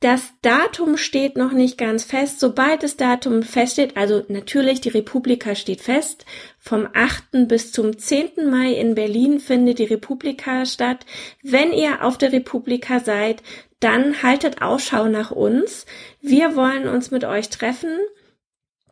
Das 0.01 0.33
Datum 0.41 0.97
steht 0.97 1.37
noch 1.37 1.53
nicht 1.53 1.77
ganz 1.77 2.05
fest. 2.05 2.41
Sobald 2.41 2.83
das 2.83 2.97
Datum 2.97 3.43
feststeht, 3.43 3.99
also 3.99 4.25
natürlich 4.29 4.81
die 4.81 4.89
Republika 4.89 5.55
steht 5.55 5.83
fest, 5.83 6.25
vom 6.59 6.89
8. 6.95 7.47
bis 7.47 7.71
zum 7.71 7.99
10. 7.99 8.49
Mai 8.49 8.73
in 8.73 8.95
Berlin 8.95 9.41
findet 9.41 9.79
die 9.79 9.85
Republika 9.85 10.65
statt. 10.65 11.05
Wenn 11.43 11.75
ihr 11.75 12.03
auf 12.03 12.17
der 12.17 12.33
Republika 12.33 13.01
seid, 13.01 13.43
dann 13.79 14.23
haltet 14.23 14.63
Ausschau 14.63 15.07
nach 15.09 15.33
uns. 15.33 15.85
Wir 16.23 16.57
wollen 16.57 16.89
uns 16.89 17.11
mit 17.11 17.25
euch 17.25 17.51
treffen. 17.51 17.99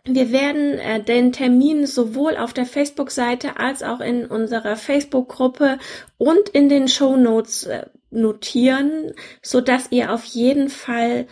Wir 0.05 0.31
werden 0.31 0.79
äh, 0.79 1.03
den 1.03 1.33
Termin 1.33 1.87
sowohl 1.87 2.37
auf 2.37 2.53
der 2.53 2.67
Facebook-Seite 2.67 3.59
als 3.59 3.83
auch 3.83 4.01
in 4.01 4.27
unserer 4.27 4.77
Facebook-Gruppe 4.77 5.79
und 6.19 6.51
in 6.51 6.69
den 6.69 6.89
Show 6.89 7.17
Notes 7.17 7.65
äh, 7.65 7.87
notieren, 8.11 9.13
so 9.43 9.61
dass 9.61 9.93
ihr 9.93 10.13
auf 10.13 10.25
jeden 10.25 10.69
Fall 10.69 11.27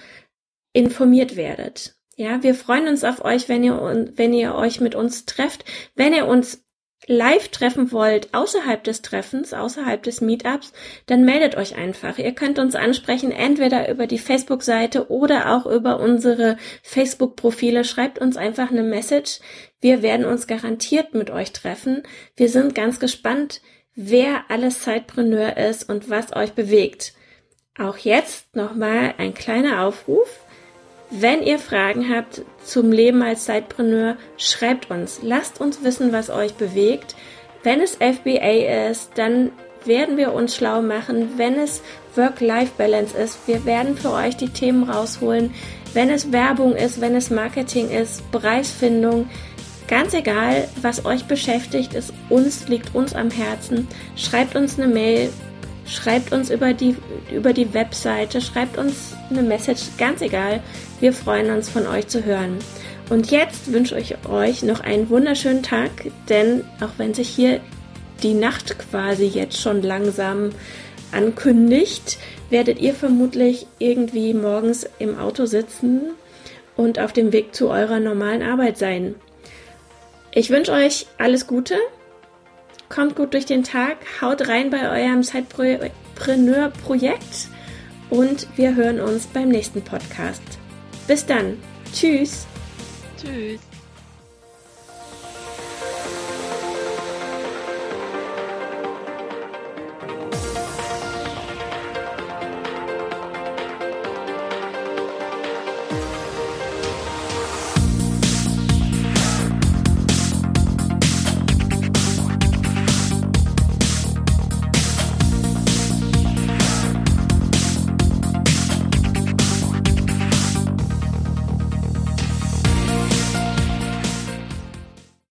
informiert 0.72 1.37
werdet. 1.37 1.97
Ja, 2.16 2.43
wir 2.43 2.55
freuen 2.55 2.89
uns 2.89 3.05
auf 3.05 3.24
euch, 3.24 3.49
wenn 3.49 3.62
ihr, 3.62 3.74
wenn 4.14 4.33
ihr 4.33 4.55
euch 4.55 4.81
mit 4.81 4.95
uns 4.95 5.27
trefft. 5.27 5.64
Wenn 5.95 6.14
ihr 6.14 6.27
uns 6.27 6.64
live 7.07 7.49
treffen 7.49 7.93
wollt, 7.93 8.35
außerhalb 8.35 8.83
des 8.83 9.03
Treffens, 9.03 9.53
außerhalb 9.53 10.03
des 10.03 10.20
Meetups, 10.20 10.72
dann 11.07 11.24
meldet 11.24 11.57
euch 11.57 11.77
einfach. 11.77 12.18
Ihr 12.18 12.33
könnt 12.33 12.59
uns 12.59 12.74
ansprechen, 12.74 13.33
entweder 13.33 13.91
über 13.91 14.07
die 14.07 14.18
Facebook-Seite 14.18 15.11
oder 15.11 15.55
auch 15.55 15.66
über 15.66 16.01
unsere 16.01 16.57
Facebook-Profile. 16.83 17.85
Schreibt 17.85 18.18
uns 18.18 18.37
einfach 18.37 18.70
eine 18.70 18.83
Message. 18.83 19.41
Wir 19.81 20.03
werden 20.03 20.27
uns 20.27 20.47
garantiert 20.47 21.14
mit 21.14 21.31
euch 21.31 21.53
treffen. 21.53 22.03
Wir 22.35 22.49
sind 22.49 22.74
ganz 22.74 22.99
gespannt, 22.99 23.61
wer 23.97 24.45
alles 24.49 24.83
Zeitpreneur 24.83 25.57
ist 25.57 25.89
und 25.89 26.09
was 26.09 26.37
euch 26.37 26.53
bewegt. 26.53 27.15
Auch 27.79 27.97
jetzt 27.97 28.55
nochmal 28.55 29.15
ein 29.19 29.35
kleiner 29.35 29.83
Aufruf. 29.83 30.29
Wenn 31.11 31.43
ihr 31.43 31.59
Fragen 31.59 32.15
habt 32.15 32.43
zum 32.65 32.93
Leben 32.93 33.23
als 33.23 33.45
Zeitpreneur, 33.45 34.17
schreibt 34.37 34.91
uns. 34.91 35.21
Lasst 35.23 35.61
uns 35.61 35.83
wissen, 35.83 36.13
was 36.13 36.31
euch 36.31 36.55
bewegt. 36.55 37.17
Wenn 37.63 37.81
es 37.81 37.97
FBA 37.97 38.91
ist, 38.91 39.13
dann 39.17 39.53
werden 39.85 40.17
wir 40.17 40.33
uns 40.33 40.57
schlau 40.57 40.83
machen. 40.83 41.39
Wenn 41.39 41.55
es 41.59 41.81
Work-Life-Balance 42.17 43.17
ist, 43.17 43.39
wir 43.47 43.65
werden 43.65 43.97
für 43.97 44.11
euch 44.11 44.37
die 44.37 44.49
Themen 44.49 44.89
rausholen. 44.91 45.55
Wenn 45.95 46.11
es 46.11 46.33
Werbung 46.33 46.75
ist, 46.75 47.01
wenn 47.01 47.15
es 47.15 47.31
Marketing 47.31 47.91
ist, 47.91 48.31
Preisfindung, 48.33 49.29
Ganz 49.89 50.14
egal, 50.14 50.68
was 50.82 51.05
euch 51.05 51.26
beschäftigt, 51.26 51.95
ist 51.95 52.12
uns, 52.28 52.68
liegt 52.68 52.95
uns 52.95 53.14
am 53.14 53.30
Herzen. 53.30 53.87
Schreibt 54.16 54.57
uns 54.57 54.78
eine 54.78 54.93
Mail, 54.93 55.30
schreibt 55.87 56.32
uns 56.32 56.51
über 56.51 56.74
die, 56.74 56.97
über 57.32 57.53
die 57.53 57.72
Webseite, 57.72 58.41
schreibt 58.41 58.78
uns 58.78 59.14
eine 59.30 59.43
Message, 59.43 59.82
ganz 59.97 60.22
egal. 60.22 60.61
Wir 60.99 61.12
freuen 61.12 61.51
uns 61.51 61.68
von 61.68 61.87
euch 61.87 62.09
zu 62.09 62.24
hören. 62.24 62.59
Und 63.11 63.30
jetzt 63.30 63.72
wünsche 63.72 63.97
ich 63.99 64.16
euch 64.28 64.64
noch 64.64 64.80
einen 64.80 65.09
wunderschönen 65.09 65.62
Tag, 65.62 65.91
denn 66.28 66.64
auch 66.80 66.99
wenn 66.99 67.14
sich 67.14 67.28
hier 67.28 67.61
die 68.24 68.34
Nacht 68.34 68.76
quasi 68.78 69.26
jetzt 69.26 69.61
schon 69.61 69.82
langsam 69.82 70.51
ankündigt, 71.12 72.18
werdet 72.51 72.80
ihr 72.80 72.95
vermutlich 72.95 73.68
irgendwie 73.78 74.34
morgens 74.34 74.89
im 74.99 75.16
Auto 75.18 75.47
sitzen 75.47 76.01
und 76.76 76.99
auf 76.99 77.12
dem 77.12 77.32
Weg 77.32 77.55
zu 77.55 77.68
eurer 77.70 78.01
normalen 78.01 78.43
Arbeit 78.43 78.78
sein. 78.78 79.14
Ich 80.37 80.51
wünsche 80.51 80.70
euch 80.72 81.07
alles 81.16 81.47
Gute. 81.47 81.76
Kommt 82.91 83.16
gut 83.16 83.32
durch 83.32 83.47
den 83.47 83.64
Tag. 83.64 83.97
Haut 84.20 84.49
rein 84.49 84.68
bei 84.68 84.91
eurem 84.91 85.22
Sidepreneur-Projekt. 85.22 87.49
Und 88.11 88.47
wir 88.55 88.74
hören 88.74 89.01
uns 89.01 89.26
beim 89.28 89.49
nächsten 89.49 89.80
Podcast. 89.80 90.43
Bis 91.09 91.24
dann. 91.24 91.57
Tschüss. 91.91 92.47
Tschüss. 93.16 93.62